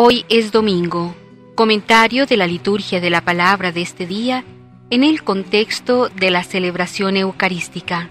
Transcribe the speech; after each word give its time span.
Hoy 0.00 0.24
es 0.28 0.52
domingo. 0.52 1.16
Comentario 1.56 2.24
de 2.24 2.36
la 2.36 2.46
liturgia 2.46 3.00
de 3.00 3.10
la 3.10 3.24
palabra 3.24 3.72
de 3.72 3.82
este 3.82 4.06
día 4.06 4.44
en 4.90 5.02
el 5.02 5.24
contexto 5.24 6.08
de 6.08 6.30
la 6.30 6.44
celebración 6.44 7.16
eucarística. 7.16 8.08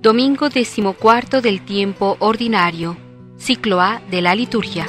Domingo 0.00 0.48
decimocuarto 0.48 1.42
del 1.42 1.60
tiempo 1.60 2.16
ordinario, 2.20 2.96
ciclo 3.36 3.82
A 3.82 4.00
de 4.10 4.22
la 4.22 4.34
liturgia. 4.34 4.86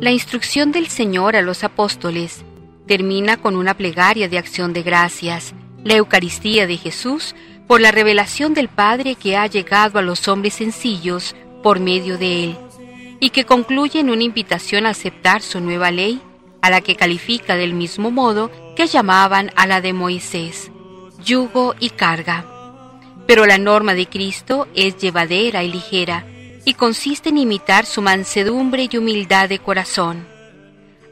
La 0.00 0.12
instrucción 0.12 0.72
del 0.72 0.86
Señor 0.86 1.36
a 1.36 1.42
los 1.42 1.62
apóstoles 1.62 2.42
termina 2.86 3.36
con 3.36 3.54
una 3.54 3.74
plegaria 3.74 4.30
de 4.30 4.38
acción 4.38 4.72
de 4.72 4.82
gracias, 4.82 5.52
la 5.84 5.96
Eucaristía 5.96 6.66
de 6.66 6.78
Jesús 6.78 7.34
por 7.68 7.82
la 7.82 7.92
revelación 7.92 8.54
del 8.54 8.68
Padre 8.68 9.14
que 9.14 9.36
ha 9.36 9.46
llegado 9.46 9.98
a 9.98 10.02
los 10.02 10.26
hombres 10.26 10.54
sencillos 10.54 11.36
por 11.62 11.78
medio 11.78 12.16
de 12.16 12.44
Él, 12.44 12.58
y 13.20 13.30
que 13.30 13.44
concluye 13.44 14.00
en 14.00 14.10
una 14.10 14.24
invitación 14.24 14.86
a 14.86 14.90
aceptar 14.90 15.42
su 15.42 15.60
nueva 15.60 15.90
ley, 15.90 16.20
a 16.62 16.70
la 16.70 16.80
que 16.80 16.96
califica 16.96 17.56
del 17.56 17.74
mismo 17.74 18.10
modo 18.10 18.50
que 18.74 18.86
llamaban 18.86 19.52
a 19.54 19.66
la 19.66 19.80
de 19.82 19.92
Moisés, 19.92 20.72
yugo 21.22 21.74
y 21.78 21.90
carga. 21.90 22.46
Pero 23.26 23.44
la 23.44 23.58
norma 23.58 23.94
de 23.94 24.06
Cristo 24.06 24.66
es 24.74 24.96
llevadera 24.96 25.62
y 25.62 25.70
ligera, 25.70 26.26
y 26.64 26.72
consiste 26.72 27.28
en 27.28 27.38
imitar 27.38 27.84
su 27.84 28.00
mansedumbre 28.00 28.88
y 28.90 28.96
humildad 28.96 29.48
de 29.48 29.58
corazón. 29.58 30.26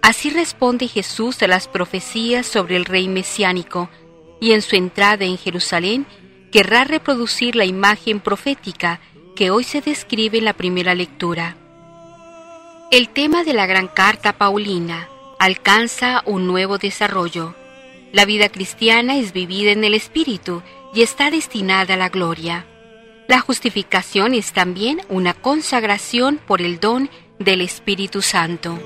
Así 0.00 0.30
responde 0.30 0.88
Jesús 0.88 1.42
a 1.42 1.48
las 1.48 1.68
profecías 1.68 2.46
sobre 2.46 2.76
el 2.76 2.86
rey 2.86 3.08
mesiánico, 3.08 3.90
y 4.40 4.52
en 4.52 4.62
su 4.62 4.76
entrada 4.76 5.24
en 5.24 5.36
Jerusalén 5.36 6.06
querrá 6.50 6.84
reproducir 6.84 7.56
la 7.56 7.64
imagen 7.64 8.20
profética 8.20 9.00
que 9.34 9.50
hoy 9.50 9.64
se 9.64 9.80
describe 9.80 10.38
en 10.38 10.44
la 10.44 10.54
primera 10.54 10.94
lectura. 10.94 11.56
El 12.90 13.08
tema 13.08 13.44
de 13.44 13.52
la 13.52 13.66
gran 13.66 13.88
carta 13.88 14.32
paulina 14.32 15.08
alcanza 15.38 16.22
un 16.24 16.46
nuevo 16.46 16.78
desarrollo. 16.78 17.54
La 18.12 18.24
vida 18.24 18.48
cristiana 18.48 19.16
es 19.16 19.32
vivida 19.32 19.72
en 19.72 19.84
el 19.84 19.94
Espíritu 19.94 20.62
y 20.94 21.02
está 21.02 21.30
destinada 21.30 21.94
a 21.94 21.96
la 21.96 22.08
gloria. 22.08 22.64
La 23.28 23.40
justificación 23.40 24.34
es 24.34 24.52
también 24.52 25.00
una 25.08 25.34
consagración 25.34 26.38
por 26.46 26.62
el 26.62 26.78
don 26.78 27.10
del 27.38 27.60
Espíritu 27.60 28.22
Santo. 28.22 28.78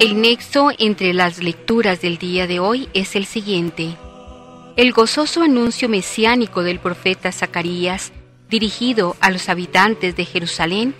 El 0.00 0.20
nexo 0.20 0.70
entre 0.78 1.12
las 1.12 1.42
lecturas 1.42 2.00
del 2.00 2.18
día 2.18 2.46
de 2.46 2.60
hoy 2.60 2.88
es 2.94 3.16
el 3.16 3.26
siguiente. 3.26 3.96
El 4.76 4.92
gozoso 4.92 5.42
anuncio 5.42 5.88
mesiánico 5.88 6.62
del 6.62 6.78
profeta 6.78 7.32
Zacarías, 7.32 8.12
dirigido 8.48 9.16
a 9.18 9.32
los 9.32 9.48
habitantes 9.48 10.14
de 10.14 10.24
Jerusalén, 10.24 10.94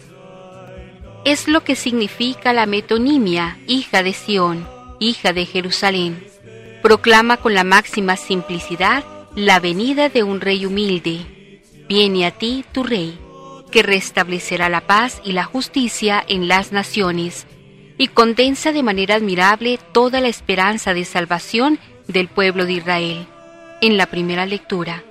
es 1.24 1.46
lo 1.46 1.62
que 1.62 1.76
significa 1.76 2.52
la 2.52 2.66
metonimia, 2.66 3.56
hija 3.68 4.02
de 4.02 4.12
Sión, 4.12 4.66
hija 4.98 5.32
de 5.32 5.46
Jerusalén. 5.46 6.26
Proclama 6.82 7.36
con 7.36 7.54
la 7.54 7.62
máxima 7.62 8.16
simplicidad 8.16 9.04
la 9.36 9.60
venida 9.60 10.08
de 10.08 10.24
un 10.24 10.40
rey 10.40 10.66
humilde. 10.66 11.20
Viene 11.88 12.26
a 12.26 12.32
ti 12.32 12.64
tu 12.72 12.82
rey, 12.82 13.16
que 13.70 13.84
restablecerá 13.84 14.68
la 14.68 14.88
paz 14.88 15.22
y 15.24 15.34
la 15.34 15.44
justicia 15.44 16.24
en 16.26 16.48
las 16.48 16.72
naciones 16.72 17.46
y 17.98 18.08
condensa 18.08 18.72
de 18.72 18.82
manera 18.82 19.16
admirable 19.16 19.78
toda 19.92 20.20
la 20.20 20.28
esperanza 20.28 20.94
de 20.94 21.04
salvación 21.04 21.78
del 22.06 22.28
pueblo 22.28 22.64
de 22.64 22.74
Israel. 22.74 23.26
En 23.80 23.96
la 23.96 24.06
primera 24.06 24.46
lectura, 24.46 25.02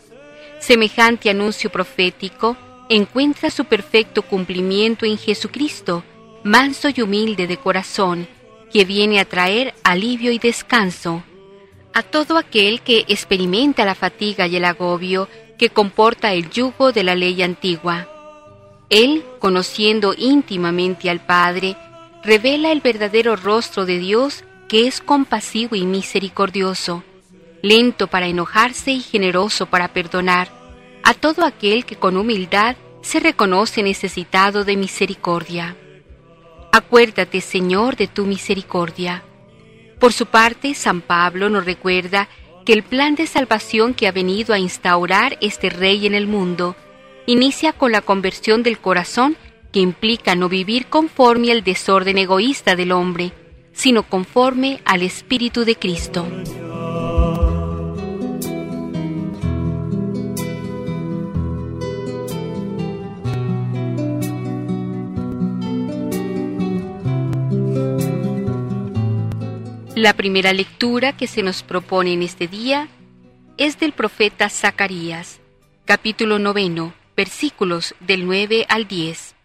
semejante 0.59 1.29
anuncio 1.29 1.69
profético 1.69 2.57
encuentra 2.89 3.49
su 3.49 3.65
perfecto 3.65 4.21
cumplimiento 4.21 5.05
en 5.05 5.17
Jesucristo, 5.17 6.03
manso 6.43 6.87
y 6.95 7.01
humilde 7.01 7.45
de 7.45 7.57
corazón, 7.57 8.27
que 8.71 8.85
viene 8.85 9.19
a 9.19 9.25
traer 9.25 9.73
alivio 9.83 10.31
y 10.31 10.39
descanso 10.39 11.23
a 11.93 12.03
todo 12.03 12.37
aquel 12.37 12.81
que 12.81 13.05
experimenta 13.07 13.83
la 13.83 13.95
fatiga 13.95 14.45
y 14.45 14.55
el 14.55 14.65
agobio 14.65 15.27
que 15.57 15.69
comporta 15.69 16.31
el 16.33 16.49
yugo 16.51 16.91
de 16.91 17.03
la 17.03 17.15
ley 17.15 17.41
antigua. 17.41 18.07
Él, 18.91 19.25
conociendo 19.39 20.13
íntimamente 20.15 21.09
al 21.09 21.25
Padre, 21.25 21.75
revela 22.27 22.73
el 22.73 22.81
verdadero 22.81 23.37
rostro 23.37 23.85
de 23.85 23.99
Dios 23.99 24.43
que 24.67 24.85
es 24.85 24.99
compasivo 24.99 25.77
y 25.77 25.85
misericordioso, 25.85 27.05
lento 27.61 28.07
para 28.07 28.27
enojarse 28.27 28.91
y 28.91 28.99
generoso 28.99 29.67
para 29.67 29.87
perdonar 29.93 30.49
a 31.03 31.13
todo 31.13 31.45
aquel 31.45 31.85
que 31.85 31.95
con 31.95 32.17
humildad 32.17 32.75
se 33.01 33.21
reconoce 33.21 33.81
necesitado 33.81 34.65
de 34.65 34.75
misericordia. 34.75 35.77
Acuérdate, 36.73 37.39
Señor, 37.39 37.95
de 37.95 38.07
tu 38.07 38.25
misericordia. 38.25 39.23
Por 39.97 40.11
su 40.11 40.25
parte, 40.25 40.73
San 40.73 40.99
Pablo 40.99 41.47
nos 41.47 41.63
recuerda 41.63 42.27
que 42.65 42.73
el 42.73 42.83
plan 42.83 43.15
de 43.15 43.25
salvación 43.25 43.93
que 43.93 44.05
ha 44.05 44.11
venido 44.11 44.53
a 44.53 44.59
instaurar 44.59 45.37
este 45.39 45.69
Rey 45.69 46.05
en 46.05 46.13
el 46.13 46.27
mundo 46.27 46.75
inicia 47.25 47.71
con 47.71 47.93
la 47.93 48.01
conversión 48.01 48.63
del 48.63 48.79
corazón 48.79 49.37
implica 49.79 50.35
no 50.35 50.49
vivir 50.49 50.87
conforme 50.87 51.51
al 51.51 51.63
desorden 51.63 52.17
egoísta 52.17 52.75
del 52.75 52.91
hombre, 52.91 53.31
sino 53.73 54.03
conforme 54.03 54.81
al 54.85 55.03
Espíritu 55.03 55.65
de 55.65 55.75
Cristo. 55.75 56.25
La 69.95 70.13
primera 70.13 70.53
lectura 70.53 71.17
que 71.17 71.25
se 71.25 71.41
nos 71.41 71.63
propone 71.63 72.13
en 72.13 72.21
este 72.21 72.47
día 72.47 72.87
es 73.57 73.79
del 73.79 73.93
profeta 73.93 74.47
Zacarías, 74.47 75.39
capítulo 75.85 76.37
noveno, 76.37 76.93
versículos 77.15 77.95
del 77.99 78.27
9 78.27 78.67
al 78.69 78.87
10. 78.87 79.36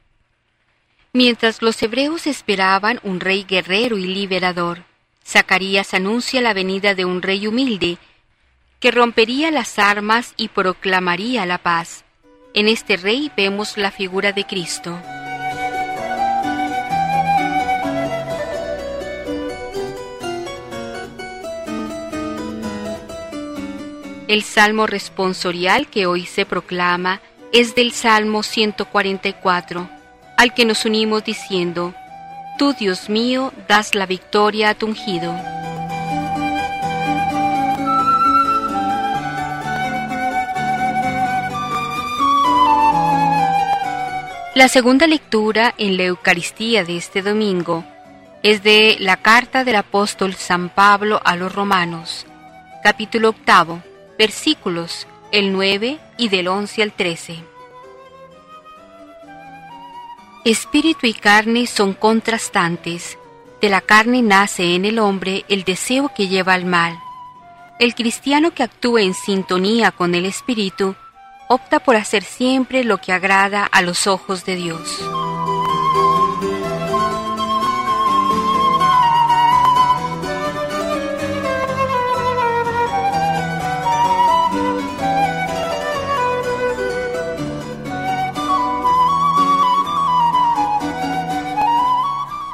Mientras 1.15 1.61
los 1.61 1.83
hebreos 1.83 2.27
esperaban 2.27 2.99
un 3.03 3.21
rey 3.21 3.45
guerrero 3.45 3.99
y 3.99 4.07
liberador, 4.07 4.85
Zacarías 5.23 5.93
anuncia 5.93 6.41
la 6.41 6.55
venida 6.55 6.95
de 6.95 7.05
un 7.05 7.21
rey 7.21 7.47
humilde 7.47 7.99
que 8.81 8.91
rompería 8.91 9.51
las 9.51 9.79
armas 9.79 10.33
y 10.39 10.49
proclamaría 10.49 11.45
la 11.45 11.59
paz. 11.59 12.05
En 12.55 12.67
este 12.67 12.97
rey 12.97 13.31
vemos 13.37 13.77
la 13.77 13.91
figura 13.91 14.33
de 14.33 14.47
Cristo. 14.47 14.99
El 24.29 24.43
salmo 24.45 24.87
responsorial 24.87 25.89
que 25.89 26.07
hoy 26.07 26.25
se 26.25 26.47
proclama 26.47 27.21
es 27.53 27.75
del 27.75 27.93
Salmo 27.93 28.43
144 28.43 30.02
al 30.43 30.55
que 30.55 30.65
nos 30.65 30.85
unimos 30.85 31.23
diciendo, 31.23 31.95
Tú, 32.59 32.73
Dios 32.73 33.09
mío, 33.09 33.53
das 33.69 33.95
la 33.95 34.07
victoria 34.07 34.71
a 34.71 34.75
tu 34.75 34.87
ungido. 34.87 35.33
La 44.57 44.67
segunda 44.67 45.07
lectura 45.07 45.75
en 45.79 45.97
la 45.97 46.03
Eucaristía 46.07 46.83
de 46.83 46.97
este 46.97 47.23
domingo 47.23 47.85
es 48.43 48.65
de 48.65 48.97
la 48.99 49.19
carta 49.19 49.63
del 49.63 49.77
apóstol 49.77 50.35
San 50.35 50.71
Pablo 50.71 51.21
a 51.25 51.37
los 51.37 51.55
romanos, 51.55 52.27
capítulo 52.83 53.29
octavo, 53.29 53.81
versículos 54.19 55.07
el 55.31 55.53
9 55.53 56.01
y 56.19 56.29
del 56.31 56.49
11 56.49 56.83
al 56.83 56.93
13. 56.93 57.52
Espíritu 60.45 61.07
y 61.07 61.15
carne 61.15 61.69
son 61.69 61.95
contrastantes. 61.95 63.17
De 63.61 63.69
la 63.69 63.81
carne 63.81 64.23
nace 64.23 64.75
en 64.75 64.85
el 64.85 64.99
hombre 64.99 65.45
el 65.49 65.63
deseo 65.63 66.11
que 66.17 66.27
lleva 66.27 66.55
al 66.55 66.65
mal. 66.65 66.99
El 67.79 67.95
cristiano 67.95 68.53
que 68.53 68.65
actúa 68.65 69.03
en 69.03 69.15
sintonía 69.15 69.93
con 69.93 70.17
el 70.17 70.25
Espíritu 70.25 70.97
opta 71.49 71.79
por 71.79 71.95
hacer 71.95 72.25
siempre 72.25 72.83
lo 72.83 72.99
que 72.99 73.13
agrada 73.13 73.65
a 73.65 73.83
los 73.83 74.09
ojos 74.09 74.45
de 74.45 74.57
Dios. 74.57 74.99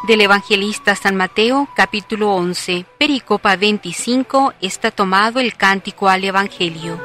Del 0.09 0.23
evangelista 0.23 0.97
San 0.97 1.17
Mateo 1.17 1.69
capítulo 1.77 2.35
11, 2.35 2.87
pericopa 2.97 3.57
25, 3.57 4.55
está 4.63 4.91
tomado 4.91 5.39
el 5.39 5.55
cántico 5.55 6.09
al 6.09 6.25
Evangelio. 6.25 6.99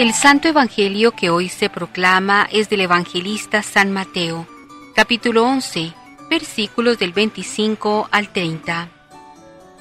El 0.00 0.14
santo 0.14 0.48
Evangelio 0.48 1.12
que 1.12 1.30
hoy 1.30 1.48
se 1.48 1.70
proclama 1.70 2.48
es 2.50 2.68
del 2.70 2.80
evangelista 2.80 3.62
San 3.62 3.92
Mateo, 3.92 4.48
capítulo 4.96 5.44
11, 5.44 5.94
versículos 6.28 6.98
del 6.98 7.12
25 7.12 8.08
al 8.10 8.30
30. 8.30 8.88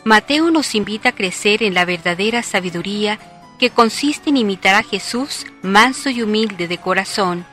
Mateo 0.03 0.51
nos 0.51 0.75
invita 0.75 1.09
a 1.09 1.15
crecer 1.15 1.63
en 1.63 1.73
la 1.73 1.85
verdadera 1.85 2.43
sabiduría 2.43 3.17
que 3.59 3.69
consiste 3.69 4.29
en 4.29 4.37
imitar 4.37 4.73
a 4.73 4.83
Jesús 4.83 5.45
manso 5.61 6.09
y 6.09 6.23
humilde 6.23 6.67
de 6.67 6.77
corazón, 6.77 7.45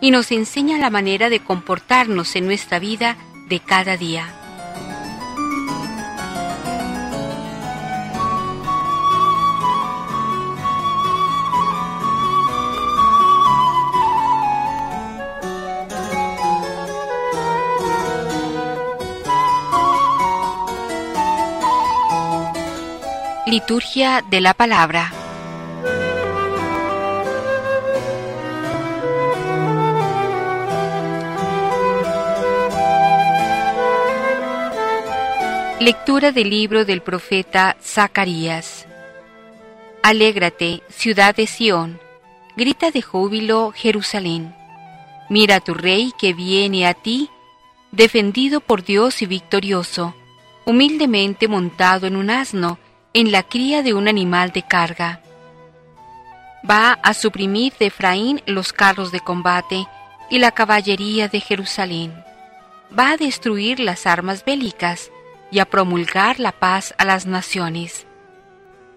y 0.00 0.10
nos 0.10 0.32
enseña 0.32 0.78
la 0.78 0.88
manera 0.88 1.28
de 1.28 1.40
comportarnos 1.40 2.34
en 2.34 2.46
nuestra 2.46 2.78
vida 2.78 3.16
de 3.48 3.60
cada 3.60 3.96
día. 3.98 4.34
Liturgia 23.46 24.22
de 24.30 24.40
la 24.40 24.54
Palabra. 24.54 25.19
Lectura 35.80 36.30
del 36.30 36.50
libro 36.50 36.84
del 36.84 37.00
profeta 37.00 37.74
Zacarías. 37.82 38.86
Alégrate, 40.02 40.82
ciudad 40.90 41.34
de 41.34 41.46
Sión, 41.46 41.98
grita 42.54 42.90
de 42.90 43.00
júbilo 43.00 43.72
Jerusalén. 43.74 44.54
Mira 45.30 45.54
a 45.54 45.60
tu 45.60 45.72
rey 45.72 46.12
que 46.18 46.34
viene 46.34 46.86
a 46.86 46.92
ti, 46.92 47.30
defendido 47.92 48.60
por 48.60 48.84
Dios 48.84 49.22
y 49.22 49.26
victorioso, 49.26 50.14
humildemente 50.66 51.48
montado 51.48 52.06
en 52.06 52.16
un 52.16 52.28
asno, 52.28 52.78
en 53.14 53.32
la 53.32 53.42
cría 53.42 53.82
de 53.82 53.94
un 53.94 54.06
animal 54.06 54.52
de 54.52 54.60
carga. 54.60 55.22
Va 56.70 56.92
a 56.92 57.14
suprimir 57.14 57.72
de 57.78 57.86
Efraín 57.86 58.42
los 58.44 58.74
carros 58.74 59.12
de 59.12 59.20
combate 59.20 59.86
y 60.28 60.40
la 60.40 60.50
caballería 60.50 61.28
de 61.28 61.40
Jerusalén. 61.40 62.12
Va 62.92 63.12
a 63.12 63.16
destruir 63.16 63.80
las 63.80 64.06
armas 64.06 64.44
bélicas 64.44 65.10
y 65.50 65.58
a 65.58 65.64
promulgar 65.64 66.38
la 66.38 66.52
paz 66.52 66.94
a 66.98 67.04
las 67.04 67.26
naciones. 67.26 68.06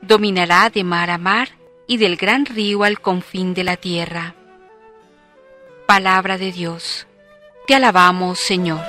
Dominará 0.01 0.69
de 0.69 0.83
mar 0.83 1.09
a 1.09 1.17
mar 1.17 1.49
y 1.87 1.97
del 1.97 2.15
gran 2.17 2.45
río 2.45 2.83
al 2.83 2.99
confín 2.99 3.53
de 3.53 3.63
la 3.63 3.77
tierra. 3.77 4.35
Palabra 5.85 6.37
de 6.37 6.51
Dios. 6.51 7.07
Te 7.67 7.75
alabamos, 7.75 8.39
Señor. 8.39 8.81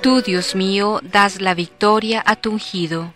Tú, 0.00 0.22
Dios 0.22 0.54
mío, 0.54 1.00
das 1.02 1.40
la 1.42 1.54
victoria 1.54 2.22
a 2.24 2.34
tu 2.36 2.52
ungido. 2.52 3.12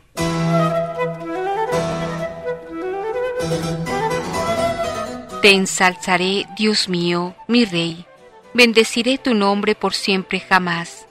Te 5.45 5.51
ensalzaré, 5.51 6.47
Dios 6.57 6.89
mío, 6.89 7.35
mi 7.49 7.67
Rey. 7.67 8.07
Bendeciré 8.55 9.19
tu 9.19 9.35
nombre 9.35 9.75
por 9.75 9.93
siempre 9.93 10.41
jamás. 10.41 11.05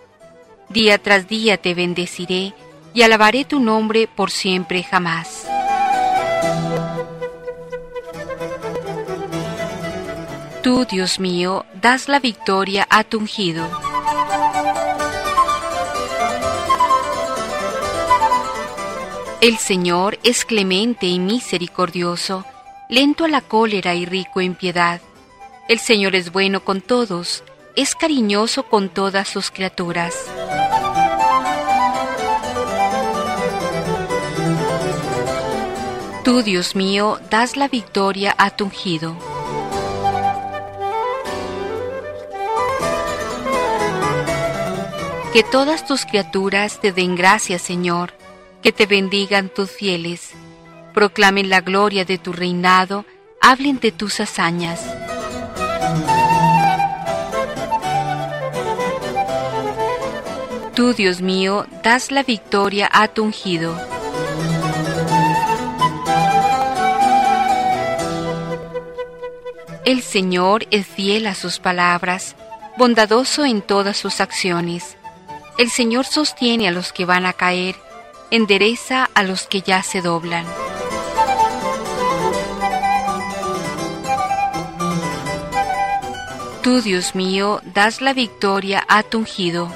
Día 0.69 0.97
tras 0.97 1.27
día 1.27 1.57
te 1.57 1.75
bendeciré 1.75 2.55
y 2.95 3.03
alabaré 3.03 3.45
tu 3.45 3.59
nombre 3.59 4.07
por 4.07 4.31
siempre 4.31 4.81
jamás. 4.81 5.45
Tú, 10.63 10.87
Dios 10.89 11.19
mío, 11.19 11.63
das 11.79 12.07
la 12.07 12.19
victoria 12.19 12.87
a 12.89 13.03
tu 13.03 13.19
ungido. 13.19 13.69
El 19.41 19.59
Señor 19.59 20.17
es 20.23 20.43
clemente 20.43 21.05
y 21.05 21.19
misericordioso, 21.19 22.45
lento 22.89 23.25
a 23.25 23.27
la 23.27 23.41
cólera 23.41 23.95
y 23.95 24.05
rico 24.05 24.41
en 24.41 24.55
piedad. 24.55 25.01
El 25.69 25.79
Señor 25.79 26.15
es 26.15 26.31
bueno 26.31 26.63
con 26.63 26.81
todos, 26.81 27.43
es 27.75 27.95
cariñoso 27.95 28.63
con 28.63 28.89
todas 28.89 29.27
sus 29.27 29.51
criaturas. 29.51 30.15
Tú, 36.23 36.41
Dios 36.41 36.75
mío, 36.75 37.19
das 37.29 37.57
la 37.57 37.67
victoria 37.67 38.33
a 38.37 38.49
tu 38.51 38.65
ungido. 38.65 39.15
Que 45.33 45.43
todas 45.43 45.85
tus 45.85 46.05
criaturas 46.05 46.79
te 46.79 46.91
den 46.91 47.15
gracias, 47.15 47.61
Señor 47.61 48.13
que 48.63 48.71
te 48.71 48.85
bendigan 48.85 49.49
tus 49.49 49.69
fieles, 49.69 50.31
proclamen 50.93 51.49
la 51.49 51.61
gloria 51.61 52.05
de 52.05 52.17
tu 52.17 52.31
reinado, 52.31 53.05
hablen 53.41 53.79
de 53.79 53.91
tus 53.91 54.19
hazañas. 54.19 54.79
Tú, 60.75 60.93
Dios 60.93 61.21
mío, 61.21 61.67
das 61.83 62.11
la 62.11 62.23
victoria 62.23 62.89
a 62.91 63.07
tu 63.07 63.23
ungido. 63.23 63.75
El 69.85 70.01
Señor 70.01 70.65
es 70.71 70.87
fiel 70.87 71.27
a 71.27 71.35
sus 71.35 71.59
palabras, 71.59 72.35
bondadoso 72.77 73.45
en 73.45 73.61
todas 73.61 73.97
sus 73.97 74.21
acciones. 74.21 74.97
El 75.57 75.69
Señor 75.69 76.05
sostiene 76.05 76.67
a 76.67 76.71
los 76.71 76.93
que 76.93 77.05
van 77.05 77.25
a 77.25 77.33
caer 77.33 77.75
endereza 78.33 79.11
a 79.13 79.21
los 79.21 79.45
que 79.45 79.61
ya 79.61 79.83
se 79.83 80.01
doblan. 80.01 80.43
Tú, 86.63 86.81
Dios 86.81 87.13
mío, 87.13 87.59
das 87.65 87.99
la 87.99 88.13
victoria 88.13 88.85
a 88.87 89.03
tu 89.03 89.17
ungido. 89.17 89.69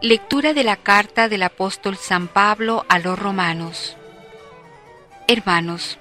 Lectura 0.00 0.54
de 0.54 0.64
la 0.64 0.74
carta 0.74 1.28
del 1.28 1.44
apóstol 1.44 1.96
San 1.96 2.26
Pablo 2.26 2.84
a 2.88 2.98
los 2.98 3.16
romanos. 3.16 3.96
Hermanos, 5.28 5.98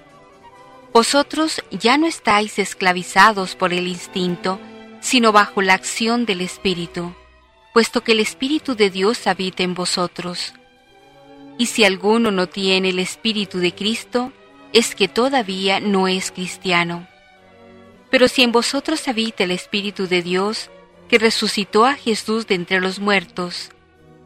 vosotros 0.91 1.62
ya 1.69 2.00
no 2.00 2.07
estáis 2.07 2.57
esclavizados 2.57 3.55
por 3.55 3.71
el 3.71 3.88
instinto, 3.88 4.60
sino 5.00 5.31
bajo 5.31 5.62
la 5.62 5.75
acción 5.75 6.25
del 6.25 6.41
Espíritu, 6.41 7.13
puesto 7.74 8.04
que 8.04 8.12
el 8.12 8.20
Espíritu 8.20 8.75
de 8.75 8.90
Dios 8.90 9.28
habita 9.28 9.63
en 9.63 9.74
vosotros. 9.74 10.54
Y 11.58 11.68
si 11.68 11.84
alguno 11.84 12.32
no 12.32 12.48
tiene 12.48 12.90
el 12.90 13.00
Espíritu 13.00 13.60
de 13.60 13.74
Cristo, 13.74 14.32
es 14.74 14.96
que 14.96 15.08
todavía 15.08 15.80
no 15.80 16.08
es 16.08 16.32
cristiano. 16.32 17.08
Pero 18.10 18.28
si 18.28 18.44
en 18.44 18.51
vosotros 18.51 19.08
habita 19.08 19.44
el 19.44 19.51
Espíritu 19.51 20.08
de 20.08 20.22
Dios, 20.22 20.70
que 21.08 21.18
resucitó 21.18 21.86
a 21.86 21.96
Jesús 21.96 22.48
de 22.48 22.56
entre 22.56 22.80
los 22.80 23.00
muertos, 23.00 23.72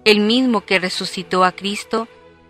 el 0.06 0.20
mismo 0.20 0.62
que 0.62 0.80
resucitó 0.80 1.44
a 1.44 1.52
Cristo, 1.52 2.08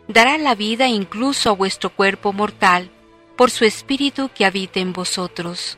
dará 0.07 0.37
la 0.37 0.55
vida 0.55 0.87
incluso 0.87 1.49
a 1.49 1.53
vuestro 1.53 1.89
cuerpo 1.89 2.33
mortal, 2.33 2.89
por 3.35 3.51
su 3.51 3.65
Espíritu 3.65 4.29
que 4.33 4.45
habita 4.45 4.79
en 4.79 4.93
vosotros. 4.93 5.77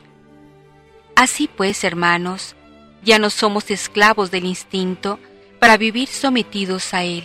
Así 1.16 1.48
pues, 1.48 1.82
hermanos, 1.82 2.54
ya 3.02 3.18
no 3.18 3.30
somos 3.30 3.70
esclavos 3.70 4.30
del 4.30 4.44
instinto 4.44 5.18
para 5.58 5.76
vivir 5.76 6.08
sometidos 6.08 6.94
a 6.94 7.04
él, 7.04 7.24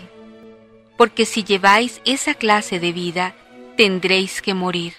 porque 0.97 1.25
si 1.25 1.43
lleváis 1.43 2.01
esa 2.05 2.33
clase 2.33 2.79
de 2.79 2.91
vida, 2.91 3.35
tendréis 3.77 4.41
que 4.41 4.53
morir. 4.53 4.93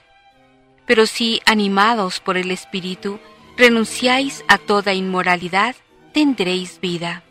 Pero 0.86 1.06
si, 1.06 1.40
animados 1.46 2.20
por 2.20 2.36
el 2.36 2.50
Espíritu, 2.50 3.18
renunciáis 3.56 4.44
a 4.48 4.58
toda 4.58 4.94
inmoralidad, 4.94 5.76
tendréis 6.12 6.80
vida. 6.80 7.22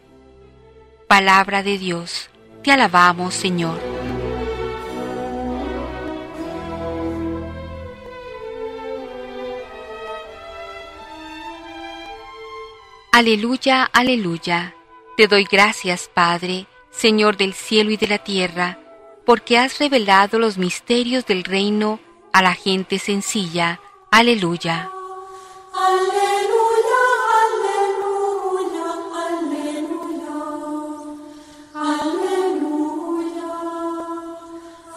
Palabra 1.07 1.63
de 1.63 1.77
Dios, 1.77 2.29
te 2.63 2.71
alabamos 2.71 3.33
Señor. 3.33 4.02
Aleluya, 13.15 13.83
aleluya. 13.93 14.73
Te 15.17 15.27
doy 15.27 15.43
gracias, 15.43 16.09
Padre, 16.11 16.65
Señor 16.89 17.37
del 17.37 17.53
cielo 17.53 17.91
y 17.91 17.97
de 17.97 18.07
la 18.07 18.17
tierra, 18.17 18.79
porque 19.23 19.59
has 19.59 19.77
revelado 19.77 20.39
los 20.39 20.57
misterios 20.57 21.23
del 21.27 21.43
reino 21.43 21.99
a 22.33 22.41
la 22.41 22.55
gente 22.55 22.97
sencilla. 22.97 23.79
Aleluya. 24.09 24.89
Aleluya, 25.75 27.03
aleluya, 27.43 28.87
aleluya. 29.27 30.41
Aleluya. 31.75 33.47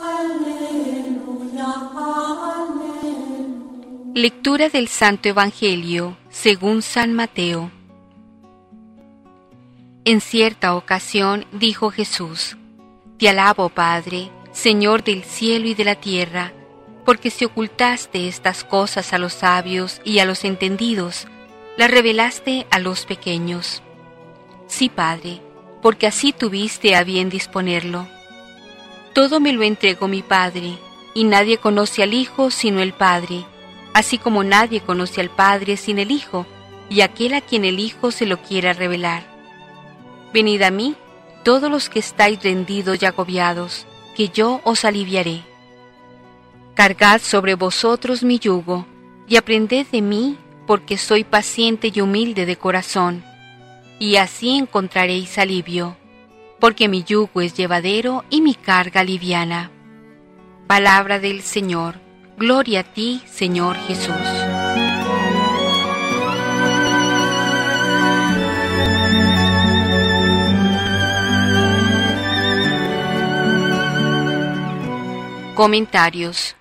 Aleluya, 0.00 1.70
aleluya. 2.40 3.35
Lectura 4.14 4.70
del 4.70 4.88
Santo 4.88 5.28
Evangelio 5.28 6.16
según 6.30 6.80
San 6.80 7.12
Mateo. 7.12 7.75
En 10.08 10.20
cierta 10.20 10.76
ocasión 10.76 11.46
dijo 11.50 11.90
Jesús, 11.90 12.56
Te 13.18 13.28
alabo, 13.28 13.70
Padre, 13.70 14.30
Señor 14.52 15.02
del 15.02 15.25
cielo 15.25 15.66
y 15.66 15.75
de 15.75 15.84
la 15.84 15.96
tierra, 15.96 16.52
porque 17.04 17.28
si 17.28 17.44
ocultaste 17.44 18.28
estas 18.28 18.62
cosas 18.62 19.12
a 19.12 19.18
los 19.18 19.32
sabios 19.32 20.00
y 20.04 20.20
a 20.20 20.25
los 20.25 20.44
entendidos, 20.44 21.26
las 21.76 21.90
revelaste 21.90 22.68
a 22.70 22.78
los 22.78 23.04
pequeños. 23.04 23.82
Sí, 24.68 24.88
Padre, 24.88 25.42
porque 25.82 26.06
así 26.06 26.32
tuviste 26.32 26.94
a 26.94 27.02
bien 27.02 27.28
disponerlo. 27.28 28.06
Todo 29.12 29.40
me 29.40 29.52
lo 29.52 29.64
entregó 29.64 30.06
mi 30.06 30.22
Padre, 30.22 30.78
y 31.14 31.25
nadie 31.25 31.58
conoce 31.58 32.04
al 32.04 32.14
Hijo 32.14 32.52
sino 32.52 32.80
el 32.80 32.92
Padre, 32.92 33.44
así 33.92 34.18
como 34.18 34.44
nadie 34.44 34.80
conoce 34.82 35.20
al 35.20 35.30
Padre 35.30 35.76
sin 35.76 35.98
el 35.98 36.12
Hijo, 36.12 36.46
y 36.88 37.00
aquel 37.00 37.34
a 37.34 37.40
quien 37.40 37.64
el 37.64 37.80
Hijo 37.80 38.12
se 38.12 38.25
lo 38.25 38.40
quiera 38.40 38.72
revelar. 38.72 39.35
Venid 40.33 40.62
a 40.62 40.71
mí, 40.71 40.95
todos 41.45 41.71
los 41.71 41.88
que 41.88 41.99
estáis 41.99 42.42
rendidos 42.42 43.02
y 43.02 43.06
agobiados, 43.06 43.87
que 44.14 44.28
yo 44.28 44.61
os 44.64 44.85
aliviaré. 44.85 45.42
Cargad 46.75 47.21
sobre 47.21 47.54
vosotros 47.54 48.23
mi 48.23 48.38
yugo, 48.38 48.87
y 49.28 49.37
aprended 49.37 49.87
de 49.87 50.02
mí, 50.02 50.38
porque 50.66 50.99
soy 50.99 51.25
paciente 51.25 51.90
y 51.95 52.00
humilde 52.00 52.47
de 52.47 52.56
corazón, 52.56 53.25
y 53.99 54.16
así 54.16 54.50
encontraréis 54.50 55.38
alivio, 55.38 55.97
porque 56.61 56.88
mi 56.88 57.04
yugo 57.04 57.40
es 57.40 57.54
llevadero 57.54 58.25
y 58.30 58.40
mi 58.40 58.54
carga 58.54 59.04
liviana. 59.04 59.71
Palabra 60.66 61.21
del 61.21 61.42
Señor, 61.42 61.95
gloria 62.37 62.80
a 62.80 62.85
ti, 62.85 63.23
Señor 63.26 63.76
Jesús. 63.87 64.55
Comentarios 75.56 76.54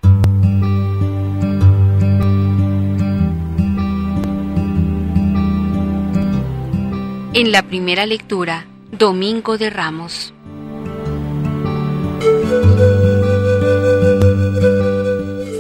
En 7.34 7.52
la 7.52 7.64
primera 7.64 8.06
lectura, 8.06 8.66
Domingo 8.94 9.58
de 9.58 9.70
Ramos. 9.70 10.34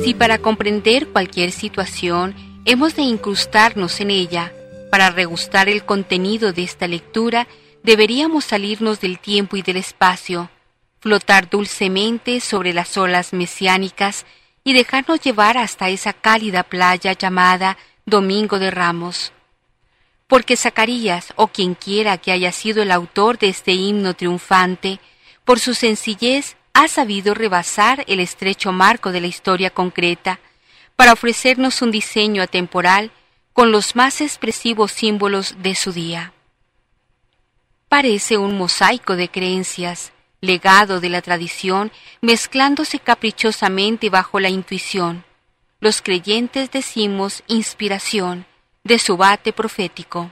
Si 0.01 0.13
para 0.13 0.37
comprender 0.37 1.09
cualquier 1.09 1.51
situación 1.51 2.33
hemos 2.63 2.95
de 2.95 3.01
incrustarnos 3.01 3.99
en 3.99 4.11
ella, 4.11 4.53
para 4.89 5.09
regustar 5.09 5.67
el 5.67 5.83
contenido 5.83 6.53
de 6.53 6.63
esta 6.63 6.87
lectura, 6.87 7.49
deberíamos 7.83 8.45
salirnos 8.45 9.01
del 9.01 9.19
tiempo 9.19 9.57
y 9.57 9.61
del 9.61 9.75
espacio, 9.75 10.49
flotar 11.05 11.51
dulcemente 11.51 12.39
sobre 12.39 12.73
las 12.73 12.97
olas 12.97 13.31
mesiánicas 13.31 14.25
y 14.63 14.73
dejarnos 14.73 15.19
llevar 15.19 15.55
hasta 15.55 15.89
esa 15.89 16.13
cálida 16.13 16.63
playa 16.63 17.13
llamada 17.13 17.77
Domingo 18.07 18.57
de 18.57 18.71
Ramos. 18.71 19.31
Porque 20.25 20.57
Zacarías, 20.57 21.31
o 21.35 21.49
quien 21.49 21.75
quiera 21.75 22.17
que 22.17 22.31
haya 22.31 22.51
sido 22.51 22.81
el 22.81 22.89
autor 22.89 23.37
de 23.37 23.49
este 23.49 23.73
himno 23.73 24.15
triunfante, 24.15 24.99
por 25.43 25.59
su 25.59 25.75
sencillez 25.75 26.57
ha 26.73 26.87
sabido 26.87 27.35
rebasar 27.35 28.03
el 28.07 28.19
estrecho 28.19 28.71
marco 28.71 29.11
de 29.11 29.21
la 29.21 29.27
historia 29.27 29.69
concreta 29.69 30.39
para 30.95 31.13
ofrecernos 31.13 31.83
un 31.83 31.91
diseño 31.91 32.41
atemporal 32.41 33.11
con 33.53 33.71
los 33.71 33.95
más 33.95 34.21
expresivos 34.21 34.91
símbolos 34.91 35.53
de 35.59 35.75
su 35.75 35.93
día. 35.93 36.33
Parece 37.89 38.39
un 38.39 38.57
mosaico 38.57 39.15
de 39.15 39.29
creencias, 39.29 40.11
legado 40.45 40.99
de 40.99 41.09
la 41.09 41.21
tradición, 41.21 41.91
mezclándose 42.21 42.99
caprichosamente 42.99 44.09
bajo 44.09 44.39
la 44.39 44.49
intuición. 44.49 45.23
Los 45.79 46.01
creyentes 46.01 46.71
decimos 46.71 47.43
inspiración 47.47 48.45
de 48.83 48.99
su 48.99 49.17
bate 49.17 49.53
profético. 49.53 50.31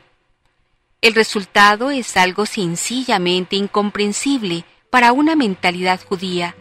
El 1.01 1.15
resultado 1.15 1.91
es 1.91 2.15
algo 2.15 2.45
sencillamente 2.45 3.55
incomprensible 3.55 4.63
para 4.89 5.11
una 5.11 5.35
mentalidad 5.35 5.99
judía, 6.03 6.55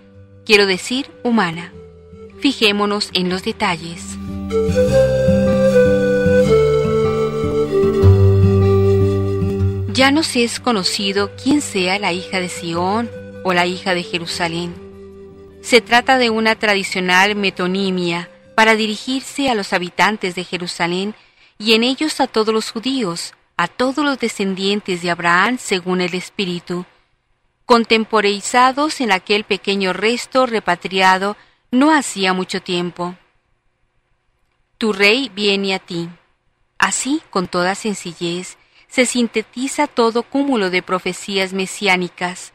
quiero 0.44 0.66
decir 0.66 1.10
humana. 1.22 1.72
Fijémonos 2.40 3.10
en 3.12 3.28
los 3.28 3.44
detalles. 3.44 4.18
Ya 9.94 10.10
nos 10.10 10.34
es 10.34 10.58
conocido 10.58 11.30
quién 11.40 11.60
sea 11.60 11.98
la 11.98 12.12
hija 12.12 12.40
de 12.40 12.48
Sión 12.48 13.21
o 13.44 13.52
la 13.52 13.66
hija 13.66 13.94
de 13.94 14.02
Jerusalén. 14.02 14.74
Se 15.62 15.80
trata 15.80 16.18
de 16.18 16.30
una 16.30 16.56
tradicional 16.56 17.36
metonimia 17.36 18.28
para 18.54 18.74
dirigirse 18.74 19.48
a 19.48 19.54
los 19.54 19.72
habitantes 19.72 20.34
de 20.34 20.44
Jerusalén 20.44 21.14
y 21.58 21.74
en 21.74 21.84
ellos 21.84 22.20
a 22.20 22.26
todos 22.26 22.52
los 22.52 22.70
judíos, 22.70 23.34
a 23.56 23.68
todos 23.68 24.04
los 24.04 24.18
descendientes 24.18 25.02
de 25.02 25.10
Abraham 25.10 25.58
según 25.58 26.00
el 26.00 26.14
Espíritu, 26.14 26.84
contemporeizados 27.66 29.00
en 29.00 29.12
aquel 29.12 29.44
pequeño 29.44 29.92
resto 29.92 30.46
repatriado 30.46 31.36
no 31.70 31.94
hacía 31.94 32.32
mucho 32.32 32.60
tiempo. 32.60 33.14
Tu 34.78 34.92
rey 34.92 35.30
viene 35.34 35.74
a 35.74 35.78
ti. 35.78 36.08
Así, 36.76 37.22
con 37.30 37.46
toda 37.46 37.76
sencillez, 37.76 38.58
se 38.88 39.06
sintetiza 39.06 39.86
todo 39.86 40.24
cúmulo 40.24 40.68
de 40.68 40.82
profecías 40.82 41.52
mesiánicas, 41.52 42.52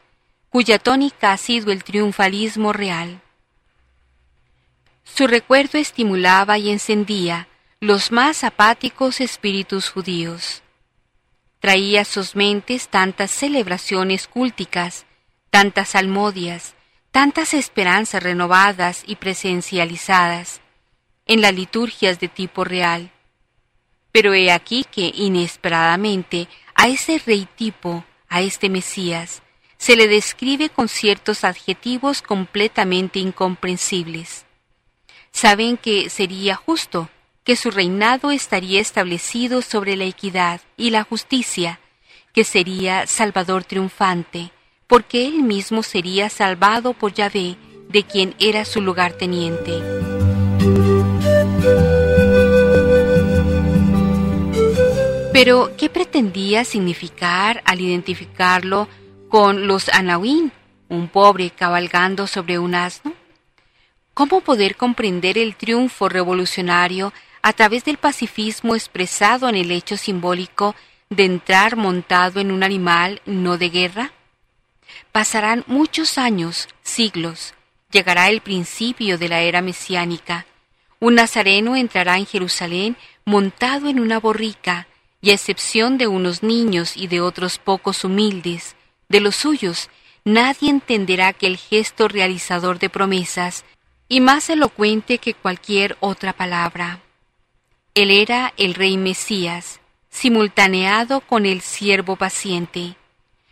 cuya 0.50 0.78
tónica 0.78 1.32
ha 1.32 1.36
sido 1.36 1.72
el 1.72 1.84
triunfalismo 1.84 2.72
real. 2.72 3.20
Su 5.04 5.26
recuerdo 5.26 5.78
estimulaba 5.78 6.58
y 6.58 6.70
encendía 6.70 7.48
los 7.80 8.12
más 8.12 8.44
apáticos 8.44 9.20
espíritus 9.20 9.90
judíos. 9.90 10.62
Traía 11.60 12.02
a 12.02 12.04
sus 12.04 12.36
mentes 12.36 12.88
tantas 12.88 13.30
celebraciones 13.30 14.28
cúlticas, 14.28 15.06
tantas 15.50 15.94
almodias, 15.94 16.74
tantas 17.10 17.54
esperanzas 17.54 18.22
renovadas 18.22 19.02
y 19.06 19.16
presencializadas 19.16 20.60
en 21.26 21.40
las 21.40 21.54
liturgias 21.54 22.20
de 22.20 22.28
tipo 22.28 22.64
real. 22.64 23.10
Pero 24.12 24.34
he 24.34 24.50
aquí 24.50 24.84
que 24.84 25.12
inesperadamente 25.14 26.48
a 26.74 26.88
ese 26.88 27.20
rey 27.24 27.48
tipo, 27.56 28.04
a 28.28 28.40
este 28.40 28.68
Mesías, 28.68 29.42
se 29.78 29.96
le 29.96 30.08
describe 30.08 30.68
con 30.68 30.88
ciertos 30.88 31.44
adjetivos 31.44 32.20
completamente 32.20 33.20
incomprensibles. 33.20 34.44
Saben 35.30 35.76
que 35.76 36.10
sería 36.10 36.56
justo, 36.56 37.08
que 37.44 37.56
su 37.56 37.70
reinado 37.70 38.30
estaría 38.30 38.80
establecido 38.80 39.62
sobre 39.62 39.96
la 39.96 40.04
equidad 40.04 40.60
y 40.76 40.90
la 40.90 41.04
justicia, 41.04 41.80
que 42.34 42.44
sería 42.44 43.06
Salvador 43.06 43.64
triunfante, 43.64 44.50
porque 44.86 45.26
él 45.26 45.42
mismo 45.42 45.82
sería 45.82 46.28
salvado 46.28 46.92
por 46.92 47.14
Yahvé, 47.14 47.56
de 47.88 48.02
quien 48.02 48.34
era 48.38 48.66
su 48.66 48.82
lugarteniente. 48.82 49.72
Pero, 55.32 55.70
¿qué 55.78 55.88
pretendía 55.88 56.64
significar 56.64 57.62
al 57.64 57.80
identificarlo 57.80 58.88
con 59.28 59.66
los 59.66 59.88
Anahuín, 59.90 60.52
un 60.88 61.08
pobre 61.08 61.50
cabalgando 61.50 62.26
sobre 62.26 62.58
un 62.58 62.74
asno? 62.74 63.12
¿Cómo 64.14 64.40
poder 64.40 64.76
comprender 64.76 65.38
el 65.38 65.54
triunfo 65.54 66.08
revolucionario 66.08 67.12
a 67.42 67.52
través 67.52 67.84
del 67.84 67.98
pacifismo 67.98 68.74
expresado 68.74 69.48
en 69.48 69.54
el 69.54 69.70
hecho 69.70 69.96
simbólico 69.96 70.74
de 71.10 71.24
entrar 71.24 71.76
montado 71.76 72.40
en 72.40 72.50
un 72.50 72.62
animal 72.62 73.22
no 73.26 73.58
de 73.58 73.68
guerra? 73.68 74.12
Pasarán 75.12 75.64
muchos 75.66 76.18
años, 76.18 76.68
siglos, 76.82 77.54
llegará 77.90 78.28
el 78.28 78.40
principio 78.40 79.18
de 79.18 79.28
la 79.28 79.40
era 79.40 79.62
mesiánica. 79.62 80.46
Un 81.00 81.14
nazareno 81.14 81.76
entrará 81.76 82.16
en 82.16 82.26
Jerusalén 82.26 82.96
montado 83.24 83.88
en 83.88 84.00
una 84.00 84.18
borrica, 84.18 84.88
y 85.20 85.30
a 85.30 85.34
excepción 85.34 85.98
de 85.98 86.06
unos 86.06 86.42
niños 86.42 86.96
y 86.96 87.08
de 87.08 87.20
otros 87.20 87.58
pocos 87.58 88.04
humildes, 88.04 88.76
de 89.08 89.20
los 89.20 89.36
suyos, 89.36 89.90
nadie 90.24 90.70
entenderá 90.70 91.32
que 91.32 91.46
el 91.46 91.56
gesto 91.56 92.08
realizador 92.08 92.78
de 92.78 92.90
promesas, 92.90 93.64
y 94.08 94.20
más 94.20 94.48
elocuente 94.48 95.18
que 95.18 95.34
cualquier 95.34 95.96
otra 96.00 96.32
palabra. 96.32 97.00
Él 97.94 98.10
era 98.10 98.54
el 98.56 98.74
rey 98.74 98.96
Mesías, 98.96 99.80
simultaneado 100.08 101.20
con 101.20 101.46
el 101.46 101.60
siervo 101.60 102.16
paciente, 102.16 102.96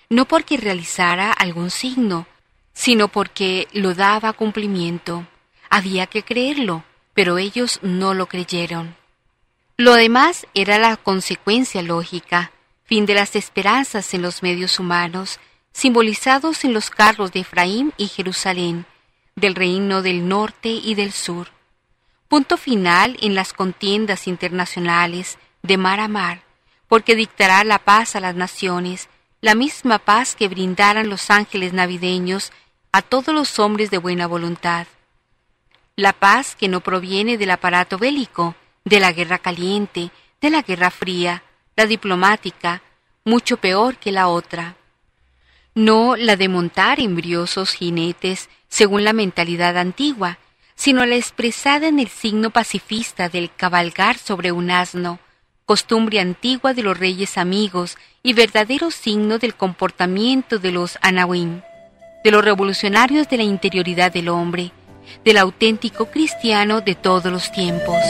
no 0.08 0.24
porque 0.24 0.56
realizara 0.56 1.32
algún 1.32 1.70
signo, 1.70 2.26
sino 2.72 3.08
porque 3.08 3.68
lo 3.72 3.94
daba 3.94 4.32
cumplimiento. 4.32 5.26
Había 5.68 6.06
que 6.06 6.22
creerlo, 6.22 6.84
pero 7.12 7.38
ellos 7.38 7.80
no 7.82 8.14
lo 8.14 8.26
creyeron. 8.26 8.94
Lo 9.76 9.94
demás 9.94 10.46
era 10.54 10.78
la 10.78 10.96
consecuencia 10.96 11.82
lógica, 11.82 12.52
fin 12.86 13.04
de 13.04 13.14
las 13.14 13.34
esperanzas 13.34 14.14
en 14.14 14.22
los 14.22 14.42
medios 14.42 14.78
humanos, 14.78 15.40
simbolizados 15.72 16.64
en 16.64 16.72
los 16.72 16.88
carros 16.88 17.32
de 17.32 17.40
Efraín 17.40 17.92
y 17.96 18.06
Jerusalén, 18.06 18.86
del 19.34 19.54
reino 19.54 20.02
del 20.02 20.28
norte 20.28 20.68
y 20.68 20.94
del 20.94 21.12
sur. 21.12 21.48
Punto 22.28 22.56
final 22.56 23.16
en 23.20 23.34
las 23.34 23.52
contiendas 23.52 24.26
internacionales 24.26 25.38
de 25.62 25.76
mar 25.76 26.00
a 26.00 26.08
mar, 26.08 26.42
porque 26.88 27.16
dictará 27.16 27.64
la 27.64 27.80
paz 27.80 28.16
a 28.16 28.20
las 28.20 28.36
naciones, 28.36 29.08
la 29.40 29.54
misma 29.54 29.98
paz 29.98 30.34
que 30.36 30.48
brindaran 30.48 31.08
los 31.08 31.30
ángeles 31.30 31.72
navideños 31.72 32.52
a 32.92 33.02
todos 33.02 33.34
los 33.34 33.58
hombres 33.58 33.90
de 33.90 33.98
buena 33.98 34.26
voluntad. 34.26 34.86
La 35.96 36.12
paz 36.12 36.54
que 36.56 36.68
no 36.68 36.80
proviene 36.80 37.36
del 37.36 37.50
aparato 37.50 37.98
bélico, 37.98 38.54
de 38.84 39.00
la 39.00 39.12
guerra 39.12 39.38
caliente, 39.38 40.10
de 40.40 40.50
la 40.50 40.62
guerra 40.62 40.90
fría, 40.90 41.42
la 41.76 41.86
diplomática, 41.86 42.82
mucho 43.24 43.58
peor 43.58 43.96
que 43.96 44.10
la 44.10 44.28
otra. 44.28 44.76
No 45.74 46.16
la 46.16 46.36
de 46.36 46.48
montar 46.48 47.00
embriosos 47.00 47.72
jinetes 47.72 48.48
según 48.68 49.04
la 49.04 49.12
mentalidad 49.12 49.76
antigua, 49.76 50.38
sino 50.74 51.04
la 51.04 51.16
expresada 51.16 51.86
en 51.86 51.98
el 51.98 52.08
signo 52.08 52.50
pacifista 52.50 53.28
del 53.28 53.50
cabalgar 53.54 54.16
sobre 54.16 54.52
un 54.52 54.70
asno, 54.70 55.18
costumbre 55.66 56.20
antigua 56.20 56.72
de 56.72 56.82
los 56.82 56.98
reyes 56.98 57.36
amigos 57.36 57.98
y 58.22 58.32
verdadero 58.32 58.90
signo 58.90 59.38
del 59.38 59.54
comportamiento 59.54 60.58
de 60.58 60.72
los 60.72 60.98
anahuim, 61.02 61.60
de 62.24 62.30
los 62.30 62.44
revolucionarios 62.44 63.28
de 63.28 63.36
la 63.36 63.42
interioridad 63.42 64.12
del 64.12 64.30
hombre, 64.30 64.72
del 65.24 65.36
auténtico 65.36 66.06
cristiano 66.06 66.80
de 66.80 66.94
todos 66.94 67.30
los 67.30 67.52
tiempos. 67.52 68.00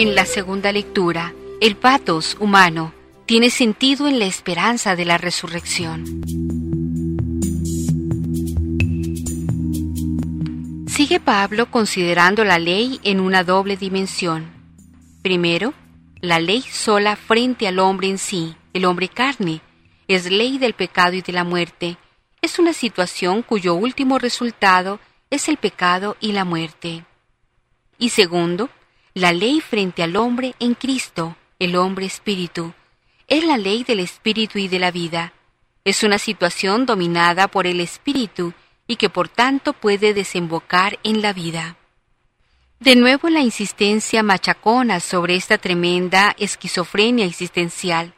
En 0.00 0.14
la 0.14 0.24
segunda 0.24 0.72
lectura, 0.72 1.34
el 1.60 1.76
patos 1.76 2.34
humano 2.40 2.94
tiene 3.26 3.50
sentido 3.50 4.08
en 4.08 4.18
la 4.18 4.24
esperanza 4.24 4.96
de 4.96 5.04
la 5.04 5.18
resurrección. 5.18 6.22
Sigue 10.88 11.20
Pablo 11.20 11.70
considerando 11.70 12.44
la 12.44 12.58
ley 12.58 12.98
en 13.04 13.20
una 13.20 13.44
doble 13.44 13.76
dimensión. 13.76 14.50
Primero, 15.20 15.74
la 16.22 16.40
ley 16.40 16.62
sola 16.62 17.14
frente 17.14 17.68
al 17.68 17.78
hombre 17.78 18.08
en 18.08 18.16
sí, 18.16 18.56
el 18.72 18.86
hombre 18.86 19.10
carne, 19.10 19.60
es 20.08 20.30
ley 20.30 20.56
del 20.56 20.72
pecado 20.72 21.12
y 21.12 21.20
de 21.20 21.34
la 21.34 21.44
muerte. 21.44 21.98
Es 22.40 22.58
una 22.58 22.72
situación 22.72 23.42
cuyo 23.42 23.74
último 23.74 24.18
resultado 24.18 24.98
es 25.28 25.46
el 25.50 25.58
pecado 25.58 26.16
y 26.20 26.32
la 26.32 26.46
muerte. 26.46 27.04
Y 27.98 28.08
segundo, 28.08 28.70
la 29.20 29.34
ley 29.34 29.60
frente 29.60 30.02
al 30.02 30.16
hombre 30.16 30.54
en 30.60 30.72
Cristo, 30.72 31.36
el 31.58 31.76
hombre 31.76 32.06
espíritu. 32.06 32.72
Es 33.28 33.44
la 33.44 33.58
ley 33.58 33.84
del 33.84 34.00
espíritu 34.00 34.58
y 34.58 34.66
de 34.66 34.78
la 34.78 34.90
vida. 34.90 35.34
Es 35.84 36.02
una 36.04 36.18
situación 36.18 36.86
dominada 36.86 37.46
por 37.46 37.66
el 37.66 37.80
espíritu 37.80 38.54
y 38.86 38.96
que 38.96 39.10
por 39.10 39.28
tanto 39.28 39.74
puede 39.74 40.14
desembocar 40.14 40.98
en 41.04 41.20
la 41.20 41.34
vida. 41.34 41.76
De 42.78 42.96
nuevo 42.96 43.28
la 43.28 43.40
insistencia 43.40 44.22
machacona 44.22 45.00
sobre 45.00 45.36
esta 45.36 45.58
tremenda 45.58 46.34
esquizofrenia 46.38 47.26
existencial. 47.26 48.14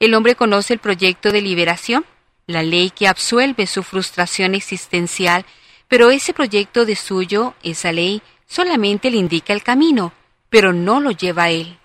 El 0.00 0.12
hombre 0.12 0.34
conoce 0.34 0.74
el 0.74 0.80
proyecto 0.80 1.32
de 1.32 1.40
liberación, 1.40 2.04
la 2.46 2.62
ley 2.62 2.90
que 2.90 3.08
absuelve 3.08 3.66
su 3.66 3.82
frustración 3.82 4.54
existencial, 4.54 5.46
pero 5.88 6.10
ese 6.10 6.34
proyecto 6.34 6.84
de 6.84 6.94
suyo, 6.94 7.54
esa 7.62 7.90
ley, 7.90 8.20
solamente 8.46 9.10
le 9.10 9.16
indica 9.16 9.54
el 9.54 9.62
camino, 9.62 10.12
pero 10.56 10.72
no 10.72 11.00
lo 11.00 11.10
lleva 11.10 11.50
él. 11.50 11.76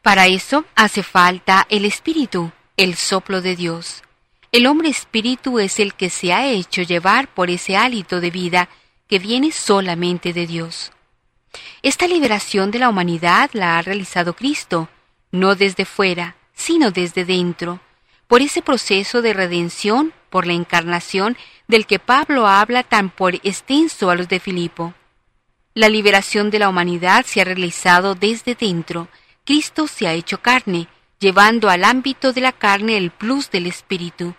Para 0.00 0.28
eso 0.28 0.64
hace 0.76 1.02
falta 1.02 1.66
el 1.68 1.84
espíritu, 1.86 2.52
el 2.76 2.94
soplo 2.94 3.42
de 3.42 3.56
Dios. 3.56 4.04
El 4.52 4.68
hombre 4.68 4.90
espíritu 4.90 5.58
es 5.58 5.80
el 5.80 5.94
que 5.94 6.08
se 6.08 6.32
ha 6.32 6.46
hecho 6.46 6.82
llevar 6.82 7.26
por 7.34 7.50
ese 7.50 7.76
hálito 7.76 8.20
de 8.20 8.30
vida 8.30 8.68
que 9.08 9.18
viene 9.18 9.50
solamente 9.50 10.32
de 10.32 10.46
Dios. 10.46 10.92
Esta 11.82 12.06
liberación 12.06 12.70
de 12.70 12.78
la 12.78 12.90
humanidad 12.90 13.50
la 13.54 13.76
ha 13.76 13.82
realizado 13.82 14.36
Cristo, 14.36 14.88
no 15.32 15.56
desde 15.56 15.84
fuera, 15.84 16.36
sino 16.54 16.92
desde 16.92 17.24
dentro, 17.24 17.80
por 18.28 18.40
ese 18.40 18.62
proceso 18.62 19.20
de 19.20 19.32
redención, 19.32 20.14
por 20.30 20.46
la 20.46 20.52
encarnación 20.52 21.36
del 21.66 21.86
que 21.86 21.98
Pablo 21.98 22.46
habla 22.46 22.84
tan 22.84 23.10
por 23.10 23.34
extenso 23.34 24.10
a 24.10 24.14
los 24.14 24.28
de 24.28 24.38
Filipo. 24.38 24.94
La 25.74 25.88
liberación 25.88 26.50
de 26.50 26.58
la 26.58 26.68
humanidad 26.68 27.24
se 27.26 27.40
ha 27.40 27.44
realizado 27.44 28.14
desde 28.14 28.54
dentro. 28.54 29.08
Cristo 29.44 29.86
se 29.86 30.06
ha 30.06 30.12
hecho 30.12 30.40
carne, 30.40 30.88
llevando 31.20 31.70
al 31.70 31.84
ámbito 31.84 32.32
de 32.32 32.40
la 32.40 32.52
carne 32.52 32.96
el 32.96 33.10
plus 33.10 33.50
del 33.50 33.66
espíritu, 33.66 34.34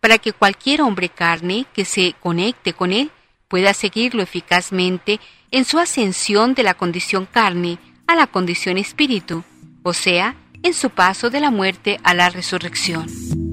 para 0.00 0.18
que 0.18 0.32
cualquier 0.32 0.82
hombre 0.82 1.08
carne 1.08 1.66
que 1.72 1.84
se 1.84 2.14
conecte 2.20 2.72
con 2.72 2.92
él 2.92 3.10
pueda 3.48 3.74
seguirlo 3.74 4.22
eficazmente 4.22 5.20
en 5.50 5.64
su 5.64 5.78
ascensión 5.78 6.54
de 6.54 6.62
la 6.62 6.74
condición 6.74 7.26
carne 7.26 7.78
a 8.06 8.16
la 8.16 8.26
condición 8.26 8.78
espíritu, 8.78 9.44
o 9.82 9.92
sea, 9.92 10.36
en 10.62 10.74
su 10.74 10.90
paso 10.90 11.30
de 11.30 11.40
la 11.40 11.50
muerte 11.50 12.00
a 12.02 12.14
la 12.14 12.30
resurrección. 12.30 13.43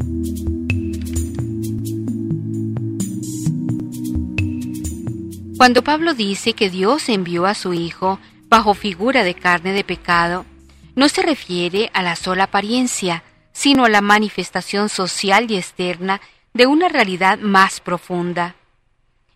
Cuando 5.61 5.83
Pablo 5.83 6.15
dice 6.15 6.53
que 6.53 6.71
Dios 6.71 7.07
envió 7.07 7.45
a 7.45 7.53
su 7.53 7.75
Hijo 7.75 8.17
bajo 8.49 8.73
figura 8.73 9.23
de 9.23 9.35
carne 9.35 9.73
de 9.73 9.83
pecado, 9.83 10.43
no 10.95 11.07
se 11.07 11.21
refiere 11.21 11.91
a 11.93 12.01
la 12.01 12.15
sola 12.15 12.45
apariencia, 12.45 13.23
sino 13.51 13.85
a 13.85 13.89
la 13.89 14.01
manifestación 14.01 14.89
social 14.89 15.51
y 15.51 15.57
externa 15.57 16.19
de 16.55 16.65
una 16.65 16.89
realidad 16.89 17.37
más 17.37 17.79
profunda. 17.79 18.55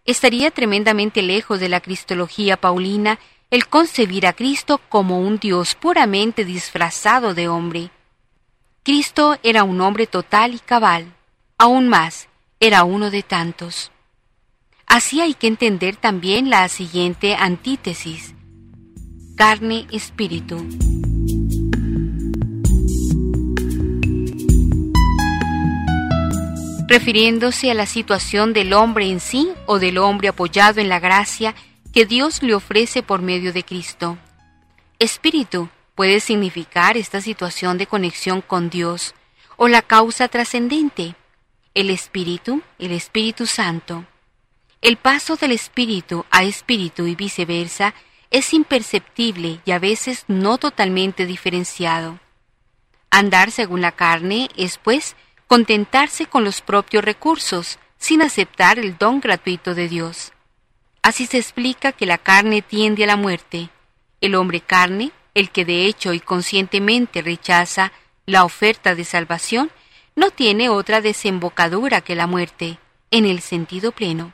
Estaría 0.03 0.49
tremendamente 0.49 1.21
lejos 1.21 1.59
de 1.59 1.69
la 1.69 1.79
cristología 1.79 2.57
paulina 2.57 3.19
el 3.51 3.67
concebir 3.67 4.25
a 4.25 4.33
Cristo 4.33 4.81
como 4.89 5.19
un 5.19 5.37
Dios 5.37 5.75
puramente 5.75 6.43
disfrazado 6.43 7.35
de 7.35 7.49
hombre. 7.49 7.91
Cristo 8.81 9.37
era 9.43 9.63
un 9.63 9.79
hombre 9.79 10.07
total 10.07 10.55
y 10.55 10.59
cabal, 10.59 11.05
aún 11.59 11.87
más, 11.87 12.29
era 12.59 12.83
uno 12.83 13.11
de 13.11 13.21
tantos. 13.21 13.91
Así 14.87 15.21
hay 15.21 15.33
que 15.33 15.47
entender 15.47 15.95
también 15.95 16.49
la 16.49 16.67
siguiente 16.69 17.35
antítesis. 17.35 18.33
Carne-espíritu. 19.35 20.65
refiriéndose 26.87 27.71
a 27.71 27.73
la 27.73 27.85
situación 27.85 28.53
del 28.53 28.73
hombre 28.73 29.09
en 29.09 29.19
sí 29.19 29.51
o 29.65 29.79
del 29.79 29.97
hombre 29.97 30.27
apoyado 30.27 30.79
en 30.81 30.89
la 30.89 30.99
gracia 30.99 31.55
que 31.91 32.05
Dios 32.05 32.43
le 32.43 32.53
ofrece 32.53 33.01
por 33.01 33.21
medio 33.21 33.53
de 33.53 33.63
Cristo. 33.63 34.17
Espíritu 34.99 35.69
puede 35.95 36.19
significar 36.19 36.97
esta 36.97 37.21
situación 37.21 37.77
de 37.77 37.87
conexión 37.87 38.41
con 38.41 38.69
Dios 38.69 39.15
o 39.57 39.67
la 39.67 39.81
causa 39.81 40.27
trascendente, 40.27 41.15
el 41.73 41.89
Espíritu, 41.89 42.61
el 42.77 42.91
Espíritu 42.91 43.47
Santo. 43.47 44.05
El 44.85 44.97
paso 44.97 45.35
del 45.35 45.51
espíritu 45.51 46.27
a 46.29 46.43
espíritu 46.43 47.07
y 47.07 47.15
viceversa 47.15 47.95
es 48.29 48.53
imperceptible 48.53 49.59
y 49.65 49.71
a 49.71 49.79
veces 49.79 50.25
no 50.27 50.59
totalmente 50.59 51.25
diferenciado. 51.25 52.19
Andar 53.09 53.49
según 53.49 53.81
la 53.81 53.93
carne 53.93 54.47
es, 54.55 54.77
pues, 54.77 55.15
contentarse 55.47 56.27
con 56.27 56.43
los 56.43 56.61
propios 56.61 57.03
recursos, 57.03 57.79
sin 57.97 58.21
aceptar 58.21 58.77
el 58.77 58.95
don 58.99 59.21
gratuito 59.21 59.73
de 59.73 59.89
Dios. 59.89 60.33
Así 61.01 61.25
se 61.25 61.39
explica 61.39 61.91
que 61.91 62.05
la 62.05 62.19
carne 62.19 62.61
tiende 62.61 63.05
a 63.05 63.07
la 63.07 63.15
muerte. 63.15 63.69
El 64.21 64.35
hombre 64.35 64.61
carne, 64.61 65.11
el 65.33 65.49
que 65.49 65.65
de 65.65 65.87
hecho 65.87 66.13
y 66.13 66.19
conscientemente 66.19 67.23
rechaza 67.23 67.91
la 68.27 68.43
oferta 68.43 68.93
de 68.93 69.03
salvación, 69.03 69.71
no 70.15 70.29
tiene 70.29 70.69
otra 70.69 71.01
desembocadura 71.01 72.01
que 72.01 72.13
la 72.13 72.27
muerte, 72.27 72.77
en 73.09 73.25
el 73.25 73.41
sentido 73.41 73.91
pleno, 73.91 74.31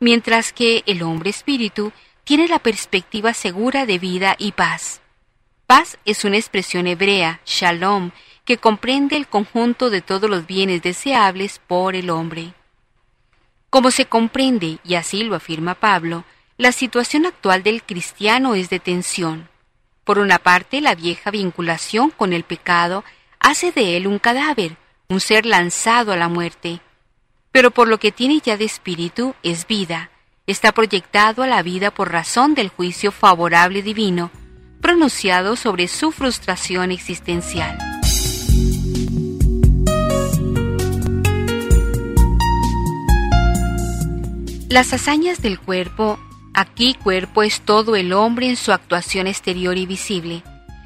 mientras 0.00 0.52
que 0.52 0.82
el 0.86 1.02
hombre 1.02 1.30
espíritu 1.30 1.92
tiene 2.24 2.48
la 2.48 2.58
perspectiva 2.58 3.34
segura 3.34 3.86
de 3.86 3.98
vida 3.98 4.36
y 4.38 4.52
paz. 4.52 5.00
Paz 5.66 5.98
es 6.04 6.24
una 6.24 6.36
expresión 6.36 6.86
hebrea, 6.86 7.40
shalom, 7.46 8.10
que 8.44 8.58
comprende 8.58 9.16
el 9.16 9.28
conjunto 9.28 9.90
de 9.90 10.02
todos 10.02 10.28
los 10.28 10.46
bienes 10.46 10.82
deseables 10.82 11.60
por 11.66 11.94
el 11.94 12.10
hombre. 12.10 12.54
Como 13.70 13.90
se 13.90 14.06
comprende, 14.06 14.78
y 14.84 14.94
así 14.96 15.22
lo 15.22 15.34
afirma 15.34 15.74
Pablo, 15.74 16.24
la 16.58 16.72
situación 16.72 17.26
actual 17.26 17.62
del 17.62 17.82
cristiano 17.82 18.54
es 18.54 18.68
de 18.68 18.80
tensión. 18.80 19.48
Por 20.04 20.18
una 20.18 20.38
parte, 20.38 20.80
la 20.80 20.94
vieja 20.94 21.30
vinculación 21.30 22.10
con 22.10 22.32
el 22.32 22.44
pecado 22.44 23.04
hace 23.40 23.72
de 23.72 23.96
él 23.96 24.06
un 24.06 24.18
cadáver, 24.18 24.76
un 25.08 25.20
ser 25.20 25.46
lanzado 25.46 26.12
a 26.12 26.16
la 26.16 26.28
muerte. 26.28 26.80
Pero 27.52 27.70
por 27.70 27.86
lo 27.86 27.98
que 27.98 28.12
tiene 28.12 28.40
ya 28.44 28.56
de 28.56 28.64
espíritu 28.64 29.34
es 29.42 29.66
vida, 29.66 30.10
está 30.46 30.72
proyectado 30.72 31.42
a 31.42 31.46
la 31.46 31.62
vida 31.62 31.90
por 31.92 32.10
razón 32.10 32.54
del 32.54 32.68
juicio 32.68 33.12
favorable 33.12 33.82
divino, 33.82 34.30
pronunciado 34.80 35.54
sobre 35.54 35.86
su 35.86 36.10
frustración 36.10 36.90
existencial. 36.90 37.78
Las 44.68 44.94
hazañas 44.94 45.42
del 45.42 45.60
cuerpo, 45.60 46.18
aquí 46.54 46.94
cuerpo 46.94 47.42
es 47.42 47.60
todo 47.60 47.94
el 47.94 48.14
hombre 48.14 48.48
en 48.48 48.56
su 48.56 48.72
actuación 48.72 49.26
exterior 49.26 49.76
y 49.76 49.84
visible, 49.84 50.42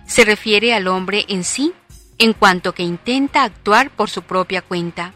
se 0.07 0.25
refiere 0.25 0.75
al 0.75 0.89
hombre 0.89 1.25
en 1.29 1.45
sí, 1.45 1.73
en 2.19 2.33
cuanto 2.33 2.73
que 2.73 2.83
intenta 2.83 3.45
actuar 3.45 3.91
por 3.91 4.11
su 4.11 4.23
propia 4.23 4.61
cuenta. 4.61 5.13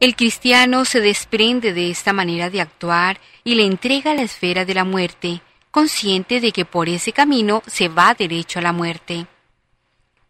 El 0.00 0.14
cristiano 0.14 0.84
se 0.84 1.00
desprende 1.00 1.72
de 1.72 1.90
esta 1.90 2.12
manera 2.12 2.50
de 2.50 2.60
actuar 2.60 3.20
y 3.42 3.56
le 3.56 3.64
entrega 3.64 4.14
la 4.14 4.22
esfera 4.22 4.64
de 4.64 4.74
la 4.74 4.84
muerte, 4.84 5.42
consciente 5.72 6.40
de 6.40 6.52
que 6.52 6.64
por 6.64 6.88
ese 6.88 7.12
camino 7.12 7.62
se 7.66 7.88
va 7.88 8.14
derecho 8.14 8.60
a 8.60 8.62
la 8.62 8.72
muerte. 8.72 9.26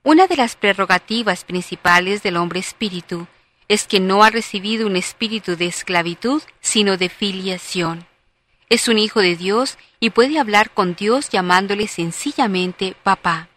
Una 0.03 0.27
de 0.27 0.37
las 0.37 0.57
prerrogativas 0.57 1.45
principales 1.45 2.23
del 2.23 2.39
hombre 2.39 2.61
espíritu 2.61 3.27
es 3.69 3.87
que 3.87 4.01
no 4.01 4.23
ha 4.23 4.31
recibido 4.31 4.87
un 4.87 4.97
espíritu 4.97 5.55
de 5.55 5.67
esclavitud, 5.67 6.43
sino 6.61 6.97
de 6.97 7.11
filiación. 7.11 8.07
Es 8.71 8.89
un 8.89 8.99
hijo 8.99 9.21
de 9.21 9.37
Dios 9.37 9.77
y 10.01 10.11
puede 10.11 10.39
hablar 10.39 10.71
con 10.71 10.95
Dios 10.95 11.29
llamándole 11.29 11.89
sencillamente 11.89 12.97
papá. 13.03 13.49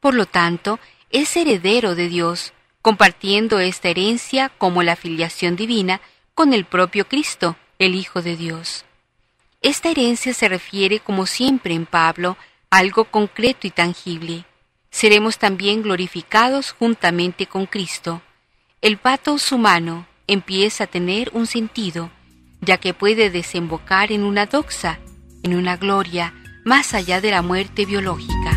Por 0.00 0.14
lo 0.14 0.24
tanto, 0.24 0.78
es 1.10 1.36
heredero 1.36 1.94
de 1.94 2.08
Dios, 2.08 2.54
compartiendo 2.86 3.58
esta 3.58 3.88
herencia 3.88 4.48
como 4.48 4.84
la 4.84 4.94
filiación 4.94 5.56
divina 5.56 6.00
con 6.34 6.52
el 6.52 6.64
propio 6.64 7.08
Cristo, 7.08 7.56
el 7.80 7.96
Hijo 7.96 8.22
de 8.22 8.36
Dios. 8.36 8.84
Esta 9.60 9.90
herencia 9.90 10.32
se 10.32 10.48
refiere, 10.48 11.00
como 11.00 11.26
siempre 11.26 11.74
en 11.74 11.86
Pablo, 11.86 12.36
a 12.70 12.78
algo 12.78 13.06
concreto 13.06 13.66
y 13.66 13.70
tangible. 13.70 14.44
Seremos 14.90 15.38
también 15.38 15.82
glorificados 15.82 16.70
juntamente 16.70 17.46
con 17.46 17.66
Cristo 17.66 18.22
el 18.86 18.98
patos 18.98 19.50
humano 19.50 20.06
empieza 20.28 20.84
a 20.84 20.86
tener 20.86 21.30
un 21.32 21.48
sentido, 21.48 22.08
ya 22.60 22.76
que 22.76 22.94
puede 22.94 23.30
desembocar 23.30 24.12
en 24.12 24.22
una 24.22 24.46
doxa, 24.46 25.00
en 25.42 25.56
una 25.56 25.76
gloria 25.76 26.32
más 26.64 26.94
allá 26.94 27.20
de 27.20 27.32
la 27.32 27.42
muerte 27.42 27.84
biológica. 27.84 28.55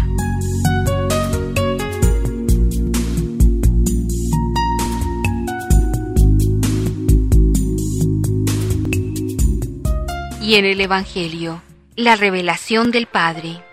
Y 10.50 10.56
en 10.56 10.66
el 10.66 10.82
Evangelio, 10.82 11.62
la 11.96 12.16
revelación 12.16 12.90
del 12.90 13.06
Padre. 13.06 13.64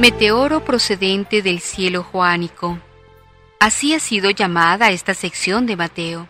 Meteoro 0.00 0.64
procedente 0.64 1.42
del 1.42 1.60
cielo 1.60 2.02
joánico. 2.02 2.80
Así 3.60 3.94
ha 3.94 4.00
sido 4.00 4.30
llamada 4.30 4.90
esta 4.90 5.14
sección 5.14 5.64
de 5.66 5.76
Mateo. 5.76 6.28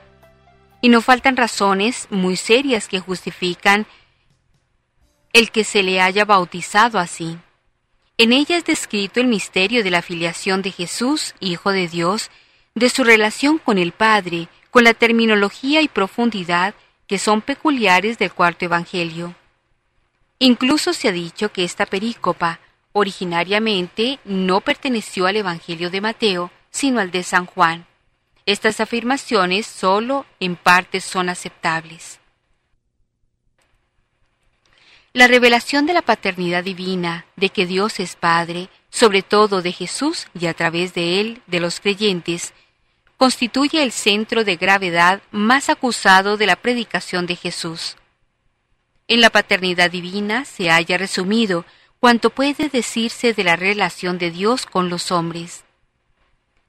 Y 0.82 0.90
no 0.90 1.00
faltan 1.00 1.38
razones 1.38 2.06
muy 2.10 2.36
serias 2.36 2.86
que 2.86 3.00
justifican 3.00 3.86
el 5.32 5.52
que 5.52 5.64
se 5.64 5.82
le 5.82 6.02
haya 6.02 6.26
bautizado 6.26 6.98
así. 6.98 7.38
En 8.18 8.34
ella 8.34 8.58
es 8.58 8.66
descrito 8.66 9.20
el 9.20 9.26
misterio 9.26 9.82
de 9.82 9.90
la 9.90 10.02
filiación 10.02 10.60
de 10.60 10.70
Jesús, 10.70 11.34
Hijo 11.40 11.70
de 11.70 11.88
Dios, 11.88 12.30
de 12.74 12.88
su 12.88 13.04
relación 13.04 13.58
con 13.58 13.78
el 13.78 13.92
Padre, 13.92 14.48
con 14.70 14.84
la 14.84 14.94
terminología 14.94 15.80
y 15.80 15.88
profundidad 15.88 16.74
que 17.06 17.18
son 17.18 17.42
peculiares 17.42 18.18
del 18.18 18.32
cuarto 18.32 18.64
Evangelio. 18.64 19.34
Incluso 20.38 20.92
se 20.92 21.08
ha 21.08 21.12
dicho 21.12 21.52
que 21.52 21.64
esta 21.64 21.86
perícopa, 21.86 22.60
originariamente 22.92 24.18
no 24.24 24.60
perteneció 24.60 25.26
al 25.26 25.36
Evangelio 25.36 25.90
de 25.90 26.00
Mateo, 26.00 26.50
sino 26.70 27.00
al 27.00 27.10
de 27.10 27.22
San 27.22 27.46
Juan. 27.46 27.86
Estas 28.46 28.80
afirmaciones 28.80 29.66
solo 29.66 30.26
en 30.40 30.56
parte 30.56 31.00
son 31.00 31.28
aceptables. 31.28 32.18
La 35.12 35.28
revelación 35.28 35.86
de 35.86 35.94
la 35.94 36.02
paternidad 36.02 36.64
divina, 36.64 37.24
de 37.36 37.50
que 37.50 37.66
Dios 37.66 38.00
es 38.00 38.16
Padre, 38.16 38.68
sobre 38.90 39.22
todo 39.22 39.62
de 39.62 39.70
Jesús 39.70 40.26
y 40.38 40.46
a 40.46 40.54
través 40.54 40.92
de 40.92 41.20
Él, 41.20 41.42
de 41.46 41.60
los 41.60 41.78
creyentes, 41.78 42.52
constituye 43.16 43.82
el 43.82 43.92
centro 43.92 44.44
de 44.44 44.56
gravedad 44.56 45.22
más 45.30 45.68
acusado 45.68 46.36
de 46.36 46.46
la 46.46 46.56
predicación 46.56 47.26
de 47.26 47.36
Jesús. 47.36 47.96
En 49.06 49.20
la 49.20 49.30
paternidad 49.30 49.90
divina 49.90 50.44
se 50.44 50.70
haya 50.70 50.98
resumido 50.98 51.64
cuanto 52.00 52.30
puede 52.30 52.68
decirse 52.68 53.32
de 53.32 53.44
la 53.44 53.56
relación 53.56 54.18
de 54.18 54.30
Dios 54.30 54.66
con 54.66 54.88
los 54.88 55.10
hombres. 55.10 55.64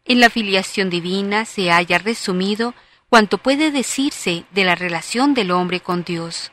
En 0.06 0.20
la 0.20 0.30
filiación 0.30 0.90
divina 0.90 1.46
se 1.46 1.72
haya 1.72 1.98
resumido 1.98 2.74
cuanto 3.10 3.38
puede 3.38 3.72
decirse 3.72 4.46
de 4.52 4.64
la 4.64 4.76
relación 4.76 5.34
del 5.34 5.52
hombre 5.52 5.80
con 5.80 6.04
Dios. 6.04 6.52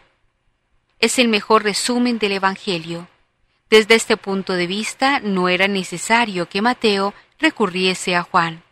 Es 1.00 1.18
el 1.18 1.28
mejor 1.28 1.64
resumen 1.64 2.18
del 2.18 2.33
Evangelio. 2.33 3.09
Desde 3.68 3.94
este 3.94 4.16
punto 4.16 4.52
de 4.52 4.66
vista 4.66 5.20
no 5.20 5.48
era 5.48 5.66
necesario 5.66 6.48
que 6.48 6.62
Mateo 6.62 7.14
recurriese 7.38 8.14
a 8.14 8.22
Juan. 8.22 8.62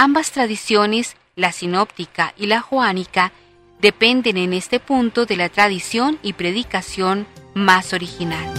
Ambas 0.00 0.30
tradiciones, 0.30 1.16
la 1.34 1.50
sinóptica 1.50 2.32
y 2.36 2.46
la 2.46 2.60
joánica, 2.60 3.32
dependen 3.80 4.36
en 4.36 4.52
este 4.52 4.78
punto 4.78 5.26
de 5.26 5.34
la 5.34 5.48
tradición 5.48 6.20
y 6.22 6.34
predicación 6.34 7.26
más 7.54 7.92
original. 7.92 8.54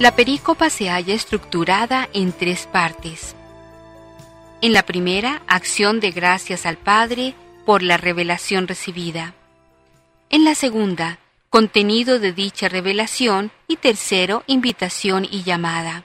La 0.00 0.14
perícopa 0.14 0.68
se 0.68 0.90
halla 0.90 1.14
estructurada 1.14 2.10
en 2.12 2.32
tres 2.32 2.68
partes. 2.70 3.34
En 4.60 4.74
la 4.74 4.82
primera, 4.82 5.40
acción 5.46 5.98
de 5.98 6.10
gracias 6.10 6.66
al 6.66 6.76
Padre 6.76 7.34
por 7.64 7.82
la 7.82 7.96
revelación 7.96 8.68
recibida. 8.68 9.32
En 10.28 10.44
la 10.44 10.54
segunda, 10.54 11.20
contenido 11.54 12.18
de 12.18 12.32
dicha 12.32 12.68
revelación 12.68 13.52
y 13.68 13.76
tercero, 13.76 14.42
invitación 14.48 15.24
y 15.24 15.44
llamada. 15.44 16.02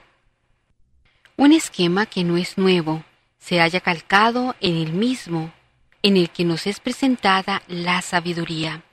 Un 1.36 1.50
esquema 1.50 2.06
que 2.06 2.22
no 2.22 2.36
es 2.36 2.56
nuevo, 2.56 3.02
se 3.40 3.60
haya 3.60 3.80
calcado 3.80 4.54
en 4.60 4.76
el 4.76 4.92
mismo, 4.92 5.52
en 6.04 6.16
el 6.16 6.30
que 6.30 6.44
nos 6.44 6.68
es 6.68 6.78
presentada 6.78 7.62
la 7.66 8.00
sabiduría. 8.00 8.84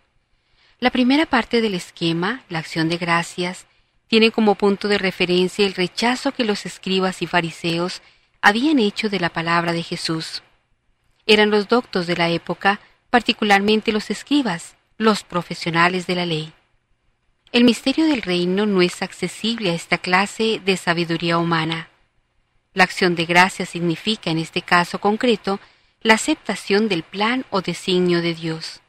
La 0.79 0.89
primera 0.89 1.27
parte 1.27 1.61
del 1.61 1.75
esquema, 1.75 2.43
la 2.49 2.57
acción 2.57 2.89
de 2.89 2.97
gracias, 2.97 3.67
tiene 4.07 4.31
como 4.31 4.55
punto 4.55 4.87
de 4.87 4.97
referencia 4.97 5.63
el 5.63 5.75
rechazo 5.75 6.31
que 6.31 6.43
los 6.43 6.65
escribas 6.65 7.21
y 7.21 7.27
fariseos 7.27 8.01
habían 8.41 8.79
hecho 8.79 9.09
de 9.09 9.19
la 9.19 9.29
palabra 9.29 9.73
de 9.73 9.83
Jesús. 9.83 10.41
Eran 11.27 11.51
los 11.51 11.67
doctos 11.67 12.07
de 12.07 12.15
la 12.15 12.29
época, 12.29 12.79
particularmente 13.11 13.91
los 13.91 14.09
escribas, 14.09 14.76
los 14.97 15.23
profesionales 15.23 16.07
de 16.07 16.15
la 16.15 16.25
ley. 16.25 16.53
El 17.51 17.63
misterio 17.63 18.05
del 18.07 18.21
reino 18.23 18.65
no 18.65 18.81
es 18.81 19.01
accesible 19.01 19.69
a 19.69 19.73
esta 19.73 19.97
clase 19.97 20.59
de 20.63 20.75
sabiduría 20.75 21.37
humana. 21.37 21.89
La 22.73 22.83
acción 22.83 23.15
de 23.15 23.25
gracia 23.25 23.65
significa, 23.65 24.31
en 24.31 24.39
este 24.39 24.61
caso 24.61 24.99
concreto, 24.99 25.59
la 26.01 26.15
aceptación 26.15 26.89
del 26.89 27.03
plan 27.03 27.45
o 27.49 27.61
designio 27.61 28.21
de 28.21 28.33
Dios. 28.33 28.81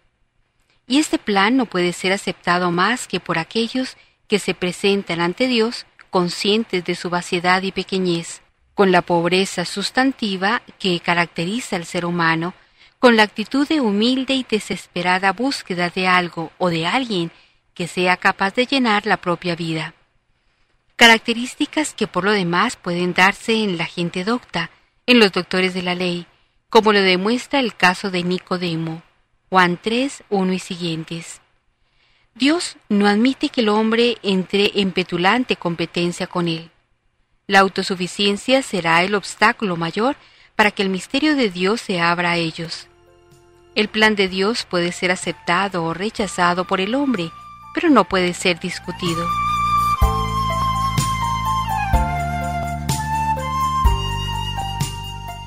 y 0.90 0.98
este 0.98 1.18
plan 1.18 1.56
no 1.56 1.66
puede 1.66 1.92
ser 1.92 2.12
aceptado 2.12 2.70
más 2.70 3.06
que 3.06 3.20
por 3.20 3.38
aquellos 3.38 3.98
que 4.26 4.38
se 4.38 4.54
presentan 4.54 5.20
ante 5.20 5.46
Dios 5.46 5.84
conscientes 6.08 6.82
de 6.84 6.94
su 6.94 7.10
vaciedad 7.10 7.62
y 7.62 7.72
pequeñez, 7.72 8.40
con 8.74 8.90
la 8.90 9.02
pobreza 9.02 9.66
sustantiva 9.66 10.62
que 10.78 10.98
caracteriza 11.00 11.76
al 11.76 11.84
ser 11.84 12.06
humano, 12.06 12.54
con 12.98 13.16
la 13.16 13.22
actitud 13.22 13.66
de 13.68 13.80
humilde 13.80 14.34
y 14.34 14.46
desesperada 14.48 15.32
búsqueda 15.32 15.90
de 15.90 16.08
algo 16.08 16.50
o 16.58 16.70
de 16.70 16.86
alguien 16.86 17.30
que 17.74 17.86
sea 17.86 18.16
capaz 18.16 18.54
de 18.54 18.66
llenar 18.66 19.06
la 19.06 19.18
propia 19.18 19.54
vida. 19.54 19.94
Características 20.96 21.94
que 21.94 22.08
por 22.08 22.24
lo 22.24 22.32
demás 22.32 22.76
pueden 22.76 23.14
darse 23.14 23.54
en 23.54 23.78
la 23.78 23.86
gente 23.86 24.24
docta, 24.24 24.70
en 25.06 25.20
los 25.20 25.30
doctores 25.30 25.74
de 25.74 25.82
la 25.82 25.94
ley, 25.94 26.26
como 26.70 26.92
lo 26.92 27.00
demuestra 27.00 27.60
el 27.60 27.76
caso 27.76 28.10
de 28.10 28.24
Nicodemo, 28.24 29.02
Juan 29.48 29.78
3, 29.80 30.24
1 30.28 30.52
y 30.52 30.58
siguientes. 30.58 31.40
Dios 32.34 32.76
no 32.88 33.06
admite 33.06 33.48
que 33.48 33.60
el 33.60 33.68
hombre 33.68 34.18
entre 34.22 34.72
en 34.74 34.92
petulante 34.92 35.56
competencia 35.56 36.26
con 36.26 36.48
él. 36.48 36.70
La 37.46 37.60
autosuficiencia 37.60 38.62
será 38.62 39.02
el 39.02 39.14
obstáculo 39.14 39.76
mayor 39.76 40.16
para 40.54 40.72
que 40.72 40.82
el 40.82 40.88
misterio 40.88 41.36
de 41.36 41.48
Dios 41.48 41.80
se 41.80 42.00
abra 42.00 42.32
a 42.32 42.36
ellos. 42.36 42.87
El 43.74 43.88
plan 43.88 44.16
de 44.16 44.28
Dios 44.28 44.64
puede 44.64 44.92
ser 44.92 45.10
aceptado 45.10 45.84
o 45.84 45.94
rechazado 45.94 46.64
por 46.66 46.80
el 46.80 46.94
hombre, 46.94 47.30
pero 47.74 47.90
no 47.90 48.04
puede 48.04 48.34
ser 48.34 48.58
discutido. 48.58 49.26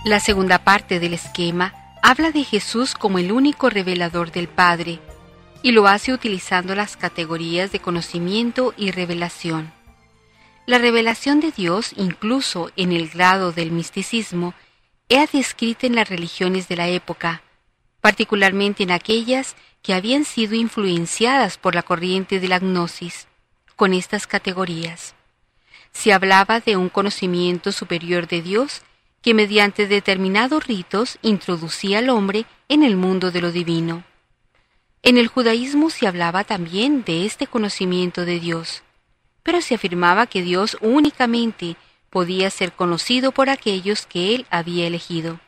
La 0.03 0.19
segunda 0.19 0.63
parte 0.63 0.99
del 0.99 1.13
esquema 1.13 1.75
habla 2.01 2.31
de 2.31 2.43
Jesús 2.43 2.95
como 2.95 3.19
el 3.19 3.31
único 3.31 3.69
revelador 3.69 4.31
del 4.31 4.47
Padre, 4.47 4.99
y 5.61 5.73
lo 5.73 5.87
hace 5.87 6.11
utilizando 6.11 6.73
las 6.73 6.97
categorías 6.97 7.71
de 7.71 7.79
conocimiento 7.79 8.73
y 8.77 8.89
revelación. 8.89 9.71
La 10.65 10.79
revelación 10.79 11.39
de 11.39 11.51
Dios, 11.51 11.93
incluso 11.97 12.71
en 12.75 12.91
el 12.91 13.09
grado 13.09 13.51
del 13.51 13.71
misticismo, 13.71 14.53
era 15.09 15.27
descrita 15.31 15.85
en 15.85 15.95
las 15.95 16.09
religiones 16.09 16.67
de 16.67 16.77
la 16.77 16.87
época, 16.87 17.43
particularmente 18.01 18.83
en 18.83 18.91
aquellas 18.91 19.55
que 19.81 19.93
habían 19.93 20.25
sido 20.25 20.55
influenciadas 20.55 21.57
por 21.57 21.75
la 21.75 21.83
corriente 21.83 22.39
de 22.39 22.47
la 22.47 22.59
gnosis, 22.59 23.27
con 23.75 23.93
estas 23.93 24.27
categorías. 24.27 25.15
Se 25.91 26.13
hablaba 26.13 26.59
de 26.59 26.77
un 26.77 26.89
conocimiento 26.89 27.71
superior 27.71 28.27
de 28.27 28.41
Dios 28.41 28.81
que 29.21 29.33
mediante 29.33 29.87
determinados 29.87 30.65
ritos 30.65 31.19
introducía 31.21 31.99
al 31.99 32.09
hombre 32.09 32.45
en 32.69 32.83
el 32.83 32.95
mundo 32.95 33.31
de 33.31 33.41
lo 33.41 33.51
divino. 33.51 34.03
En 35.03 35.17
el 35.17 35.27
judaísmo 35.27 35.89
se 35.89 36.07
hablaba 36.07 36.43
también 36.43 37.03
de 37.03 37.25
este 37.25 37.47
conocimiento 37.47 38.25
de 38.25 38.39
Dios, 38.39 38.83
pero 39.43 39.61
se 39.61 39.75
afirmaba 39.75 40.27
que 40.27 40.41
Dios 40.41 40.77
únicamente 40.81 41.75
podía 42.09 42.49
ser 42.49 42.73
conocido 42.73 43.31
por 43.31 43.49
aquellos 43.49 44.05
que 44.05 44.35
él 44.35 44.45
había 44.49 44.85
elegido. 44.85 45.39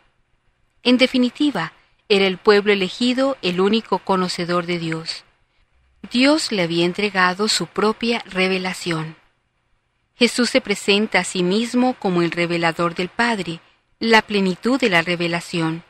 En 0.81 0.97
definitiva, 0.97 1.73
era 2.09 2.27
el 2.27 2.37
pueblo 2.37 2.73
elegido 2.73 3.37
el 3.41 3.59
único 3.59 3.99
conocedor 3.99 4.65
de 4.65 4.79
Dios. 4.79 5.23
Dios 6.11 6.51
le 6.51 6.63
había 6.63 6.85
entregado 6.85 7.47
su 7.47 7.67
propia 7.67 8.23
revelación. 8.27 9.15
Jesús 10.15 10.49
se 10.49 10.61
presenta 10.61 11.19
a 11.19 11.23
sí 11.23 11.43
mismo 11.43 11.95
como 11.95 12.21
el 12.21 12.31
revelador 12.31 12.93
del 12.93 13.09
Padre, 13.09 13.61
la 13.99 14.21
plenitud 14.21 14.79
de 14.79 14.89
la 14.89 15.01
revelación. 15.01 15.83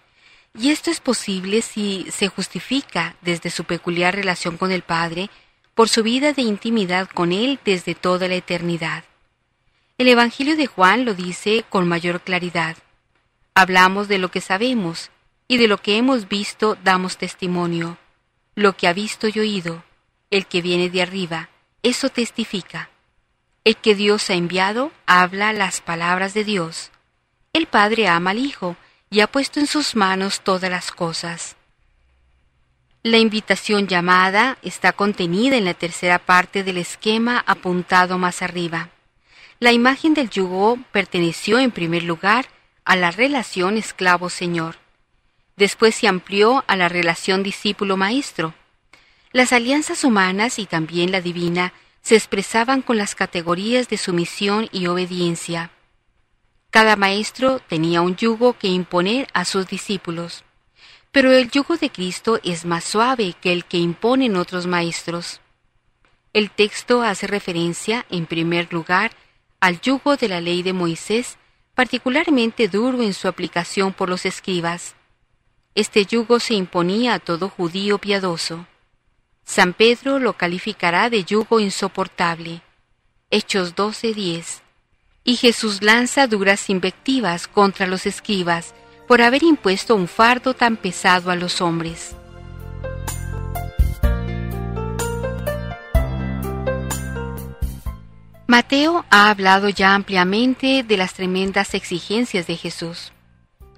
Y 0.57 0.69
esto 0.69 0.91
es 0.91 0.99
posible 0.99 1.61
si 1.61 2.05
se 2.11 2.27
justifica 2.27 3.15
desde 3.21 3.49
su 3.49 3.63
peculiar 3.63 4.15
relación 4.15 4.57
con 4.57 4.71
el 4.71 4.83
Padre, 4.83 5.29
por 5.73 5.89
su 5.89 6.03
vida 6.03 6.33
de 6.33 6.43
intimidad 6.43 7.09
con 7.09 7.31
Él 7.31 7.59
desde 7.65 7.95
toda 7.95 8.27
la 8.27 8.35
eternidad. 8.35 9.03
El 9.97 10.07
Evangelio 10.07 10.55
de 10.55 10.67
Juan 10.67 11.05
lo 11.05 11.15
dice 11.15 11.65
con 11.69 11.87
mayor 11.87 12.21
claridad. 12.21 12.77
Hablamos 13.55 14.07
de 14.07 14.19
lo 14.19 14.29
que 14.29 14.41
sabemos, 14.41 15.09
y 15.53 15.57
de 15.57 15.67
lo 15.67 15.77
que 15.77 15.97
hemos 15.97 16.27
visto 16.29 16.79
damos 16.83 17.17
testimonio. 17.17 17.99
Lo 18.55 18.75
que 18.75 18.87
ha 18.87 18.93
visto 18.93 19.27
y 19.27 19.37
oído, 19.37 19.83
el 20.31 20.47
que 20.47 20.63
viene 20.63 20.89
de 20.89 21.03
arriba, 21.03 21.49
eso 21.83 22.09
testifica. 22.09 22.89
El 23.63 23.77
que 23.77 23.93
Dios 23.93 24.31
ha 24.31 24.33
enviado 24.33 24.91
habla 25.05 25.53
las 25.53 25.79
palabras 25.79 26.33
de 26.33 26.43
Dios. 26.43 26.89
El 27.53 27.67
Padre 27.67 28.07
ama 28.07 28.31
al 28.31 28.39
Hijo 28.39 28.77
y 29.11 29.19
ha 29.19 29.27
puesto 29.27 29.59
en 29.59 29.67
sus 29.67 29.95
manos 29.95 30.41
todas 30.41 30.71
las 30.71 30.91
cosas. 30.91 31.55
La 33.03 33.19
invitación 33.19 33.87
llamada 33.87 34.57
está 34.63 34.91
contenida 34.91 35.55
en 35.55 35.65
la 35.65 35.75
tercera 35.75 36.17
parte 36.17 36.63
del 36.63 36.79
esquema 36.79 37.43
apuntado 37.45 38.17
más 38.17 38.41
arriba. 38.41 38.89
La 39.59 39.71
imagen 39.71 40.15
del 40.15 40.31
yugo 40.31 40.79
perteneció 40.91 41.59
en 41.59 41.69
primer 41.69 42.01
lugar 42.01 42.47
a 42.85 42.95
la 42.95 43.11
relación 43.11 43.77
esclavo-señor. 43.77 44.81
Después 45.55 45.95
se 45.95 46.07
amplió 46.07 46.63
a 46.67 46.75
la 46.75 46.89
relación 46.89 47.43
discípulo-maestro. 47.43 48.53
Las 49.31 49.53
alianzas 49.53 50.03
humanas 50.03 50.59
y 50.59 50.65
también 50.65 51.11
la 51.11 51.21
divina 51.21 51.73
se 52.01 52.15
expresaban 52.15 52.81
con 52.81 52.97
las 52.97 53.15
categorías 53.15 53.87
de 53.87 53.97
sumisión 53.97 54.67
y 54.71 54.87
obediencia. 54.87 55.71
Cada 56.69 56.95
maestro 56.95 57.59
tenía 57.59 58.01
un 58.01 58.15
yugo 58.15 58.57
que 58.57 58.67
imponer 58.67 59.27
a 59.33 59.45
sus 59.45 59.67
discípulos, 59.67 60.43
pero 61.11 61.31
el 61.31 61.51
yugo 61.51 61.77
de 61.77 61.91
Cristo 61.91 62.39
es 62.43 62.65
más 62.65 62.83
suave 62.83 63.35
que 63.39 63.53
el 63.53 63.65
que 63.65 63.77
imponen 63.77 64.35
otros 64.35 64.65
maestros. 64.65 65.39
El 66.33 66.49
texto 66.49 67.03
hace 67.03 67.27
referencia, 67.27 68.07
en 68.09 68.25
primer 68.25 68.73
lugar, 68.73 69.11
al 69.59 69.79
yugo 69.79 70.17
de 70.17 70.27
la 70.27 70.41
ley 70.41 70.63
de 70.63 70.73
Moisés, 70.73 71.37
particularmente 71.75 72.67
duro 72.67 73.03
en 73.03 73.13
su 73.13 73.27
aplicación 73.27 73.93
por 73.93 74.09
los 74.09 74.25
escribas. 74.25 74.95
Este 75.75 76.05
yugo 76.05 76.39
se 76.39 76.53
imponía 76.53 77.15
a 77.15 77.19
todo 77.19 77.49
judío 77.49 77.97
piadoso. 77.97 78.67
San 79.43 79.73
Pedro 79.73 80.19
lo 80.19 80.33
calificará 80.33 81.09
de 81.09 81.23
yugo 81.23 81.59
insoportable. 81.59 82.61
Hechos 83.31 83.73
12:10. 83.75 84.61
Y 85.23 85.35
Jesús 85.35 85.81
lanza 85.81 86.27
duras 86.27 86.69
invectivas 86.69 87.47
contra 87.47 87.87
los 87.87 88.05
escribas 88.05 88.75
por 89.07 89.23
haber 89.23 89.41
impuesto 89.41 89.95
un 89.95 90.07
fardo 90.07 90.53
tan 90.53 90.77
pesado 90.77 91.31
a 91.31 91.35
los 91.35 91.59
hombres. 91.59 92.15
Mateo 98.45 99.05
ha 99.09 99.31
hablado 99.31 99.69
ya 99.69 99.95
ampliamente 99.95 100.83
de 100.83 100.97
las 100.97 101.15
tremendas 101.15 101.73
exigencias 101.73 102.45
de 102.45 102.57
Jesús. 102.57 103.11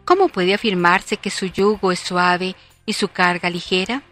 ¿Cómo 0.06 0.30
puede 0.30 0.54
afirmarse 0.54 1.18
que 1.18 1.32
su 1.32 1.48
yugo 1.48 1.92
es 1.92 2.00
suave 2.00 2.56
y 2.86 2.94
su 2.94 3.08
carga 3.08 3.50
ligera? 3.50 4.04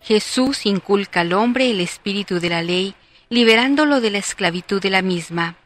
Jesús 0.00 0.64
inculca 0.64 1.20
al 1.20 1.34
hombre 1.34 1.70
el 1.70 1.80
espíritu 1.80 2.40
de 2.40 2.48
la 2.48 2.62
ley, 2.62 2.94
liberándolo 3.28 4.00
de 4.00 4.10
la 4.10 4.18
esclavitud 4.18 4.80
de 4.80 4.88
la 4.88 5.02
misma. 5.02 5.56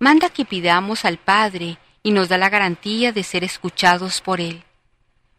Manda 0.00 0.28
que 0.28 0.44
pidamos 0.44 1.04
al 1.04 1.18
Padre 1.18 1.78
y 2.02 2.10
nos 2.10 2.28
da 2.28 2.36
la 2.36 2.50
garantía 2.50 3.12
de 3.12 3.22
ser 3.22 3.44
escuchados 3.44 4.20
por 4.20 4.40
Él. 4.40 4.64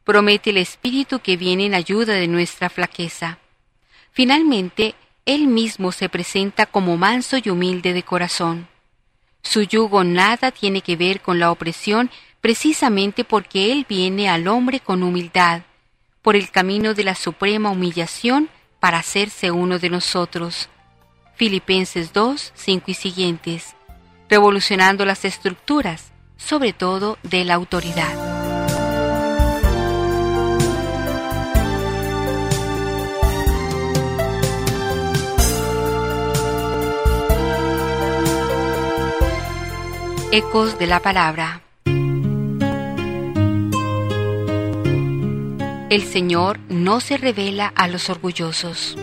Promete 0.06 0.52
el 0.52 0.58
espíritu 0.58 1.20
que 1.20 1.36
viene 1.36 1.66
en 1.66 1.74
ayuda 1.74 2.14
de 2.14 2.28
nuestra 2.28 2.70
flaqueza. 2.70 3.40
Finalmente, 4.12 4.96
Él 5.26 5.48
mismo 5.48 5.92
se 5.92 6.08
presenta 6.08 6.68
como 6.68 6.96
manso 6.96 7.38
y 7.44 7.50
humilde 7.50 7.92
de 7.92 8.04
corazón. 8.04 8.70
Su 9.42 9.62
yugo 9.62 10.04
nada 10.04 10.52
tiene 10.52 10.82
que 10.82 10.96
ver 10.96 11.22
con 11.22 11.40
la 11.40 11.52
opresión 11.52 12.10
precisamente 12.46 13.24
porque 13.24 13.72
Él 13.72 13.88
viene 13.90 14.30
al 14.30 14.48
hombre 14.48 14.80
con 14.80 15.02
humildad, 15.02 15.64
por 16.22 16.36
el 16.36 16.52
camino 16.52 16.94
de 16.94 17.04
la 17.04 17.16
suprema 17.16 17.72
humillación 17.72 18.50
para 18.80 19.00
hacerse 19.00 19.50
uno 19.50 19.80
de 19.80 19.90
nosotros. 19.90 20.70
Filipenses 21.34 22.14
2, 22.14 22.52
5 22.54 22.92
y 22.92 22.94
siguientes, 22.94 23.76
revolucionando 24.30 25.06
las 25.06 25.26
estructuras, 25.26 26.12
sobre 26.38 26.72
todo 26.72 27.18
de 27.24 27.46
la 27.46 27.56
autoridad. 27.56 28.14
Ecos 40.32 40.78
de 40.78 40.86
la 40.86 41.00
Palabra 41.00 41.65
El 45.88 46.04
Señor 46.04 46.60
no 46.68 47.00
se 47.00 47.16
revela 47.16 47.68
a 47.68 47.88
los 47.88 48.10
orgullosos. 48.10 48.96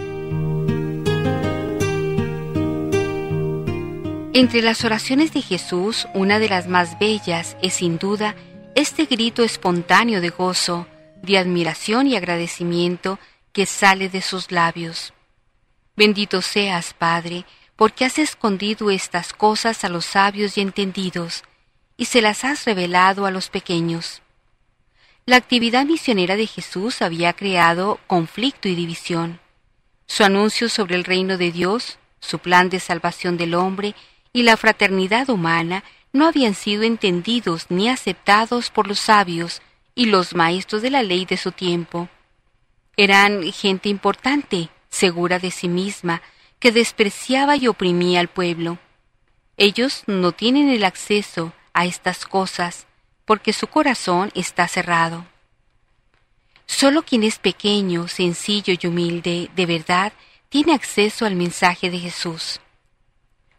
Entre 4.34 4.62
las 4.62 4.84
oraciones 4.84 5.32
de 5.32 5.42
Jesús, 5.42 6.08
una 6.12 6.40
de 6.40 6.48
las 6.48 6.66
más 6.66 6.98
bellas 6.98 7.56
es 7.62 7.74
sin 7.74 7.98
duda 7.98 8.34
este 8.74 9.04
grito 9.04 9.44
espontáneo 9.44 10.20
de 10.20 10.30
gozo, 10.30 10.88
de 11.22 11.38
admiración 11.38 12.08
y 12.08 12.16
agradecimiento 12.16 13.20
que 13.52 13.64
sale 13.64 14.08
de 14.08 14.20
sus 14.20 14.50
labios. 14.50 15.14
Bendito 15.94 16.42
seas, 16.42 16.94
Padre, 16.94 17.44
porque 17.76 18.04
has 18.06 18.18
escondido 18.18 18.90
estas 18.90 19.32
cosas 19.32 19.84
a 19.84 19.88
los 19.88 20.04
sabios 20.04 20.58
y 20.58 20.62
entendidos, 20.62 21.44
y 21.96 22.06
se 22.06 22.20
las 22.22 22.42
has 22.42 22.64
revelado 22.64 23.24
a 23.24 23.30
los 23.30 23.50
pequeños. 23.50 24.20
La 25.24 25.36
actividad 25.36 25.86
misionera 25.86 26.34
de 26.34 26.48
Jesús 26.48 27.00
había 27.00 27.32
creado 27.32 28.00
conflicto 28.08 28.66
y 28.66 28.74
división. 28.74 29.38
Su 30.06 30.24
anuncio 30.24 30.68
sobre 30.68 30.96
el 30.96 31.04
reino 31.04 31.38
de 31.38 31.52
Dios, 31.52 31.98
su 32.18 32.40
plan 32.40 32.68
de 32.70 32.80
salvación 32.80 33.36
del 33.36 33.54
hombre 33.54 33.94
y 34.32 34.42
la 34.42 34.56
fraternidad 34.56 35.30
humana 35.30 35.84
no 36.12 36.26
habían 36.26 36.54
sido 36.54 36.82
entendidos 36.82 37.66
ni 37.68 37.88
aceptados 37.88 38.70
por 38.70 38.88
los 38.88 38.98
sabios 38.98 39.62
y 39.94 40.06
los 40.06 40.34
maestros 40.34 40.82
de 40.82 40.90
la 40.90 41.04
ley 41.04 41.24
de 41.24 41.36
su 41.36 41.52
tiempo. 41.52 42.08
Eran 42.96 43.44
gente 43.52 43.88
importante, 43.88 44.70
segura 44.88 45.38
de 45.38 45.52
sí 45.52 45.68
misma, 45.68 46.20
que 46.58 46.72
despreciaba 46.72 47.56
y 47.56 47.68
oprimía 47.68 48.18
al 48.18 48.28
pueblo. 48.28 48.78
Ellos 49.56 50.02
no 50.08 50.32
tienen 50.32 50.68
el 50.68 50.82
acceso 50.84 51.52
a 51.74 51.86
estas 51.86 52.26
cosas 52.26 52.88
porque 53.24 53.52
su 53.52 53.66
corazón 53.66 54.30
está 54.34 54.68
cerrado. 54.68 55.26
Solo 56.66 57.02
quien 57.02 57.22
es 57.22 57.38
pequeño, 57.38 58.08
sencillo 58.08 58.74
y 58.80 58.86
humilde, 58.86 59.50
de 59.54 59.66
verdad, 59.66 60.12
tiene 60.48 60.74
acceso 60.74 61.26
al 61.26 61.34
mensaje 61.34 61.90
de 61.90 61.98
Jesús. 61.98 62.60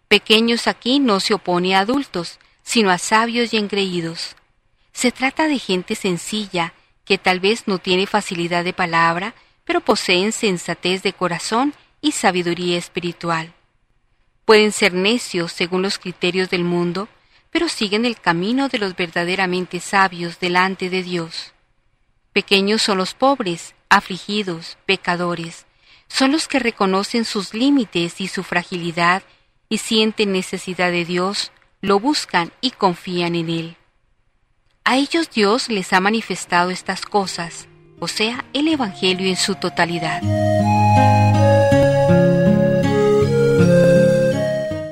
Pequeños 0.08 0.68
aquí 0.68 1.00
no 1.00 1.20
se 1.20 1.34
opone 1.34 1.76
a 1.76 1.80
adultos, 1.80 2.40
sino 2.64 2.92
a 2.92 2.98
sabios 2.98 3.54
y 3.54 3.58
engreídos. 3.58 4.36
Se 4.94 5.12
trata 5.12 5.48
de 5.48 5.60
gente 5.60 5.96
sencilla, 5.96 6.74
que 7.06 7.18
tal 7.18 7.40
vez 7.40 7.68
no 7.68 7.80
tiene 7.80 8.08
facilidad 8.08 8.64
de 8.64 8.74
palabra, 8.74 9.36
pero 9.66 9.82
poseen 9.82 10.32
sensatez 10.32 11.04
de 11.04 11.14
corazón 11.14 11.74
y 12.02 12.12
sabiduría 12.12 12.78
espiritual. 12.78 13.54
Pueden 14.46 14.72
ser 14.72 14.94
necios 14.94 15.52
según 15.52 15.82
los 15.82 15.98
criterios 15.98 16.50
del 16.50 16.64
mundo, 16.64 17.08
pero 17.54 17.70
siguen 17.70 18.04
el 18.04 18.20
camino 18.20 18.68
de 18.68 18.80
los 18.80 18.98
verdaderamente 18.98 19.80
sabios 19.80 20.40
delante 20.40 20.90
de 20.90 21.04
Dios. 21.04 21.54
Pequeños 22.34 22.82
son 22.82 22.98
los 22.98 23.14
pobres, 23.14 23.76
afligidos, 23.90 24.78
pecadores, 24.88 25.68
son 26.08 26.32
los 26.32 26.48
que 26.48 26.60
reconocen 26.60 27.26
sus 27.26 27.54
límites 27.54 28.20
y 28.20 28.28
su 28.28 28.44
fragilidad 28.44 29.24
y 29.70 29.78
sienten 29.78 30.32
necesidad 30.32 30.92
de 30.92 31.06
Dios, 31.06 31.52
lo 31.80 32.00
buscan 32.00 32.52
y 32.60 32.72
confían 32.72 33.36
en 33.36 33.50
Él. 33.50 33.78
A 34.84 34.98
ellos 34.98 35.30
Dios 35.30 35.70
les 35.70 35.94
ha 35.94 36.00
manifestado 36.00 36.72
estas 36.72 37.06
cosas, 37.06 37.68
o 38.00 38.08
sea, 38.08 38.44
el 38.54 38.68
Evangelio 38.68 39.28
en 39.28 39.38
su 39.38 39.56
totalidad. 39.56 40.22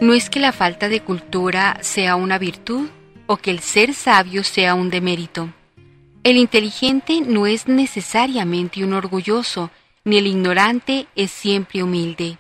No 0.02 0.16
es 0.16 0.32
que 0.32 0.40
la 0.40 0.52
falta 0.52 0.90
de 0.90 1.02
cultura 1.02 1.78
sea 1.82 2.16
una 2.16 2.40
virtud 2.40 2.90
o 3.28 3.38
que 3.38 3.52
el 3.52 3.60
ser 3.60 3.94
sabio 3.94 4.44
sea 4.44 4.74
un 4.74 4.90
demérito. 4.90 5.54
El 6.24 6.38
inteligente 6.38 7.22
no 7.22 7.46
es 7.46 7.68
necesariamente 7.68 8.84
un 8.84 8.94
orgulloso, 8.94 9.70
ni 10.04 10.18
el 10.18 10.26
ignorante 10.26 11.06
es 11.16 11.30
siempre 11.30 11.84
humilde. 11.84 12.40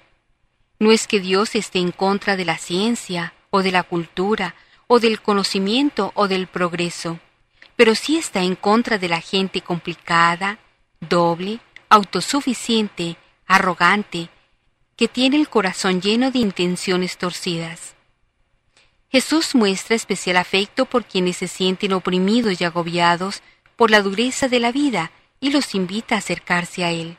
No 0.79 0.91
es 0.91 1.05
que 1.05 1.19
Dios 1.19 1.53
esté 1.53 1.77
en 1.77 1.91
contra 1.91 2.35
de 2.35 2.45
la 2.45 2.57
ciencia, 2.57 3.35
o 3.51 3.61
de 3.61 3.71
la 3.71 3.83
cultura, 3.83 4.55
o 4.87 4.99
del 4.99 5.21
conocimiento, 5.21 6.13
o 6.15 6.27
del 6.27 6.47
progreso, 6.47 7.19
pero 7.75 7.93
sí 7.93 8.17
está 8.17 8.41
en 8.41 8.55
contra 8.55 8.97
de 8.97 9.07
la 9.07 9.21
gente 9.21 9.61
complicada, 9.61 10.57
doble, 10.99 11.59
autosuficiente, 11.89 13.17
arrogante, 13.45 14.29
que 15.01 15.07
tiene 15.07 15.37
el 15.37 15.49
corazón 15.49 15.99
lleno 15.99 16.29
de 16.29 16.37
intenciones 16.37 17.17
torcidas. 17.17 17.95
Jesús 19.09 19.55
muestra 19.55 19.95
especial 19.95 20.37
afecto 20.37 20.85
por 20.85 21.05
quienes 21.05 21.37
se 21.37 21.47
sienten 21.47 21.93
oprimidos 21.93 22.61
y 22.61 22.65
agobiados 22.65 23.41
por 23.75 23.89
la 23.89 24.03
dureza 24.03 24.47
de 24.47 24.59
la 24.59 24.71
vida 24.71 25.09
y 25.39 25.49
los 25.49 25.73
invita 25.73 26.13
a 26.13 26.17
acercarse 26.19 26.83
a 26.83 26.91
Él. 26.91 27.17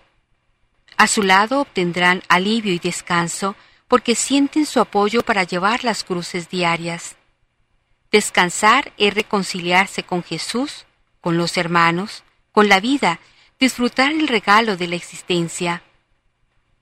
A 0.97 1.09
su 1.09 1.25
lado 1.25 1.61
obtendrán 1.61 2.23
alivio 2.29 2.73
y 2.73 2.79
descanso 2.79 3.57
porque 3.89 4.15
sienten 4.15 4.65
su 4.65 4.79
apoyo 4.79 5.25
para 5.25 5.43
llevar 5.43 5.83
las 5.83 6.05
cruces 6.05 6.49
diarias. 6.49 7.17
Descansar 8.13 8.93
es 8.97 9.13
reconciliarse 9.13 10.05
con 10.05 10.23
Jesús, 10.23 10.87
con 11.21 11.37
los 11.37 11.57
hermanos, 11.57 12.23
con 12.53 12.69
la 12.69 12.79
vida, 12.79 13.19
disfrutar 13.59 14.13
el 14.13 14.29
regalo 14.29 14.77
de 14.77 14.87
la 14.87 14.95
existencia. 14.95 15.83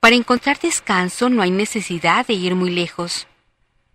Para 0.01 0.17
encontrar 0.17 0.59
descanso 0.59 1.29
no 1.29 1.43
hay 1.43 1.51
necesidad 1.51 2.27
de 2.27 2.33
ir 2.33 2.55
muy 2.55 2.71
lejos. 2.71 3.27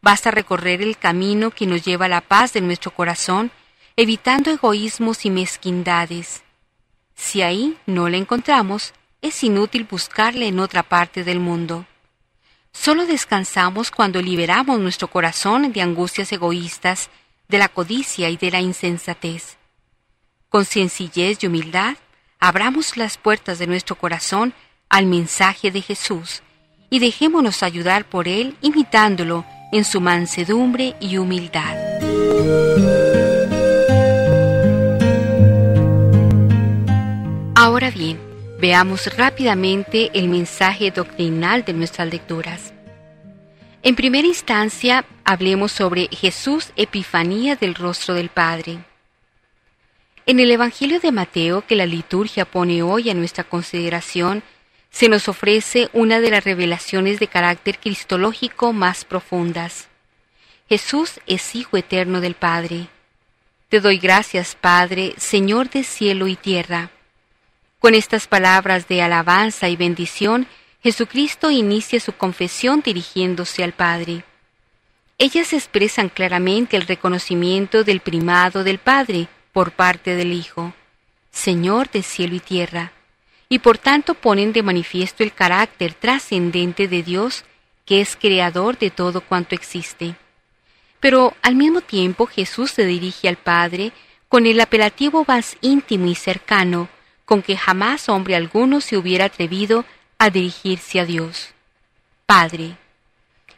Basta 0.03 0.29
recorrer 0.29 0.83
el 0.83 0.99
camino 0.99 1.49
que 1.49 1.65
nos 1.65 1.83
lleva 1.83 2.05
a 2.05 2.09
la 2.09 2.21
paz 2.21 2.53
de 2.53 2.61
nuestro 2.61 2.91
corazón, 2.91 3.51
evitando 3.95 4.51
egoísmos 4.51 5.25
y 5.25 5.31
mezquindades. 5.31 6.43
Si 7.15 7.41
ahí 7.41 7.75
no 7.87 8.07
la 8.07 8.17
encontramos, 8.17 8.93
es 9.23 9.43
inútil 9.43 9.87
buscarla 9.89 10.45
en 10.45 10.59
otra 10.59 10.83
parte 10.83 11.23
del 11.23 11.39
mundo. 11.39 11.87
Solo 12.71 13.07
descansamos 13.07 13.89
cuando 13.89 14.21
liberamos 14.21 14.79
nuestro 14.79 15.07
corazón 15.07 15.71
de 15.71 15.81
angustias 15.81 16.31
egoístas, 16.31 17.09
de 17.47 17.57
la 17.57 17.69
codicia 17.69 18.29
y 18.29 18.37
de 18.37 18.51
la 18.51 18.61
insensatez. 18.61 19.57
Con 20.49 20.65
sencillez 20.65 21.41
y 21.41 21.47
humildad, 21.47 21.97
abramos 22.39 22.95
las 22.95 23.17
puertas 23.17 23.57
de 23.57 23.65
nuestro 23.65 23.95
corazón 23.95 24.53
al 24.89 25.05
mensaje 25.05 25.71
de 25.71 25.81
Jesús 25.81 26.41
y 26.89 26.99
dejémonos 26.99 27.63
ayudar 27.63 28.05
por 28.05 28.27
Él 28.27 28.55
imitándolo 28.61 29.45
en 29.71 29.83
su 29.83 29.99
mansedumbre 30.01 30.95
y 30.99 31.17
humildad. 31.17 31.75
Ahora 37.55 37.89
bien, 37.89 38.19
veamos 38.59 39.15
rápidamente 39.17 40.11
el 40.13 40.29
mensaje 40.29 40.91
doctrinal 40.91 41.65
de 41.65 41.73
nuestras 41.73 42.11
lecturas. 42.11 42.73
En 43.81 43.95
primera 43.95 44.27
instancia, 44.27 45.05
hablemos 45.23 45.71
sobre 45.71 46.07
Jesús 46.07 46.71
Epifanía 46.75 47.55
del 47.55 47.75
rostro 47.75 48.13
del 48.13 48.29
Padre. 48.29 48.79
En 50.25 50.39
el 50.39 50.49
Evangelio 50.51 50.99
de 50.99 51.11
Mateo 51.11 51.65
que 51.67 51.75
la 51.75 51.85
liturgia 51.85 52.45
pone 52.45 52.81
hoy 52.81 53.09
a 53.09 53.13
nuestra 53.13 53.43
consideración, 53.43 54.41
se 54.95 55.09
nos 55.09 55.27
ofrece 55.27 55.89
una 55.91 56.21
de 56.21 56.31
las 56.31 56.45
revelaciones 56.45 57.19
de 57.19 57.27
carácter 57.27 57.79
cristológico 57.79 58.71
más 58.71 59.03
profundas. 59.03 59.89
Jesús 60.69 61.19
es 61.27 61.53
Hijo 61.53 61.75
eterno 61.75 62.21
del 62.21 62.35
Padre. 62.35 62.87
Te 63.67 63.81
doy 63.81 63.97
gracias, 63.97 64.55
Padre, 64.55 65.13
Señor 65.17 65.69
de 65.69 65.83
cielo 65.83 66.29
y 66.29 66.37
tierra. 66.37 66.91
Con 67.79 67.93
estas 67.93 68.27
palabras 68.27 68.87
de 68.87 69.01
alabanza 69.01 69.67
y 69.67 69.75
bendición, 69.75 70.47
Jesucristo 70.81 71.51
inicia 71.51 71.99
su 71.99 72.13
confesión 72.13 72.79
dirigiéndose 72.79 73.65
al 73.65 73.73
Padre. 73.73 74.23
Ellas 75.17 75.51
expresan 75.51 76.07
claramente 76.07 76.77
el 76.77 76.83
reconocimiento 76.83 77.83
del 77.83 77.99
primado 77.99 78.63
del 78.63 78.77
Padre 78.77 79.27
por 79.51 79.73
parte 79.73 80.15
del 80.15 80.31
Hijo, 80.31 80.73
Señor 81.31 81.91
de 81.91 82.01
cielo 82.01 82.35
y 82.35 82.39
tierra 82.39 82.93
y 83.55 83.59
por 83.59 83.77
tanto 83.77 84.15
ponen 84.15 84.51
de 84.51 84.63
manifiesto 84.63 85.23
el 85.23 85.33
carácter 85.33 85.93
trascendente 85.93 86.89
de 86.89 87.03
Dios, 87.03 87.45
que 87.85 88.01
es 88.01 88.17
creador 88.17 88.77
de 88.77 88.89
todo 88.89 89.21
cuanto 89.21 89.55
existe. 89.55 90.15
Pero 90.99 91.33
al 91.41 91.55
mismo 91.55 91.79
tiempo 91.79 92.25
Jesús 92.25 92.71
se 92.71 92.85
dirige 92.85 93.29
al 93.29 93.37
Padre 93.37 93.93
con 94.27 94.45
el 94.45 94.59
apelativo 94.59 95.23
más 95.25 95.55
íntimo 95.61 96.07
y 96.07 96.15
cercano 96.15 96.89
con 97.23 97.41
que 97.41 97.55
jamás 97.55 98.09
hombre 98.09 98.35
alguno 98.35 98.81
se 98.81 98.97
hubiera 98.97 99.23
atrevido 99.23 99.85
a 100.17 100.29
dirigirse 100.29 100.99
a 100.99 101.05
Dios. 101.05 101.53
Padre. 102.25 102.75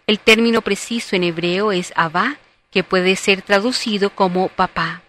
El 0.06 0.20
término 0.20 0.62
preciso 0.62 1.16
en 1.16 1.24
hebreo 1.24 1.72
es 1.72 1.92
Abba, 1.96 2.38
que 2.70 2.84
puede 2.84 3.16
ser 3.16 3.42
traducido 3.42 4.12
como 4.12 4.50
papá. 4.50 5.02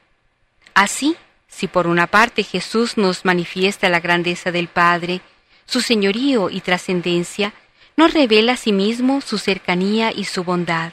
Así, 0.73 1.15
si 1.59 1.67
por 1.67 1.89
una 1.89 2.07
parte 2.07 2.45
Jesús 2.45 2.97
nos 2.97 3.25
manifiesta 3.25 3.89
la 3.89 3.99
grandeza 3.99 4.53
del 4.53 4.69
Padre, 4.69 5.23
su 5.67 5.81
señorío 5.81 6.51
y 6.51 6.61
trascendencia, 6.61 7.53
nos 7.97 8.15
revela 8.15 8.53
a 8.53 8.57
sí 8.57 8.71
mismo 8.71 9.21
su 9.21 9.39
cercanía 9.39 10.13
y 10.15 10.23
su 10.23 10.45
bondad. 10.45 10.93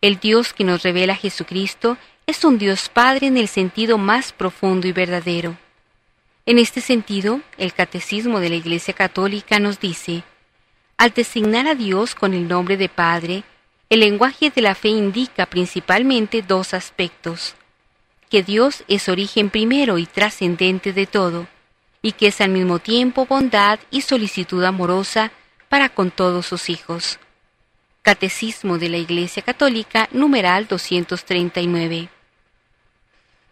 El 0.00 0.18
Dios 0.18 0.52
que 0.52 0.64
nos 0.64 0.82
revela 0.82 1.14
Jesucristo 1.14 1.96
es 2.26 2.44
un 2.44 2.58
Dios 2.58 2.88
Padre 2.88 3.28
en 3.28 3.36
el 3.36 3.46
sentido 3.46 3.98
más 3.98 4.32
profundo 4.32 4.88
y 4.88 4.92
verdadero. 4.92 5.56
En 6.44 6.58
este 6.58 6.80
sentido, 6.80 7.40
el 7.56 7.72
Catecismo 7.72 8.40
de 8.40 8.48
la 8.48 8.56
Iglesia 8.56 8.94
Católica 8.94 9.60
nos 9.60 9.78
dice, 9.78 10.24
al 10.96 11.12
designar 11.12 11.68
a 11.68 11.76
Dios 11.76 12.16
con 12.16 12.34
el 12.34 12.48
nombre 12.48 12.76
de 12.76 12.88
Padre, 12.88 13.44
el 13.88 14.00
lenguaje 14.00 14.50
de 14.50 14.60
la 14.60 14.74
fe 14.74 14.88
indica 14.88 15.46
principalmente 15.46 16.42
dos 16.42 16.74
aspectos 16.74 17.54
que 18.32 18.42
Dios 18.42 18.82
es 18.88 19.10
origen 19.10 19.50
primero 19.50 19.98
y 19.98 20.06
trascendente 20.06 20.94
de 20.94 21.06
todo, 21.06 21.48
y 22.00 22.12
que 22.12 22.28
es 22.28 22.40
al 22.40 22.48
mismo 22.48 22.78
tiempo 22.78 23.26
bondad 23.26 23.78
y 23.90 24.00
solicitud 24.00 24.64
amorosa 24.64 25.32
para 25.68 25.90
con 25.90 26.10
todos 26.10 26.46
sus 26.46 26.70
hijos. 26.70 27.18
Catecismo 28.00 28.78
de 28.78 28.88
la 28.88 28.96
Iglesia 28.96 29.42
Católica, 29.42 30.08
numeral 30.12 30.66
239. 30.66 32.08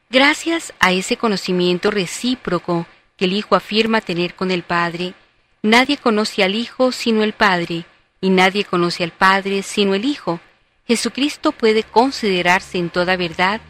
Gracias 0.09 0.73
a 0.81 0.93
ese 0.93 1.19
conocimiento 1.19 1.91
recíproco 1.91 2.87
que 3.19 3.27
el 3.27 3.35
Hijo 3.35 3.57
afirma 3.57 4.01
tener 4.01 4.35
con 4.35 4.51
el 4.51 4.63
Padre, 4.63 5.13
nadie 5.61 5.99
conoce 5.99 6.43
al 6.43 6.55
Hijo 6.55 6.91
sino 6.91 7.23
el 7.23 7.35
Padre, 7.35 7.85
y 8.23 8.31
nadie 8.31 8.65
conoce 8.65 9.05
al 9.05 9.13
Padre 9.13 9.63
sino 9.63 9.95
el 9.95 10.07
Hijo. 10.07 10.41
Jesucristo 10.87 11.53
puede 11.53 11.83
considerarse 11.83 12.79
en 12.79 12.89
toda 12.89 13.19
verdad 13.19 13.61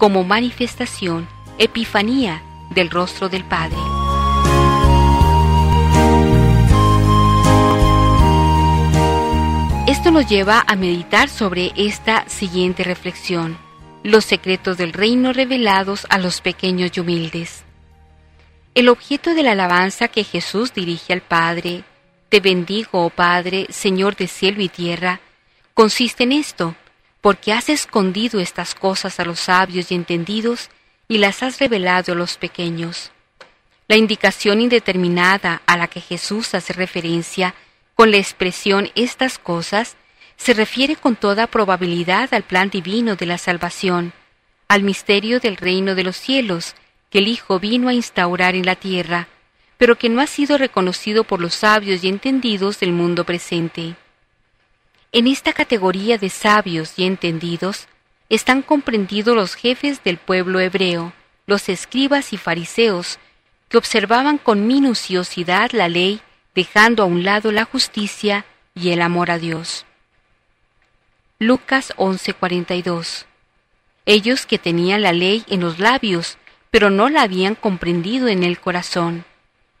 como 0.00 0.24
manifestación, 0.24 1.28
epifanía 1.58 2.42
del 2.70 2.88
rostro 2.88 3.28
del 3.28 3.44
Padre. 3.44 3.76
Esto 9.86 10.10
nos 10.10 10.26
lleva 10.26 10.64
a 10.66 10.74
meditar 10.74 11.28
sobre 11.28 11.72
esta 11.76 12.26
siguiente 12.30 12.82
reflexión, 12.82 13.58
los 14.02 14.24
secretos 14.24 14.78
del 14.78 14.94
reino 14.94 15.34
revelados 15.34 16.06
a 16.08 16.16
los 16.16 16.40
pequeños 16.40 16.92
y 16.96 17.00
humildes. 17.00 17.64
El 18.74 18.88
objeto 18.88 19.34
de 19.34 19.42
la 19.42 19.52
alabanza 19.52 20.08
que 20.08 20.24
Jesús 20.24 20.72
dirige 20.72 21.12
al 21.12 21.20
Padre, 21.20 21.84
Te 22.30 22.40
bendigo, 22.40 23.04
oh 23.04 23.10
Padre, 23.10 23.66
Señor 23.68 24.16
de 24.16 24.28
cielo 24.28 24.62
y 24.62 24.70
tierra, 24.70 25.20
consiste 25.74 26.22
en 26.22 26.32
esto, 26.32 26.74
porque 27.20 27.52
has 27.52 27.68
escondido 27.68 28.40
estas 28.40 28.74
cosas 28.74 29.20
a 29.20 29.24
los 29.24 29.40
sabios 29.40 29.90
y 29.90 29.94
entendidos 29.94 30.70
y 31.08 31.18
las 31.18 31.42
has 31.42 31.58
revelado 31.58 32.12
a 32.12 32.16
los 32.16 32.36
pequeños. 32.36 33.10
La 33.88 33.96
indicación 33.96 34.60
indeterminada 34.60 35.62
a 35.66 35.76
la 35.76 35.88
que 35.88 36.00
Jesús 36.00 36.54
hace 36.54 36.72
referencia 36.72 37.54
con 37.94 38.10
la 38.10 38.18
expresión 38.18 38.90
estas 38.94 39.38
cosas 39.38 39.96
se 40.36 40.54
refiere 40.54 40.96
con 40.96 41.16
toda 41.16 41.48
probabilidad 41.48 42.32
al 42.32 42.44
plan 42.44 42.70
divino 42.70 43.16
de 43.16 43.26
la 43.26 43.36
salvación, 43.36 44.12
al 44.68 44.82
misterio 44.82 45.40
del 45.40 45.56
reino 45.56 45.94
de 45.94 46.04
los 46.04 46.16
cielos 46.16 46.74
que 47.10 47.18
el 47.18 47.28
Hijo 47.28 47.58
vino 47.58 47.88
a 47.88 47.92
instaurar 47.92 48.54
en 48.54 48.64
la 48.64 48.76
tierra, 48.76 49.28
pero 49.76 49.96
que 49.96 50.08
no 50.08 50.20
ha 50.20 50.26
sido 50.26 50.56
reconocido 50.56 51.24
por 51.24 51.40
los 51.40 51.54
sabios 51.54 52.04
y 52.04 52.08
entendidos 52.08 52.80
del 52.80 52.92
mundo 52.92 53.24
presente. 53.24 53.96
En 55.12 55.26
esta 55.26 55.52
categoría 55.52 56.18
de 56.18 56.28
sabios 56.30 56.92
y 56.96 57.04
entendidos 57.04 57.88
están 58.28 58.62
comprendidos 58.62 59.34
los 59.34 59.56
jefes 59.56 60.04
del 60.04 60.18
pueblo 60.18 60.60
hebreo, 60.60 61.12
los 61.46 61.68
escribas 61.68 62.32
y 62.32 62.36
fariseos, 62.36 63.18
que 63.68 63.76
observaban 63.76 64.38
con 64.38 64.68
minuciosidad 64.68 65.72
la 65.72 65.88
ley 65.88 66.20
dejando 66.54 67.02
a 67.02 67.06
un 67.06 67.24
lado 67.24 67.50
la 67.50 67.64
justicia 67.64 68.44
y 68.74 68.90
el 68.90 69.02
amor 69.02 69.32
a 69.32 69.38
Dios. 69.38 69.84
Lucas 71.40 71.92
11:42 71.96 73.26
Ellos 74.06 74.46
que 74.46 74.58
tenían 74.58 75.02
la 75.02 75.12
ley 75.12 75.44
en 75.48 75.60
los 75.60 75.80
labios, 75.80 76.38
pero 76.70 76.88
no 76.88 77.08
la 77.08 77.22
habían 77.22 77.56
comprendido 77.56 78.28
en 78.28 78.44
el 78.44 78.60
corazón. 78.60 79.24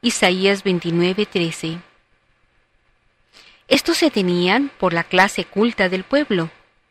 Isaías 0.02 0.64
29:13 0.64 1.89
Estos 3.70 3.98
se 3.98 4.10
tenían 4.10 4.68
por 4.80 4.92
la 4.92 5.04
clase 5.04 5.44
culta 5.44 5.88
del 5.88 6.02
pueblo. 6.02 6.50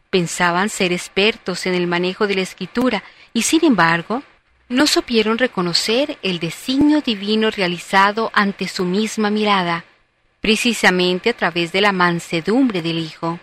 Pensaban 0.09 0.69
ser 0.69 0.93
expertos 0.93 1.65
en 1.65 1.75
el 1.75 1.87
manejo 1.87 2.25
de 2.25 2.35
la 2.35 2.41
escritura 2.41 3.03
y 3.33 3.41
sin 3.41 3.65
embargo 3.65 4.23
no 4.69 4.87
supieron 4.87 5.37
reconocer 5.37 6.17
el 6.23 6.39
designio 6.39 7.01
divino 7.01 7.51
realizado 7.51 8.31
ante 8.33 8.69
su 8.69 8.85
misma 8.85 9.29
mirada, 9.29 9.83
precisamente 10.39 11.31
a 11.31 11.33
través 11.33 11.73
de 11.73 11.81
la 11.81 11.91
mansedumbre 11.91 12.81
del 12.81 12.99
Hijo. 12.99 13.41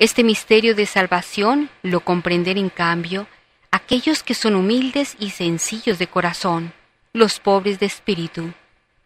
Este 0.00 0.24
misterio 0.24 0.74
de 0.74 0.86
salvación 0.86 1.70
lo 1.82 2.00
comprenden 2.00 2.58
en 2.58 2.70
cambio 2.70 3.28
aquellos 3.70 4.24
que 4.24 4.34
son 4.34 4.56
humildes 4.56 5.14
y 5.20 5.30
sencillos 5.30 6.00
de 6.00 6.08
corazón, 6.08 6.72
los 7.12 7.38
pobres 7.38 7.78
de 7.78 7.86
espíritu. 7.86 8.52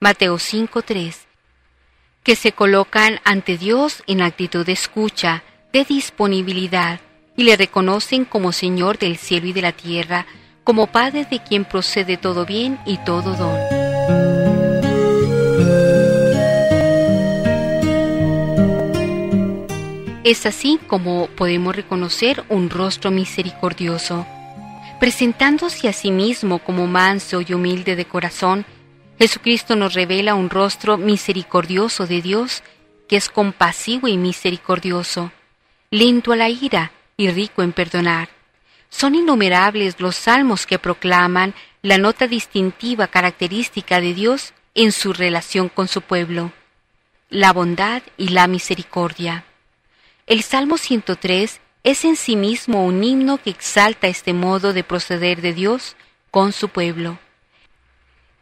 Mateo 0.01 0.37
5.3 0.37 1.28
que 2.29 2.37
se 2.37 2.53
colocan 2.53 3.21
ante 3.25 3.57
Dios 3.57 4.03
en 4.07 4.21
actitud 4.21 4.67
de 4.67 4.73
escucha, 4.73 5.45
de 5.73 5.87
disponibilidad, 5.87 7.01
y 7.39 7.45
le 7.45 7.57
reconocen 7.57 8.27
como 8.27 8.53
Señor 8.53 8.99
del 8.99 9.17
cielo 9.17 9.47
y 9.47 9.55
de 9.55 9.63
la 9.63 9.73
tierra, 9.73 10.27
como 10.63 10.89
Padre 10.89 11.27
de 11.31 11.43
quien 11.43 11.65
procede 11.65 12.19
todo 12.19 12.45
bien 12.45 12.79
y 12.85 12.99
todo 12.99 13.33
don. 13.33 13.57
Es 20.23 20.45
así 20.45 20.79
como 20.87 21.29
podemos 21.29 21.75
reconocer 21.75 22.45
un 22.51 22.69
rostro 22.69 23.11
misericordioso. 23.11 24.27
Presentándose 25.01 25.89
a 25.89 25.95
sí 25.95 26.11
mismo 26.11 26.59
como 26.59 26.87
manso 26.87 27.41
y 27.41 27.55
humilde 27.55 27.97
de 27.97 28.05
corazón, 28.05 28.67
Jesucristo 29.19 29.75
nos 29.75 29.95
revela 29.95 30.37
un 30.37 30.49
rostro 30.49 30.97
misericordioso 30.97 32.07
de 32.07 32.23
Dios, 32.23 32.63
que 33.09 33.17
es 33.17 33.29
compasivo 33.29 34.07
y 34.07 34.17
misericordioso, 34.17 35.33
lento 35.91 36.33
a 36.33 36.37
la 36.37 36.49
ira 36.49 36.93
y 37.17 37.29
rico 37.31 37.63
en 37.63 37.73
perdonar. 37.73 38.29
Son 38.91 39.17
innumerables 39.17 39.99
los 39.99 40.15
salmos 40.15 40.67
que 40.67 40.79
proclaman 40.79 41.53
la 41.83 41.99
nota 41.99 42.29
distintiva 42.29 43.09
característica 43.09 44.01
de 44.01 44.15
Dios 44.15 44.55
en 44.75 44.93
su 44.93 45.13
relación 45.13 45.69
con 45.69 45.89
su 45.89 46.01
pueblo, 46.01 46.53
la 47.29 47.53
bondad 47.53 48.03
y 48.17 48.29
la 48.29 48.47
misericordia. 48.47 49.45
El 50.27 50.43
Salmo 50.45 50.79
103 50.79 51.61
es 51.83 52.05
en 52.05 52.15
sí 52.15 52.37
mismo 52.37 52.85
un 52.85 53.03
himno 53.03 53.39
que 53.39 53.51
exalta 53.51 54.07
este 54.07 54.33
modo 54.33 54.73
de 54.73 54.85
proceder 54.85 55.43
de 55.43 55.55
Dios 55.55 55.97
con 56.31 56.53
su 56.53 56.69
pueblo. 56.69 57.19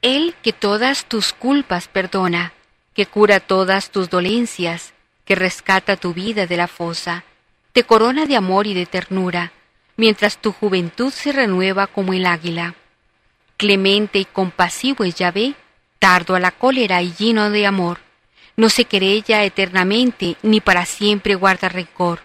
Él 0.02 0.34
que 0.42 0.52
todas 0.52 1.06
tus 1.06 1.32
culpas 1.32 1.88
perdona, 1.88 2.52
que 2.94 3.06
cura 3.06 3.40
todas 3.40 3.90
tus 3.90 4.10
dolencias, 4.10 4.92
que 5.24 5.34
rescata 5.34 5.96
tu 5.96 6.14
vida 6.14 6.46
de 6.46 6.56
la 6.56 6.68
fosa, 6.68 7.24
te 7.72 7.84
corona 7.84 8.26
de 8.26 8.36
amor 8.36 8.66
y 8.66 8.74
de 8.74 8.86
ternura, 8.86 9.52
mientras 9.96 10.38
tu 10.38 10.52
juventud 10.52 11.12
se 11.12 11.32
renueva 11.32 11.86
como 11.86 12.12
el 12.12 12.26
águila. 12.26 12.74
Clemente 13.56 14.18
y 14.18 14.24
compasivo 14.24 15.04
es 15.04 15.14
Yahvé, 15.14 15.54
tardo 15.98 16.34
a 16.34 16.40
la 16.40 16.52
cólera 16.52 17.02
y 17.02 17.12
lleno 17.12 17.50
de 17.50 17.66
amor. 17.66 17.98
No 18.56 18.68
se 18.68 18.84
querella 18.84 19.44
eternamente, 19.44 20.36
ni 20.42 20.60
para 20.60 20.86
siempre 20.86 21.34
guarda 21.34 21.68
rencor. 21.68 22.20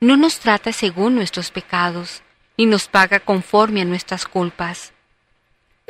No 0.00 0.16
nos 0.16 0.38
trata 0.38 0.72
según 0.72 1.14
nuestros 1.14 1.50
pecados, 1.50 2.22
ni 2.56 2.66
nos 2.66 2.88
paga 2.88 3.20
conforme 3.20 3.82
a 3.82 3.84
nuestras 3.84 4.26
culpas. 4.26 4.92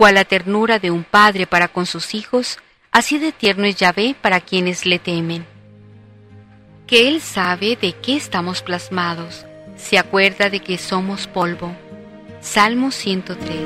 Cual 0.01 0.14
la 0.14 0.24
ternura 0.24 0.78
de 0.78 0.90
un 0.90 1.05
padre 1.05 1.46
para 1.46 1.68
con 1.68 1.84
sus 1.84 2.14
hijos, 2.14 2.57
así 2.90 3.18
de 3.18 3.32
tierno 3.32 3.66
es 3.66 3.76
Yahvé 3.76 4.16
para 4.18 4.40
quienes 4.40 4.86
le 4.86 4.98
temen. 4.98 5.44
Que 6.86 7.07
Él 7.07 7.20
sabe 7.20 7.76
de 7.76 7.92
qué 7.92 8.16
estamos 8.16 8.62
plasmados, 8.62 9.44
se 9.76 9.98
acuerda 9.98 10.48
de 10.48 10.61
que 10.61 10.78
somos 10.78 11.26
polvo. 11.26 11.76
Salmo 12.40 12.92
103. 12.92 13.61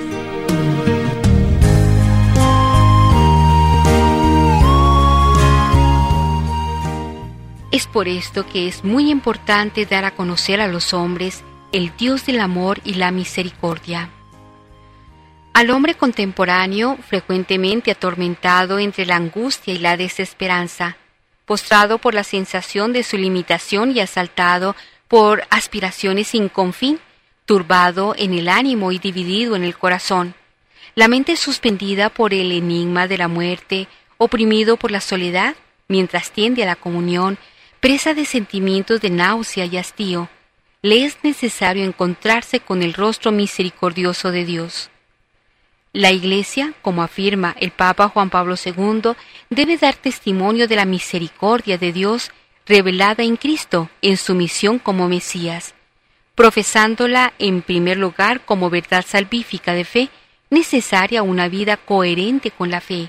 Es 7.71 7.87
por 7.87 8.09
esto 8.09 8.45
que 8.45 8.67
es 8.67 8.83
muy 8.83 9.09
importante 9.09 9.87
dar 9.87 10.05
a 10.05 10.17
conocer 10.17 10.61
a 10.61 10.67
los 10.67 10.95
hombres 10.95 11.45
el 11.71 11.97
Dios 11.97 12.27
del 12.27 12.41
amor 12.41 12.81
y 12.83 12.95
la 12.95 13.13
misericordia. 13.13 14.11
Al 15.55 15.71
hombre 15.71 15.95
contemporáneo, 15.95 16.99
frecuentemente 17.07 17.93
atormentado 17.93 18.81
entre 18.81 19.07
la 19.07 19.15
angustia 19.15 19.73
y 19.73 19.79
la 19.79 19.97
desesperanza, 19.97 20.97
postrado 21.45 21.99
por 21.99 22.13
la 22.13 22.25
sensación 22.25 22.93
de 22.93 23.05
su 23.05 23.17
limitación 23.17 23.97
y 23.97 24.01
asaltado 24.01 24.75
por 25.07 25.45
aspiraciones 25.51 26.27
sin 26.27 26.49
confín, 26.49 26.99
turbado 27.45 28.17
en 28.19 28.35
el 28.35 28.49
ánimo 28.49 28.91
y 28.91 28.99
dividido 28.99 29.55
en 29.55 29.63
el 29.63 29.79
corazón, 29.79 30.35
la 30.97 31.07
mente 31.07 31.37
suspendida 31.37 32.09
por 32.09 32.35
el 32.35 32.51
enigma 32.51 33.07
de 33.07 33.19
la 33.19 33.29
muerte, 33.29 33.87
oprimido 34.19 34.77
por 34.77 34.91
la 34.91 35.01
soledad, 35.01 35.55
mientras 35.87 36.33
tiende 36.33 36.65
a 36.65 36.67
la 36.67 36.75
comunión, 36.75 37.39
presa 37.79 38.13
de 38.13 38.25
sentimientos 38.25 39.01
de 39.01 39.11
náusea 39.11 39.67
y 39.67 39.77
hastío, 39.77 40.29
le 40.83 41.05
es 41.05 41.19
necesario 41.23 41.85
encontrarse 41.85 42.59
con 42.59 42.83
el 42.83 42.93
rostro 42.93 43.31
misericordioso 43.31 44.33
de 44.33 44.45
Dios. 44.45 44.91
La 45.95 46.11
Iglesia, 46.11 46.75
como 46.83 47.05
afirma 47.05 47.55
el 47.61 47.71
Papa 47.71 48.09
Juan 48.09 48.29
Pablo 48.29 48.57
II, 48.57 49.13
debe 49.49 49.77
dar 49.77 49.95
testimonio 49.95 50.67
de 50.67 50.75
la 50.75 50.87
misericordia 50.87 51.79
de 51.79 51.93
Dios 51.93 52.33
revelada 52.67 53.23
en 53.23 53.37
Cristo 53.37 53.89
en 54.03 54.17
su 54.17 54.35
misión 54.35 54.81
como 54.81 55.09
Mesías, 55.09 55.73
profesándola 56.35 57.33
en 57.39 57.63
primer 57.63 57.97
lugar 57.97 58.45
como 58.45 58.71
verdad 58.71 59.05
salvífica 59.07 59.73
de 59.73 59.85
fe, 59.85 60.11
necesaria 60.51 61.23
una 61.23 61.49
vida 61.49 61.77
coherente 61.77 62.51
con 62.51 62.73
la 62.73 62.81
fe, 62.81 63.09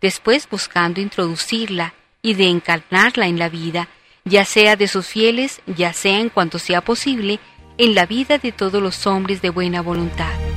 después 0.00 0.48
buscando 0.48 1.00
introducirla 1.00 1.94
y 2.22 2.34
de 2.34 2.46
encarnarla 2.46 3.26
en 3.26 3.40
la 3.40 3.48
vida, 3.48 3.88
ya 4.24 4.44
sea 4.44 4.76
de 4.76 4.86
sus 4.86 5.08
fieles, 5.08 5.62
ya 5.66 5.92
sea 5.92 6.20
en 6.20 6.28
cuanto 6.28 6.60
sea 6.60 6.80
posible, 6.80 7.40
en 7.76 7.96
la 7.96 8.06
vida 8.06 8.38
de 8.38 8.52
todos 8.52 8.80
los 8.80 9.04
hombres 9.08 9.42
de 9.42 9.50
buena 9.50 9.80
voluntad. 9.80 10.49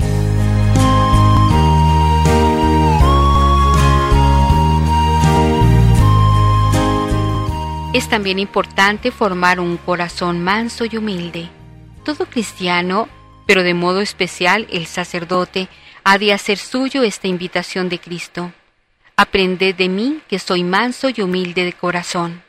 Es 7.94 8.10
también 8.10 8.40
importante 8.40 9.12
formar 9.12 9.60
un 9.60 9.78
corazón 9.78 10.44
manso 10.44 10.84
y 10.86 10.98
humilde. 10.98 11.50
Todo 12.04 12.26
cristiano, 12.26 13.08
pero 13.46 13.62
de 13.62 13.76
modo 13.76 14.02
especial 14.02 14.66
el 14.72 14.88
sacerdote, 14.88 15.70
ha 16.04 16.18
de 16.18 16.34
hacer 16.34 16.58
suyo 16.58 17.04
esta 17.04 17.28
invitación 17.28 17.90
de 17.90 18.00
Cristo. 18.00 18.52
Aprended 19.16 19.76
de 19.76 19.90
mí 19.90 20.22
que 20.28 20.40
soy 20.40 20.64
manso 20.64 21.10
y 21.16 21.22
humilde 21.22 21.66
de 21.66 21.74
corazón. 21.74 22.42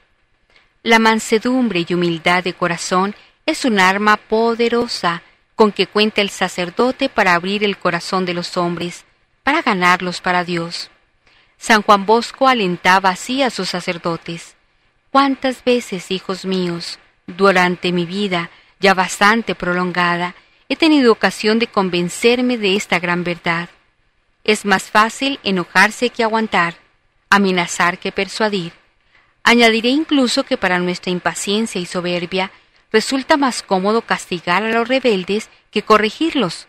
La 0.83 0.99
mansedumbre 0.99 1.85
y 1.87 1.93
humildad 1.93 2.43
de 2.43 2.55
corazón 2.55 3.15
es 3.45 3.67
un 3.67 3.79
arma 3.79 4.17
poderosa 4.17 5.21
con 5.57 5.73
que 5.73 5.87
cuenta 5.87 6.23
el 6.23 6.31
sacerdote 6.31 7.11
para 7.11 7.35
abrir 7.35 7.65
el 7.65 7.77
corazón 7.77 8.25
de 8.25 8.33
los 8.33 8.57
hombres, 8.57 9.05
para 9.43 9.61
ganarlos 9.61 10.23
para 10.23 10.43
Dios. 10.43 10.91
San 11.59 11.83
Juan 11.83 12.07
Bosco 12.07 12.49
alentaba 12.49 13.11
así 13.11 13.43
a 13.43 13.51
sus 13.51 13.69
sacerdotes. 13.69 14.54
¿Cuántas 15.15 15.63
veces, 15.63 16.11
hijos 16.11 16.45
míos, 16.45 16.99
durante 17.29 17.93
mi 17.93 18.05
vida, 18.05 18.51
ya 18.81 18.95
bastante 18.95 19.55
prolongada, 19.55 20.35
he 20.69 20.75
tenido 20.75 21.13
ocasión 21.13 21.61
de 21.61 21.69
convencerme 21.69 22.59
de 22.59 22.75
esta 22.75 22.99
gran 22.99 23.23
verdad? 23.23 23.69
Es 24.43 24.65
más 24.65 24.91
fácil 24.91 25.39
enojarse 25.45 26.11
que 26.11 26.25
aguantar, 26.25 26.79
amenazar 27.31 27.99
que 28.01 28.11
persuadir. 28.11 28.73
Añadiré 29.45 29.91
incluso 29.91 30.43
que 30.43 30.57
para 30.57 30.81
nuestra 30.81 31.13
impaciencia 31.13 31.81
y 31.81 31.87
soberbia 31.87 32.51
resulta 32.91 33.37
más 33.37 33.63
cómodo 33.63 34.03
castigar 34.03 34.65
a 34.65 34.73
los 34.73 34.89
rebeldes 34.89 35.49
que 35.71 35.83
corregirlos, 35.83 36.67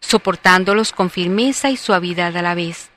soportándolos 0.00 0.92
con 0.92 1.10
firmeza 1.10 1.68
y 1.68 1.76
suavidad 1.76 2.34
a 2.34 2.40
la 2.40 2.54
vez. 2.54 2.88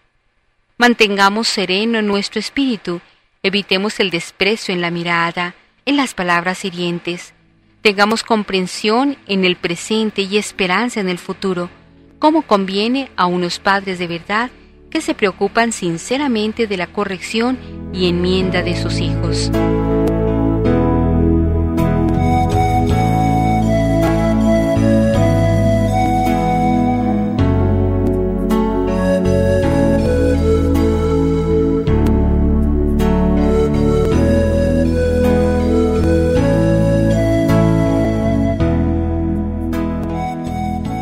Mantengamos 0.77 1.49
sereno 1.49 2.01
nuestro 2.01 2.39
espíritu 2.39 3.01
Evitemos 3.45 3.99
el 3.99 4.09
desprecio 4.09 4.73
en 4.73 4.81
la 4.81 4.89
mirada, 4.89 5.53
en 5.85 5.97
las 5.97 6.15
palabras 6.15 6.65
hirientes. 6.65 7.35
Tengamos 7.83 8.23
comprensión 8.23 9.17
en 9.27 9.45
el 9.45 9.55
presente 9.55 10.23
y 10.23 10.37
esperanza 10.37 10.99
en 10.99 11.09
el 11.09 11.19
futuro, 11.19 11.69
como 12.17 12.41
conviene 12.41 13.11
a 13.15 13.27
unos 13.27 13.59
padres 13.59 13.99
de 13.99 14.07
verdad 14.07 14.49
que 14.89 14.99
se 14.99 15.13
preocupan 15.13 15.73
sinceramente 15.73 16.65
de 16.65 16.75
la 16.75 16.87
corrección 16.87 17.59
y 17.93 18.09
enmienda 18.09 18.63
de 18.63 18.81
sus 18.81 18.99
hijos. 18.99 19.51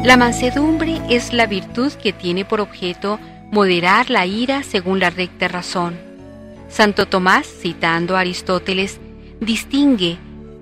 La 0.03 0.17
mansedumbre 0.17 0.99
es 1.09 1.31
la 1.31 1.47
virtud 1.47 1.93
que 1.93 2.11
tiene 2.11 2.43
por 2.43 2.59
objeto 2.59 3.21
moderar 3.51 4.09
la 4.09 4.25
ira 4.25 4.61
según 4.61 4.99
la 4.99 5.09
recta 5.09 5.47
razón. 5.47 5.97
Santo 6.67 7.05
Tomás, 7.05 7.47
citando 7.47 8.17
a 8.17 8.19
Aristóteles, 8.19 8.99
distingue 9.39 10.17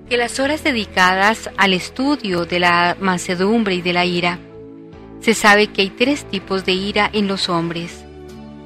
que 0.08 0.16
las 0.16 0.38
horas 0.38 0.62
dedicadas 0.62 1.50
al 1.56 1.72
estudio 1.72 2.46
de 2.46 2.60
la 2.60 2.96
mansedumbre 3.00 3.74
y 3.74 3.82
de 3.82 3.92
la 3.92 4.04
ira, 4.04 4.38
se 5.20 5.34
sabe 5.34 5.66
que 5.66 5.82
hay 5.82 5.90
tres 5.90 6.24
tipos 6.24 6.64
de 6.64 6.74
ira 6.74 7.10
en 7.12 7.26
los 7.26 7.48
hombres. 7.48 8.04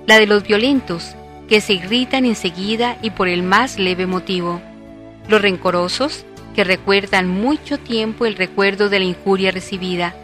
La 0.07 0.19
de 0.19 0.27
los 0.27 0.43
violentos, 0.43 1.15
que 1.49 1.63
se 1.63 1.73
irritan 1.73 2.27
enseguida 2.27 2.99
y 3.01 3.11
por 3.11 3.29
el 3.29 3.43
más 3.43 3.79
leve 3.79 4.07
motivo. 4.07 4.61
Los 5.27 5.41
rencorosos, 5.41 6.27
que 6.55 6.65
recuerdan 6.65 7.29
mucho 7.29 7.79
tiempo 7.79 8.27
el 8.27 8.35
recuerdo 8.35 8.91
de 8.91 8.99
la 8.99 9.07
injuria 9.07 9.53
recibida 9.53 10.15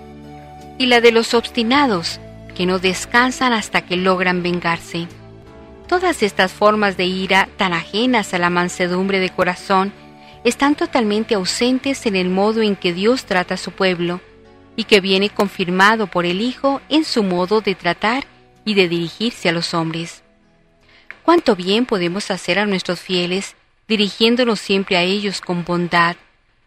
y 0.82 0.86
la 0.86 1.00
de 1.00 1.12
los 1.12 1.32
obstinados, 1.32 2.18
que 2.56 2.66
no 2.66 2.80
descansan 2.80 3.52
hasta 3.52 3.82
que 3.82 3.96
logran 3.96 4.42
vengarse. 4.42 5.06
Todas 5.86 6.24
estas 6.24 6.50
formas 6.50 6.96
de 6.96 7.04
ira 7.04 7.48
tan 7.56 7.72
ajenas 7.72 8.34
a 8.34 8.38
la 8.38 8.50
mansedumbre 8.50 9.20
de 9.20 9.30
corazón 9.30 9.92
están 10.42 10.74
totalmente 10.74 11.36
ausentes 11.36 12.04
en 12.06 12.16
el 12.16 12.30
modo 12.30 12.62
en 12.62 12.74
que 12.74 12.92
Dios 12.92 13.26
trata 13.26 13.54
a 13.54 13.58
su 13.58 13.70
pueblo, 13.70 14.20
y 14.74 14.82
que 14.82 15.00
viene 15.00 15.30
confirmado 15.30 16.08
por 16.08 16.26
el 16.26 16.40
Hijo 16.40 16.80
en 16.88 17.04
su 17.04 17.22
modo 17.22 17.60
de 17.60 17.76
tratar 17.76 18.24
y 18.64 18.74
de 18.74 18.88
dirigirse 18.88 19.50
a 19.50 19.52
los 19.52 19.74
hombres. 19.74 20.24
Cuánto 21.22 21.54
bien 21.54 21.86
podemos 21.86 22.32
hacer 22.32 22.58
a 22.58 22.66
nuestros 22.66 22.98
fieles 22.98 23.54
dirigiéndonos 23.86 24.58
siempre 24.58 24.96
a 24.96 25.02
ellos 25.02 25.42
con 25.42 25.64
bondad, 25.64 26.16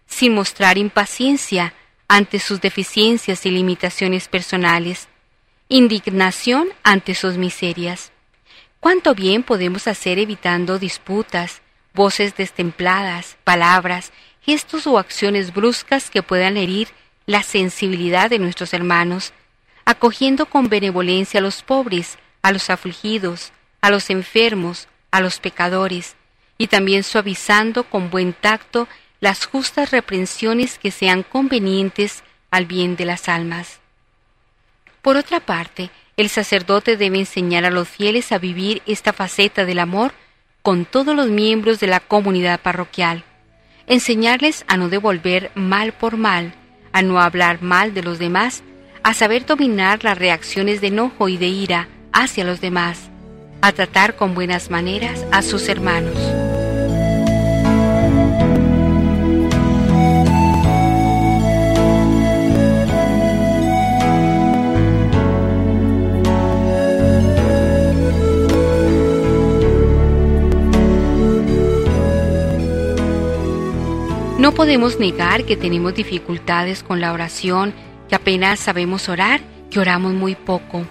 sin 0.07 0.34
mostrar 0.34 0.78
impaciencia, 0.78 1.74
ante 2.08 2.39
sus 2.39 2.62
deficiencias 2.62 3.45
y 3.45 3.51
limitaciones 3.51 4.28
personales, 4.28 5.08
indignación 5.70 6.68
ante 6.84 7.16
sus 7.16 7.38
miserias. 7.38 8.12
¿Cuánto 8.80 9.16
bien 9.16 9.43
podemos 9.43 9.88
hacer 9.88 10.20
evitando 10.20 10.78
disputas, 10.78 11.62
voces 11.93 12.36
destempladas, 12.36 13.38
palabras, 13.43 14.12
gestos 14.41 14.86
o 14.86 14.99
acciones 14.99 15.53
bruscas 15.53 16.12
que 16.12 16.22
puedan 16.22 16.58
herir 16.58 16.89
la 17.26 17.41
sensibilidad 17.41 18.30
de 18.30 18.38
nuestros 18.38 18.74
hermanos, 18.74 19.34
acogiendo 19.86 20.45
con 20.45 20.70
benevolencia 20.70 21.39
a 21.39 21.43
los 21.43 21.64
pobres, 21.64 22.20
a 22.43 22.51
los 22.51 22.70
afligidos, 22.70 23.51
a 23.82 23.89
los 23.89 24.12
enfermos, 24.12 24.88
a 25.10 25.22
los 25.22 25.39
pecadores, 25.39 26.16
y 26.58 26.68
también 26.68 27.03
suavizando 27.03 27.84
con 27.84 28.10
buen 28.10 28.34
tacto 28.34 28.88
las 29.26 29.48
justas 29.48 29.90
reprensiones 29.90 30.78
que 30.78 30.92
sean 30.92 31.24
convenientes 31.24 32.24
al 32.52 32.68
bien 32.68 32.96
de 32.96 33.06
las 33.06 33.28
almas. 33.28 33.80
Por 35.02 35.18
otra 35.18 35.40
parte, 35.40 35.90
el 36.16 36.30
sacerdote 36.30 36.96
debe 36.96 37.18
enseñar 37.18 37.66
a 37.66 37.72
los 37.72 37.90
fieles 37.90 38.32
a 38.32 38.38
vivir 38.38 38.84
esta 38.86 39.14
faceta 39.14 39.66
del 39.66 39.80
amor 39.80 40.12
con 40.62 40.86
todos 40.86 41.16
los 41.16 41.30
miembros 41.30 41.80
de 41.80 41.88
la 41.88 42.02
comunidad 42.02 42.60
parroquial, 42.60 43.24
enseñarles 43.88 44.64
a 44.68 44.78
no 44.78 44.90
devolver 44.90 45.50
mal 45.56 45.92
por 45.92 46.18
mal, 46.18 46.54
a 46.92 47.02
no 47.02 47.20
hablar 47.20 47.64
mal 47.64 47.96
de 47.96 48.04
los 48.04 48.20
demás, 48.20 48.62
a 49.02 49.16
saber 49.16 49.48
dominar 49.48 50.04
las 50.04 50.20
reacciones 50.20 50.82
de 50.82 50.88
enojo 50.90 51.30
y 51.30 51.38
de 51.38 51.48
ira 51.48 51.88
hacia 52.14 52.44
los 52.44 52.62
demás, 52.62 53.10
a 53.64 53.72
tratar 53.72 54.18
con 54.18 54.36
buenas 54.36 54.70
maneras 54.70 55.26
a 55.32 55.42
sus 55.42 55.68
hermanos. 55.68 56.45
No 74.46 74.52
podemos 74.52 75.00
negar 75.00 75.43
que 75.46 75.58
tenemos 75.58 75.96
dificultades 75.96 76.84
con 76.84 77.02
la 77.02 77.14
oración, 77.14 77.74
que 78.08 78.14
apenas 78.14 78.60
sabemos 78.60 79.10
orar, 79.10 79.41
que 79.72 79.80
oramos 79.80 80.14
muy 80.14 80.36
poco. 80.36 80.86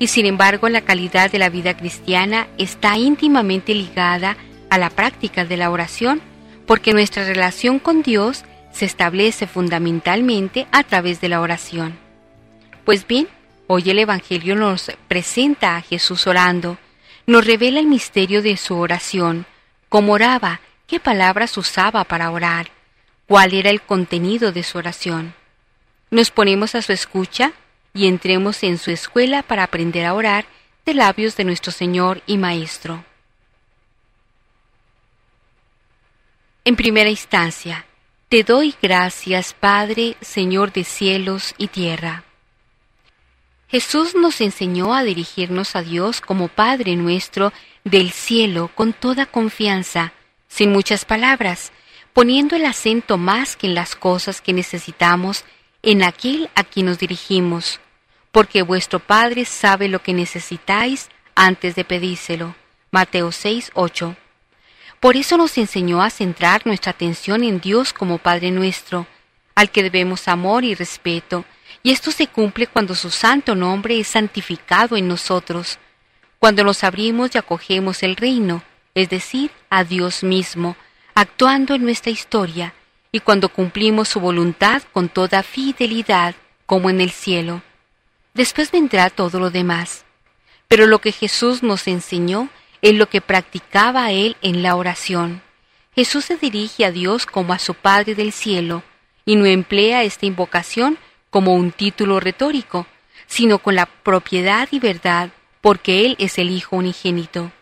Y 0.00 0.08
sin 0.08 0.26
embargo 0.26 0.68
la 0.68 0.80
calidad 0.80 1.30
de 1.30 1.38
la 1.38 1.50
vida 1.50 1.76
cristiana 1.76 2.48
está 2.58 2.98
íntimamente 2.98 3.76
ligada 3.76 4.36
a 4.70 4.76
la 4.76 4.90
práctica 4.90 5.44
de 5.44 5.56
la 5.56 5.70
oración, 5.70 6.20
porque 6.66 6.92
nuestra 6.92 7.22
relación 7.24 7.78
con 7.78 8.02
Dios 8.02 8.44
se 8.72 8.86
establece 8.86 9.46
fundamentalmente 9.46 10.66
a 10.72 10.82
través 10.82 11.20
de 11.20 11.28
la 11.28 11.42
oración. 11.42 11.96
Pues 12.84 13.06
bien, 13.06 13.28
hoy 13.68 13.88
el 13.88 14.00
Evangelio 14.00 14.56
nos 14.56 14.90
presenta 15.06 15.76
a 15.76 15.80
Jesús 15.80 16.26
orando, 16.26 16.76
nos 17.24 17.46
revela 17.46 17.78
el 17.78 17.86
misterio 17.86 18.42
de 18.42 18.56
su 18.56 18.76
oración, 18.76 19.46
cómo 19.88 20.14
oraba, 20.14 20.60
qué 20.88 20.98
palabras 20.98 21.56
usaba 21.56 22.02
para 22.02 22.32
orar, 22.32 22.79
cuál 23.30 23.54
era 23.54 23.70
el 23.70 23.80
contenido 23.80 24.50
de 24.50 24.64
su 24.64 24.76
oración. 24.76 25.34
Nos 26.10 26.32
ponemos 26.32 26.74
a 26.74 26.82
su 26.82 26.90
escucha 26.90 27.52
y 27.94 28.08
entremos 28.08 28.64
en 28.64 28.76
su 28.76 28.90
escuela 28.90 29.44
para 29.44 29.62
aprender 29.62 30.04
a 30.04 30.14
orar 30.14 30.46
de 30.84 30.94
labios 30.94 31.36
de 31.36 31.44
nuestro 31.44 31.70
Señor 31.70 32.22
y 32.26 32.38
Maestro. 32.38 33.04
En 36.64 36.74
primera 36.74 37.08
instancia, 37.08 37.86
te 38.28 38.42
doy 38.42 38.74
gracias, 38.82 39.54
Padre, 39.54 40.16
Señor 40.20 40.72
de 40.72 40.82
cielos 40.82 41.54
y 41.56 41.68
tierra. 41.68 42.24
Jesús 43.68 44.16
nos 44.16 44.40
enseñó 44.40 44.92
a 44.92 45.04
dirigirnos 45.04 45.76
a 45.76 45.82
Dios 45.82 46.20
como 46.20 46.48
Padre 46.48 46.96
nuestro 46.96 47.52
del 47.84 48.10
cielo 48.10 48.72
con 48.74 48.92
toda 48.92 49.24
confianza, 49.24 50.14
sin 50.48 50.72
muchas 50.72 51.04
palabras, 51.04 51.70
poniendo 52.12 52.56
el 52.56 52.64
acento 52.64 53.18
más 53.18 53.56
que 53.56 53.66
en 53.66 53.74
las 53.74 53.94
cosas 53.94 54.40
que 54.40 54.52
necesitamos 54.52 55.44
en 55.82 56.02
aquel 56.02 56.50
a 56.54 56.64
quien 56.64 56.86
nos 56.86 56.98
dirigimos, 56.98 57.80
porque 58.32 58.62
vuestro 58.62 58.98
Padre 59.00 59.44
sabe 59.44 59.88
lo 59.88 60.02
que 60.02 60.12
necesitáis 60.12 61.08
antes 61.34 61.74
de 61.74 61.84
pedírselo. 61.84 62.54
Mateo 62.90 63.32
6, 63.32 63.70
8. 63.74 64.16
Por 64.98 65.16
eso 65.16 65.36
nos 65.36 65.56
enseñó 65.56 66.02
a 66.02 66.10
centrar 66.10 66.66
nuestra 66.66 66.92
atención 66.92 67.44
en 67.44 67.60
Dios 67.60 67.92
como 67.92 68.18
Padre 68.18 68.50
nuestro, 68.50 69.06
al 69.54 69.70
que 69.70 69.82
debemos 69.82 70.28
amor 70.28 70.64
y 70.64 70.74
respeto, 70.74 71.44
y 71.82 71.92
esto 71.92 72.10
se 72.10 72.26
cumple 72.26 72.66
cuando 72.66 72.94
su 72.94 73.10
santo 73.10 73.54
nombre 73.54 73.98
es 73.98 74.08
santificado 74.08 74.96
en 74.96 75.08
nosotros, 75.08 75.78
cuando 76.38 76.64
nos 76.64 76.84
abrimos 76.84 77.34
y 77.34 77.38
acogemos 77.38 78.02
el 78.02 78.16
reino, 78.16 78.62
es 78.94 79.08
decir, 79.08 79.50
a 79.70 79.84
Dios 79.84 80.22
mismo, 80.22 80.76
actuando 81.20 81.74
en 81.74 81.82
nuestra 81.82 82.10
historia, 82.10 82.72
y 83.12 83.20
cuando 83.20 83.50
cumplimos 83.50 84.08
su 84.08 84.20
voluntad 84.20 84.82
con 84.90 85.10
toda 85.10 85.42
fidelidad, 85.42 86.34
como 86.64 86.88
en 86.88 87.02
el 87.02 87.10
cielo. 87.10 87.60
Después 88.32 88.70
vendrá 88.70 89.10
todo 89.10 89.38
lo 89.38 89.50
demás. 89.50 90.06
Pero 90.66 90.86
lo 90.86 90.98
que 91.00 91.12
Jesús 91.12 91.62
nos 91.62 91.88
enseñó 91.88 92.48
es 92.80 92.94
lo 92.94 93.10
que 93.10 93.20
practicaba 93.20 94.12
él 94.12 94.38
en 94.40 94.62
la 94.62 94.76
oración. 94.76 95.42
Jesús 95.94 96.24
se 96.24 96.38
dirige 96.38 96.86
a 96.86 96.90
Dios 96.90 97.26
como 97.26 97.52
a 97.52 97.58
su 97.58 97.74
Padre 97.74 98.14
del 98.14 98.32
cielo, 98.32 98.82
y 99.26 99.36
no 99.36 99.44
emplea 99.44 100.04
esta 100.04 100.24
invocación 100.24 100.96
como 101.28 101.54
un 101.54 101.70
título 101.70 102.18
retórico, 102.18 102.86
sino 103.26 103.58
con 103.58 103.74
la 103.74 103.84
propiedad 103.84 104.68
y 104.70 104.78
verdad, 104.78 105.28
porque 105.60 106.06
Él 106.06 106.16
es 106.18 106.38
el 106.38 106.48
Hijo 106.48 106.76
unigénito. 106.76 107.52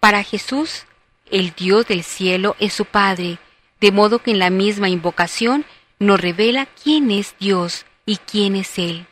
Para 0.00 0.22
Jesús, 0.22 0.84
el 1.32 1.54
Dios 1.54 1.88
del 1.88 2.04
cielo 2.04 2.54
es 2.60 2.74
su 2.74 2.84
Padre, 2.84 3.38
de 3.80 3.90
modo 3.90 4.20
que 4.20 4.30
en 4.30 4.38
la 4.38 4.50
misma 4.50 4.90
invocación 4.90 5.64
nos 5.98 6.20
revela 6.20 6.66
quién 6.66 7.10
es 7.10 7.34
Dios 7.40 7.86
y 8.06 8.18
quién 8.18 8.54
es 8.54 8.78
Él. 8.78 9.06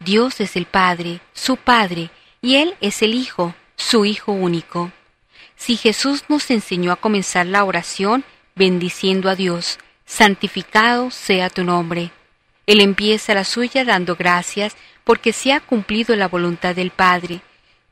Dios 0.00 0.40
es 0.40 0.56
el 0.56 0.64
Padre, 0.64 1.20
su 1.34 1.58
Padre, 1.58 2.10
y 2.40 2.56
Él 2.56 2.74
es 2.80 3.02
el 3.02 3.14
Hijo, 3.14 3.54
su 3.76 4.06
Hijo 4.06 4.32
único. 4.32 4.90
Si 5.54 5.76
Jesús 5.76 6.24
nos 6.28 6.50
enseñó 6.50 6.90
a 6.90 6.96
comenzar 6.96 7.46
la 7.46 7.64
oración 7.64 8.24
bendiciendo 8.54 9.28
a 9.28 9.36
Dios, 9.36 9.78
santificado 10.06 11.10
sea 11.10 11.50
tu 11.50 11.64
nombre. 11.64 12.10
Él 12.66 12.80
empieza 12.80 13.34
la 13.34 13.44
suya 13.44 13.84
dando 13.84 14.16
gracias 14.16 14.74
porque 15.04 15.34
se 15.34 15.52
ha 15.52 15.60
cumplido 15.60 16.16
la 16.16 16.28
voluntad 16.28 16.74
del 16.74 16.90
Padre, 16.90 17.42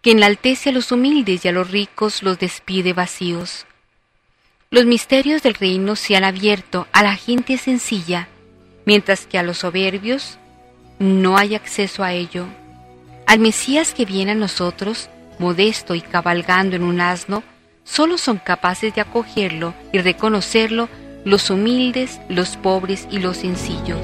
que 0.03 0.13
enaltece 0.13 0.71
a 0.71 0.73
los 0.73 0.93
humildes 0.93 1.45
y 1.45 1.49
a 1.49 1.53
los 1.53 1.71
ricos 1.71 2.23
los 2.23 2.39
despide 2.39 2.93
vacíos. 2.93 3.67
Los 4.71 4.87
misterios 4.87 5.43
del 5.43 5.55
reino 5.55 5.97
se 5.97 6.17
han 6.17 6.25
abierto 6.25 6.87
a 6.93 7.03
la 7.03 7.17
gente 7.17 7.59
sencilla, 7.59 8.29
mientras 8.87 9.27
que 9.27 9.39
a 9.39 9.43
los 9.43 9.59
soberbios 9.59 10.39
no 10.99 11.37
hay 11.37 11.55
acceso 11.55 12.03
a 12.05 12.13
ello. 12.13 12.47
Al 13.27 13.41
Mesías 13.41 13.93
que 13.95 14.05
viene 14.05 14.33
a 14.33 14.37
nosotros, 14.37 15.11
modesto 15.39 15.95
y 15.95 16.01
cabalgando 16.01 16.77
en 16.77 16.85
un 16.85 17.01
asno, 17.01 17.43
solo 17.85 18.19
son 18.19 18.39
capaces 18.39 18.95
de 18.95 19.01
acogerlo 19.01 19.75
y 19.93 19.99
reconocerlo 19.99 20.89
los 21.25 21.51
humildes, 21.51 22.21
los 22.29 22.57
pobres 22.57 23.07
y 23.11 23.19
los 23.19 23.39
sencillos. 23.39 24.01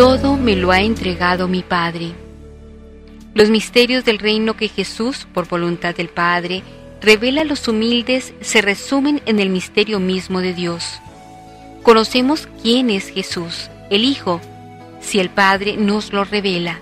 Todo 0.00 0.38
me 0.38 0.56
lo 0.56 0.70
ha 0.70 0.80
entregado 0.80 1.46
mi 1.46 1.62
Padre. 1.62 2.12
Los 3.34 3.50
misterios 3.50 4.02
del 4.02 4.18
reino 4.18 4.56
que 4.56 4.68
Jesús, 4.68 5.26
por 5.34 5.46
voluntad 5.46 5.94
del 5.94 6.08
Padre, 6.08 6.62
revela 7.02 7.42
a 7.42 7.44
los 7.44 7.68
humildes 7.68 8.32
se 8.40 8.62
resumen 8.62 9.20
en 9.26 9.40
el 9.40 9.50
misterio 9.50 10.00
mismo 10.00 10.40
de 10.40 10.54
Dios. 10.54 10.98
Conocemos 11.82 12.48
quién 12.62 12.88
es 12.88 13.10
Jesús, 13.10 13.68
el 13.90 14.04
Hijo, 14.04 14.40
si 15.02 15.20
el 15.20 15.28
Padre 15.28 15.76
nos 15.76 16.14
lo 16.14 16.24
revela. 16.24 16.80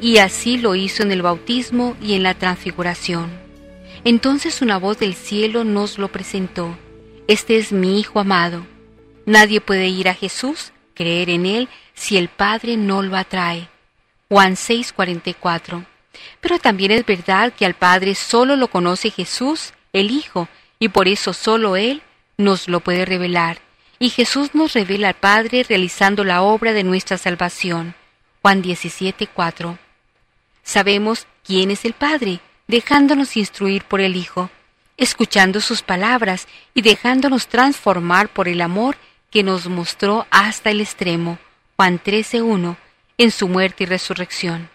Y 0.00 0.18
así 0.18 0.58
lo 0.58 0.76
hizo 0.76 1.02
en 1.02 1.10
el 1.10 1.22
bautismo 1.22 1.96
y 2.00 2.14
en 2.14 2.22
la 2.22 2.34
transfiguración. 2.34 3.28
Entonces 4.04 4.62
una 4.62 4.78
voz 4.78 5.00
del 5.00 5.14
cielo 5.14 5.64
nos 5.64 5.98
lo 5.98 6.12
presentó. 6.12 6.78
Este 7.26 7.56
es 7.56 7.72
mi 7.72 7.98
Hijo 7.98 8.20
amado. 8.20 8.64
Nadie 9.24 9.60
puede 9.60 9.88
ir 9.88 10.08
a 10.08 10.14
Jesús 10.14 10.70
creer 10.96 11.30
en 11.30 11.46
Él 11.46 11.68
si 11.94 12.16
el 12.16 12.28
Padre 12.28 12.76
no 12.76 13.02
lo 13.02 13.16
atrae. 13.16 13.68
Juan 14.28 14.56
6:44. 14.56 15.86
Pero 16.40 16.58
también 16.58 16.90
es 16.90 17.06
verdad 17.06 17.52
que 17.52 17.66
al 17.66 17.74
Padre 17.74 18.14
solo 18.14 18.56
lo 18.56 18.68
conoce 18.68 19.10
Jesús, 19.10 19.72
el 19.92 20.10
Hijo, 20.10 20.48
y 20.80 20.88
por 20.88 21.06
eso 21.06 21.32
solo 21.32 21.76
Él 21.76 22.02
nos 22.36 22.68
lo 22.68 22.80
puede 22.80 23.04
revelar. 23.04 23.58
Y 23.98 24.10
Jesús 24.10 24.54
nos 24.54 24.74
revela 24.74 25.08
al 25.08 25.14
Padre 25.14 25.64
realizando 25.66 26.24
la 26.24 26.42
obra 26.42 26.72
de 26.72 26.84
nuestra 26.84 27.16
salvación. 27.18 27.94
Juan 28.42 28.62
17:4. 28.62 29.78
Sabemos 30.62 31.26
quién 31.44 31.70
es 31.70 31.84
el 31.84 31.92
Padre, 31.92 32.40
dejándonos 32.66 33.36
instruir 33.36 33.84
por 33.84 34.00
el 34.00 34.16
Hijo, 34.16 34.50
escuchando 34.96 35.60
sus 35.60 35.82
palabras 35.82 36.48
y 36.74 36.82
dejándonos 36.82 37.46
transformar 37.48 38.28
por 38.28 38.48
el 38.48 38.60
amor 38.60 38.96
que 39.36 39.42
nos 39.42 39.68
mostró 39.68 40.26
hasta 40.30 40.70
el 40.70 40.80
extremo, 40.80 41.36
Juan 41.76 42.00
13.1, 42.02 42.78
en 43.18 43.30
su 43.30 43.48
muerte 43.48 43.84
y 43.84 43.86
resurrección. 43.86 44.70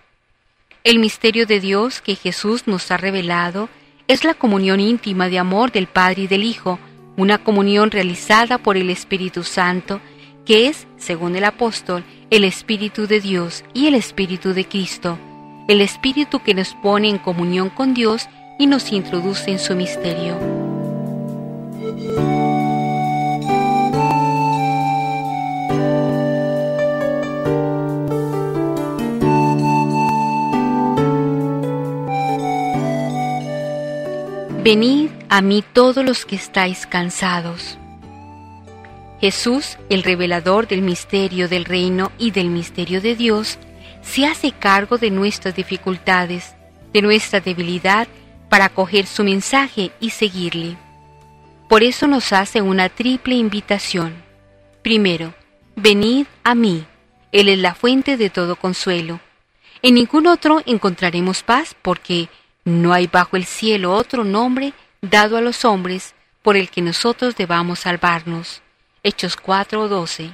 El 0.84 1.00
misterio 1.00 1.48
de 1.48 1.60
Dios 1.60 2.00
que 2.00 2.14
Jesús 2.14 2.68
nos 2.68 2.92
ha 2.92 2.98
revelado 2.98 3.70
es 4.08 4.24
la 4.24 4.36
comunión 4.36 4.80
íntima 4.80 5.30
de 5.30 5.40
amor 5.40 5.72
del 5.72 5.88
Padre 5.88 6.22
y 6.22 6.28
del 6.28 6.44
Hijo, 6.44 6.78
una 7.18 7.40
comunión 7.40 7.90
realizada 7.90 8.60
por 8.60 8.78
el 8.78 8.92
Espíritu 8.92 9.42
Santo, 9.42 10.00
que 10.46 10.68
es, 10.68 10.86
según 10.96 11.36
el 11.36 11.46
apóstol, 11.46 12.04
el 12.30 12.44
Espíritu 12.44 13.08
de 13.08 13.20
Dios 13.20 13.64
y 13.74 13.88
el 13.88 13.96
Espíritu 13.96 14.54
de 14.54 14.66
Cristo, 14.66 15.18
el 15.70 15.82
Espíritu 15.82 16.44
que 16.44 16.54
nos 16.54 16.76
pone 16.76 17.10
en 17.10 17.18
comunión 17.18 17.72
con 17.72 17.96
Dios 17.96 18.30
y 18.60 18.68
nos 18.68 18.92
introduce 18.92 19.50
en 19.50 19.58
su 19.58 19.76
misterio. 19.76 20.38
Venid 34.74 35.10
a 35.28 35.42
mí 35.42 35.66
todos 35.74 36.06
los 36.06 36.26
que 36.26 36.38
estáis 36.38 36.88
cansados. 36.88 37.78
Jesús, 39.20 39.78
el 39.90 40.02
revelador 40.02 40.66
del 40.66 40.82
misterio 40.82 41.50
del 41.50 41.66
reino 41.66 42.10
y 42.18 42.32
del 42.32 42.48
misterio 42.48 43.02
de 43.02 43.18
Dios, 43.18 43.58
se 44.02 44.26
hace 44.26 44.54
cargo 44.54 44.98
de 44.98 45.12
nuestras 45.12 45.58
dificultades, 45.58 46.56
de 46.94 47.02
nuestra 47.02 47.42
debilidad, 47.42 48.08
para 48.48 48.68
acoger 48.68 49.08
su 49.08 49.26
mensaje 49.26 49.92
y 50.00 50.12
seguirle. 50.12 50.78
Por 51.68 51.84
eso 51.84 52.08
nos 52.08 52.32
hace 52.32 52.62
una 52.62 52.88
triple 52.88 53.36
invitación. 53.36 54.14
Primero, 54.84 55.34
venid 55.76 56.28
a 56.46 56.56
mí. 56.56 56.86
Él 57.34 57.50
es 57.50 57.60
la 57.60 57.76
fuente 57.76 58.16
de 58.16 58.30
todo 58.30 58.56
consuelo. 58.56 59.20
En 59.82 59.96
ningún 59.96 60.28
otro 60.28 60.62
encontraremos 60.66 61.44
paz 61.44 61.76
porque 61.82 62.30
no 62.64 62.94
hay 62.94 63.08
bajo 63.08 63.38
el 63.38 63.46
cielo 63.46 63.94
otro 63.94 64.24
nombre 64.24 64.74
dado 65.02 65.38
a 65.38 65.42
los 65.42 65.66
hombres 65.66 66.14
por 66.42 66.58
el 66.58 66.70
que 66.70 66.82
nosotros 66.82 67.36
debamos 67.36 67.80
salvarnos. 67.80 68.62
Hechos 69.04 69.36
4:12. 69.36 70.32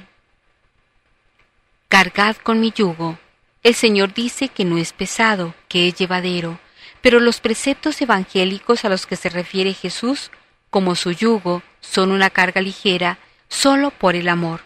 Cargad 1.88 2.36
con 2.36 2.60
mi 2.60 2.70
yugo. 2.70 3.18
El 3.62 3.74
Señor 3.74 4.12
dice 4.12 4.48
que 4.48 4.64
no 4.64 4.78
es 4.78 4.92
pesado, 4.92 5.54
que 5.68 5.88
es 5.88 5.94
llevadero, 5.94 6.60
pero 7.00 7.18
los 7.18 7.40
preceptos 7.40 8.00
evangélicos 8.02 8.84
a 8.84 8.88
los 8.88 9.06
que 9.06 9.16
se 9.16 9.30
refiere 9.30 9.72
Jesús, 9.72 10.30
como 10.70 10.94
su 10.94 11.12
yugo, 11.12 11.62
son 11.80 12.12
una 12.12 12.30
carga 12.30 12.60
ligera 12.60 13.18
solo 13.48 13.90
por 13.90 14.14
el 14.14 14.28
amor. 14.28 14.60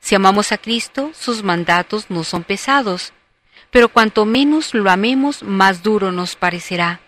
Si 0.00 0.14
amamos 0.14 0.52
a 0.52 0.58
Cristo, 0.58 1.10
sus 1.14 1.42
mandatos 1.42 2.10
no 2.10 2.24
son 2.24 2.44
pesados, 2.44 3.12
pero 3.72 3.88
cuanto 3.88 4.26
menos 4.26 4.74
lo 4.74 4.90
amemos, 4.90 5.42
más 5.42 5.82
duro 5.82 6.12
nos 6.12 6.36
parecerá, 6.36 7.00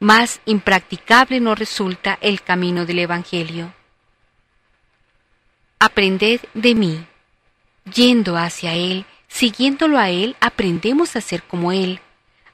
más 0.00 0.40
impracticable 0.46 1.40
nos 1.40 1.58
resulta 1.58 2.18
el 2.22 2.40
camino 2.40 2.86
del 2.86 3.00
Evangelio. 3.00 3.72
aprended 5.78 6.40
de 6.54 6.74
mí. 6.74 7.06
Yendo 7.94 8.38
hacia 8.38 8.72
Él, 8.74 9.04
siguiéndolo 9.28 9.98
a 9.98 10.08
Él, 10.08 10.34
aprendemos 10.40 11.16
a 11.16 11.20
ser 11.20 11.42
como 11.42 11.70
Él, 11.70 12.00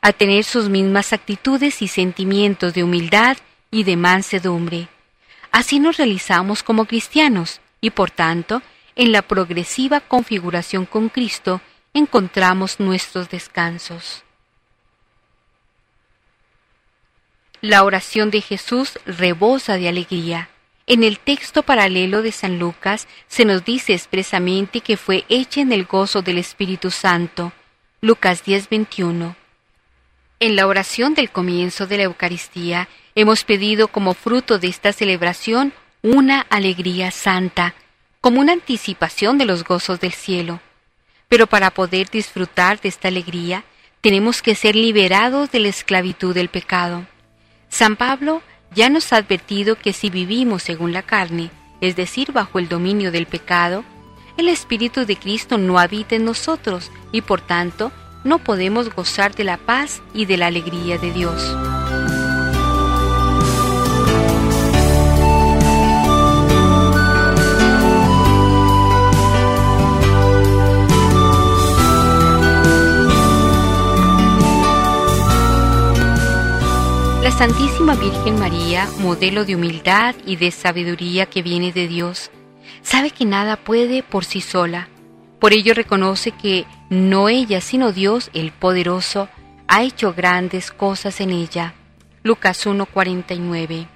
a 0.01 0.13
tener 0.13 0.43
sus 0.43 0.69
mismas 0.69 1.13
actitudes 1.13 1.83
y 1.83 1.89
sentimientos 1.89 2.75
de 2.75 2.83
humildad 2.83 3.37
y 3.71 3.85
de 3.85 3.97
mansedumbre. 3.97 4.89
Así 5.53 5.79
nos 5.79 5.99
realizamos 5.99 6.65
como 6.65 6.87
cristianos 6.87 7.61
y 7.81 7.91
por 7.91 8.11
tanto, 8.11 8.61
en 8.97 9.13
la 9.13 9.23
progresiva 9.23 10.01
configuración 10.01 10.85
con 10.85 11.09
Cristo, 11.09 11.61
encontramos 11.95 12.81
nuestros 12.81 13.29
descansos. 13.29 14.25
La 17.61 17.85
oración 17.85 18.31
de 18.31 18.41
Jesús 18.41 18.99
rebosa 19.05 19.77
de 19.77 19.89
alegría. 19.89 20.49
En 20.87 21.05
el 21.05 21.19
texto 21.19 21.63
paralelo 21.63 22.23
de 22.23 22.33
San 22.33 22.59
Lucas 22.59 23.07
se 23.29 23.45
nos 23.45 23.65
dice 23.65 23.93
expresamente 23.93 24.81
que 24.81 24.97
fue 24.97 25.25
hecha 25.29 25.61
en 25.61 25.71
el 25.73 25.85
gozo 25.85 26.23
del 26.23 26.39
Espíritu 26.39 26.91
Santo. 26.91 27.53
Lucas 28.01 28.43
10:21. 28.45 29.37
En 30.41 30.57
la 30.57 30.67
oración 30.67 31.15
del 31.15 31.31
comienzo 31.31 31.87
de 31.87 31.99
la 31.99 32.03
Eucaristía 32.05 32.89
hemos 33.15 33.45
pedido 33.45 33.87
como 33.87 34.15
fruto 34.15 34.59
de 34.59 34.67
esta 34.67 34.93
celebración 34.93 35.73
una 36.03 36.41
alegría 36.41 37.13
santa, 37.13 37.75
como 38.21 38.41
una 38.41 38.55
anticipación 38.55 39.39
de 39.39 39.45
los 39.45 39.63
gozos 39.63 40.01
del 40.01 40.13
cielo. 40.13 40.61
Pero 41.33 41.47
para 41.47 41.71
poder 41.71 42.11
disfrutar 42.11 42.79
de 42.83 42.91
esta 42.91 43.09
alegría, 43.09 43.65
tenemos 44.03 44.43
que 44.43 44.55
ser 44.55 44.77
liberados 44.77 45.51
de 45.51 45.61
la 45.61 45.69
esclavitud 45.69 46.35
del 46.35 46.51
pecado. 46.51 47.07
San 47.71 47.97
Pablo 47.97 48.43
ya 48.75 48.91
nos 48.91 49.15
ha 49.15 49.17
advertido 49.17 49.77
que 49.77 49.95
si 49.95 50.11
vivimos 50.11 50.63
según 50.63 50.93
la 50.93 51.01
carne, 51.01 51.51
es 51.81 51.97
decir, 51.97 52.33
bajo 52.33 52.59
el 52.59 52.69
dominio 52.69 53.11
del 53.11 53.25
pecado, 53.25 53.83
el 54.37 54.51
Espíritu 54.51 55.07
de 55.07 55.17
Cristo 55.17 55.57
no 55.57 55.79
habita 55.79 56.17
en 56.17 56.27
nosotros 56.27 56.91
y 57.13 57.23
por 57.23 57.41
tanto 57.41 57.93
no 58.25 58.39
podemos 58.39 58.95
gozar 58.95 59.35
de 59.35 59.45
la 59.45 59.57
paz 59.57 60.03
y 60.13 60.27
de 60.27 60.37
la 60.37 60.49
alegría 60.49 60.99
de 60.99 61.13
Dios. 61.13 61.43
La 77.23 77.31
Santísima 77.31 77.95
Virgen 77.95 78.41
María, 78.41 78.89
modelo 78.99 79.45
de 79.45 79.55
humildad 79.55 80.17
y 80.27 80.35
de 80.35 80.51
sabiduría 80.51 81.27
que 81.27 81.41
viene 81.41 81.71
de 81.71 81.87
Dios, 81.87 82.33
sabe 82.83 83.13
que 83.13 83.25
nada 83.25 83.55
puede 83.55 84.03
por 84.03 84.25
sí 84.25 84.41
sola. 84.41 84.89
Por 85.39 85.53
ello 85.53 85.73
reconoce 85.73 86.33
que 86.33 86.67
no 86.91 87.29
ella, 87.29 87.61
sino 87.61 87.93
Dios, 87.93 88.29
el 88.35 88.51
poderoso, 88.51 89.29
ha 89.69 89.85
hecho 89.85 90.15
grandes 90.15 90.73
cosas 90.73 91.21
en 91.21 91.31
ella. 91.31 91.75
Lucas 92.25 92.67
1:49. 92.67 93.87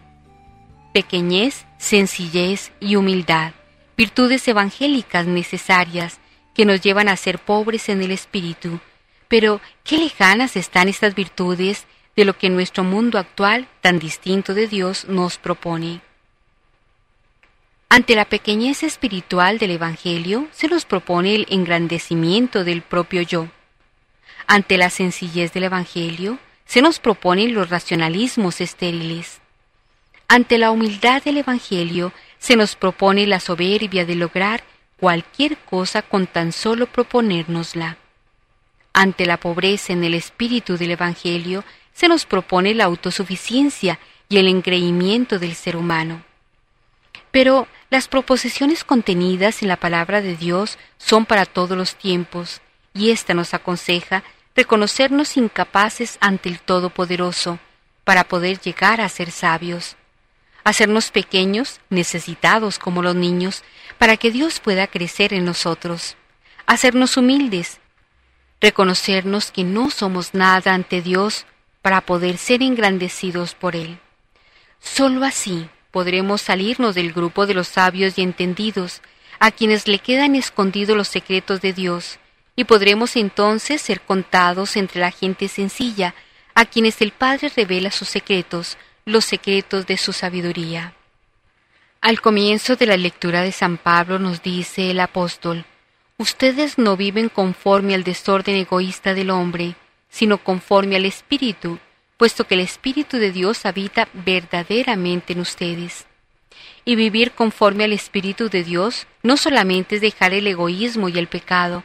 Pequeñez, 0.92 1.66
sencillez 1.78 2.70
y 2.78 2.94
humildad, 2.94 3.54
virtudes 3.96 4.46
evangélicas 4.46 5.26
necesarias 5.26 6.20
que 6.54 6.64
nos 6.64 6.80
llevan 6.80 7.08
a 7.08 7.16
ser 7.16 7.40
pobres 7.40 7.88
en 7.88 8.02
el 8.02 8.12
espíritu. 8.12 8.78
Pero, 9.26 9.60
¿qué 9.82 9.98
lejanas 9.98 10.54
están 10.54 10.88
estas 10.88 11.16
virtudes 11.16 11.86
de 12.16 12.24
lo 12.24 12.36
que 12.36 12.48
nuestro 12.48 12.82
mundo 12.82 13.18
actual, 13.18 13.68
tan 13.82 13.98
distinto 13.98 14.54
de 14.54 14.66
Dios, 14.66 15.06
nos 15.06 15.36
propone. 15.36 16.00
Ante 17.88 18.16
la 18.16 18.24
pequeñez 18.24 18.82
espiritual 18.82 19.58
del 19.58 19.72
Evangelio 19.72 20.48
se 20.50 20.66
nos 20.66 20.84
propone 20.84 21.34
el 21.34 21.46
engrandecimiento 21.50 22.64
del 22.64 22.82
propio 22.82 23.22
yo. 23.22 23.48
Ante 24.46 24.76
la 24.76 24.90
sencillez 24.90 25.52
del 25.52 25.64
Evangelio 25.64 26.38
se 26.64 26.82
nos 26.82 26.98
proponen 26.98 27.54
los 27.54 27.70
racionalismos 27.70 28.60
estériles. 28.60 29.40
Ante 30.26 30.58
la 30.58 30.72
humildad 30.72 31.22
del 31.22 31.36
Evangelio 31.38 32.12
se 32.38 32.56
nos 32.56 32.74
propone 32.74 33.26
la 33.26 33.38
soberbia 33.38 34.04
de 34.04 34.16
lograr 34.16 34.64
cualquier 34.98 35.56
cosa 35.58 36.02
con 36.02 36.26
tan 36.26 36.52
solo 36.52 36.86
proponérnosla. 36.86 37.98
Ante 38.92 39.26
la 39.26 39.36
pobreza 39.36 39.92
en 39.92 40.02
el 40.02 40.14
espíritu 40.14 40.76
del 40.76 40.92
Evangelio 40.92 41.64
se 41.96 42.08
nos 42.08 42.26
propone 42.26 42.74
la 42.74 42.84
autosuficiencia 42.84 43.98
y 44.28 44.36
el 44.36 44.48
engreimiento 44.48 45.38
del 45.38 45.54
ser 45.54 45.76
humano. 45.76 46.22
Pero 47.30 47.68
las 47.88 48.06
proposiciones 48.06 48.84
contenidas 48.84 49.62
en 49.62 49.68
la 49.68 49.78
palabra 49.78 50.20
de 50.20 50.36
Dios 50.36 50.78
son 50.98 51.24
para 51.24 51.46
todos 51.46 51.76
los 51.76 51.96
tiempos, 51.96 52.60
y 52.92 53.12
ésta 53.12 53.32
nos 53.32 53.54
aconseja 53.54 54.24
reconocernos 54.54 55.38
incapaces 55.38 56.18
ante 56.20 56.50
el 56.50 56.60
Todopoderoso 56.60 57.58
para 58.04 58.24
poder 58.24 58.60
llegar 58.60 59.00
a 59.00 59.08
ser 59.08 59.30
sabios, 59.30 59.96
hacernos 60.64 61.10
pequeños, 61.10 61.80
necesitados 61.88 62.78
como 62.78 63.02
los 63.02 63.14
niños, 63.14 63.64
para 63.96 64.18
que 64.18 64.30
Dios 64.30 64.60
pueda 64.60 64.86
crecer 64.86 65.32
en 65.32 65.46
nosotros, 65.46 66.16
hacernos 66.66 67.16
humildes, 67.16 67.80
reconocernos 68.60 69.50
que 69.50 69.64
no 69.64 69.90
somos 69.90 70.34
nada 70.34 70.74
ante 70.74 71.00
Dios, 71.00 71.46
para 71.86 72.00
poder 72.00 72.36
ser 72.36 72.64
engrandecidos 72.64 73.54
por 73.54 73.76
Él. 73.76 74.00
Solo 74.80 75.24
así 75.24 75.68
podremos 75.92 76.42
salirnos 76.42 76.96
del 76.96 77.12
grupo 77.12 77.46
de 77.46 77.54
los 77.54 77.68
sabios 77.68 78.18
y 78.18 78.22
entendidos, 78.22 79.02
a 79.38 79.52
quienes 79.52 79.86
le 79.86 80.00
quedan 80.00 80.34
escondidos 80.34 80.96
los 80.96 81.06
secretos 81.06 81.60
de 81.60 81.72
Dios, 81.72 82.18
y 82.56 82.64
podremos 82.64 83.14
entonces 83.14 83.80
ser 83.80 84.00
contados 84.00 84.76
entre 84.76 85.00
la 85.00 85.12
gente 85.12 85.46
sencilla, 85.46 86.16
a 86.56 86.64
quienes 86.64 87.00
el 87.00 87.12
Padre 87.12 87.52
revela 87.54 87.92
sus 87.92 88.08
secretos, 88.08 88.78
los 89.04 89.24
secretos 89.24 89.86
de 89.86 89.96
su 89.96 90.12
sabiduría. 90.12 90.92
Al 92.00 92.20
comienzo 92.20 92.74
de 92.74 92.86
la 92.86 92.96
lectura 92.96 93.42
de 93.42 93.52
San 93.52 93.76
Pablo 93.76 94.18
nos 94.18 94.42
dice 94.42 94.90
el 94.90 94.98
apóstol, 94.98 95.64
Ustedes 96.18 96.78
no 96.78 96.96
viven 96.96 97.28
conforme 97.28 97.94
al 97.94 98.02
desorden 98.02 98.56
egoísta 98.56 99.14
del 99.14 99.30
hombre, 99.30 99.76
sino 100.08 100.38
conforme 100.38 100.96
al 100.96 101.04
Espíritu, 101.04 101.78
puesto 102.16 102.46
que 102.46 102.54
el 102.54 102.60
Espíritu 102.60 103.18
de 103.18 103.32
Dios 103.32 103.66
habita 103.66 104.08
verdaderamente 104.12 105.32
en 105.32 105.40
ustedes. 105.40 106.06
Y 106.84 106.96
vivir 106.96 107.32
conforme 107.32 107.84
al 107.84 107.92
Espíritu 107.92 108.48
de 108.48 108.64
Dios 108.64 109.06
no 109.22 109.36
solamente 109.36 109.96
es 109.96 110.00
dejar 110.00 110.32
el 110.32 110.46
egoísmo 110.46 111.08
y 111.08 111.18
el 111.18 111.26
pecado, 111.26 111.82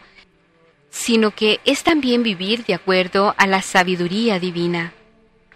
sino 0.89 1.32
que 1.32 1.59
es 1.65 1.84
también 1.84 2.22
vivir 2.22 2.65
de 2.65 2.76
acuerdo 2.76 3.34
a 3.38 3.47
la 3.47 3.61
sabiduría 3.61 4.39
divina. 4.39 4.93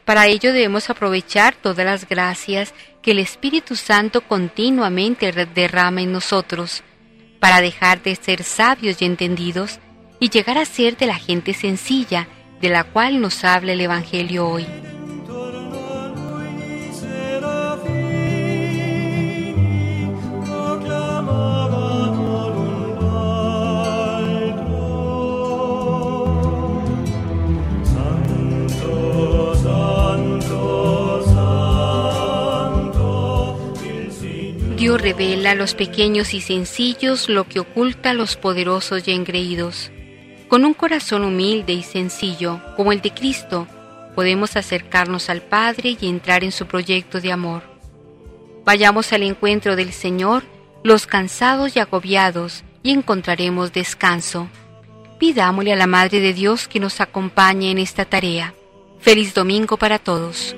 Para 0.06 0.28
ello 0.28 0.54
debemos 0.54 0.90
aprovechar 0.90 1.56
todas 1.56 1.86
las 1.86 2.08
gracias 2.08 2.74
que 3.02 3.12
el 3.12 3.20
Espíritu 3.20 3.76
Santo 3.76 4.22
continuamente 4.22 5.32
derrama 5.32 6.02
en 6.02 6.12
nosotros, 6.12 6.84
para 7.40 7.62
dejar 7.62 8.02
de 8.02 8.16
ser 8.16 8.44
sabios 8.44 9.02
y 9.02 9.06
entendidos 9.06 9.80
y 10.20 10.30
llegar 10.30 10.58
a 10.58 10.66
ser 10.66 10.96
de 10.98 11.08
la 11.08 11.16
gente 11.16 11.54
sencilla, 11.54 12.28
de 12.62 12.70
la 12.70 12.84
cual 12.84 13.22
nos 13.22 13.44
habla 13.44 13.74
el 13.74 13.82
Evangelio 13.82 14.48
hoy. 14.48 14.66
Dios 34.86 35.02
revela 35.02 35.52
a 35.52 35.56
los 35.56 35.74
pequeños 35.74 36.36
y 36.36 36.42
sencillos 36.42 37.28
lo 37.28 37.46
que 37.46 37.60
oculta 37.60 38.12
a 38.12 38.14
los 38.14 38.36
poderosos 38.36 39.08
y 39.08 39.12
engreídos. 39.14 39.90
Con 40.48 40.64
un 40.64 40.74
corazón 40.74 41.24
humilde 41.24 41.74
y 41.74 41.82
sencillo, 41.82 42.62
como 42.76 42.92
el 42.92 43.02
de 43.02 43.12
Cristo, 43.12 43.68
podemos 44.14 44.56
acercarnos 44.56 45.30
al 45.30 45.42
Padre 45.42 45.98
y 46.00 46.08
entrar 46.08 46.44
en 46.44 46.52
su 46.52 46.68
proyecto 46.68 47.20
de 47.20 47.32
amor. 47.32 47.64
Vayamos 48.64 49.12
al 49.12 49.24
encuentro 49.24 49.76
del 49.76 49.92
Señor, 49.92 50.44
los 50.84 51.08
cansados 51.08 51.76
y 51.76 51.80
agobiados, 51.80 52.64
y 52.84 52.92
encontraremos 52.92 53.74
descanso. 53.74 54.48
Pidámosle 55.20 55.74
a 55.74 55.76
la 55.76 55.88
Madre 55.88 56.20
de 56.20 56.34
Dios 56.34 56.68
que 56.68 56.80
nos 56.80 57.02
acompañe 57.02 57.72
en 57.72 57.80
esta 57.80 58.06
tarea. 58.06 58.54
Feliz 59.00 59.34
domingo 59.34 59.78
para 59.78 59.98
todos. 59.98 60.56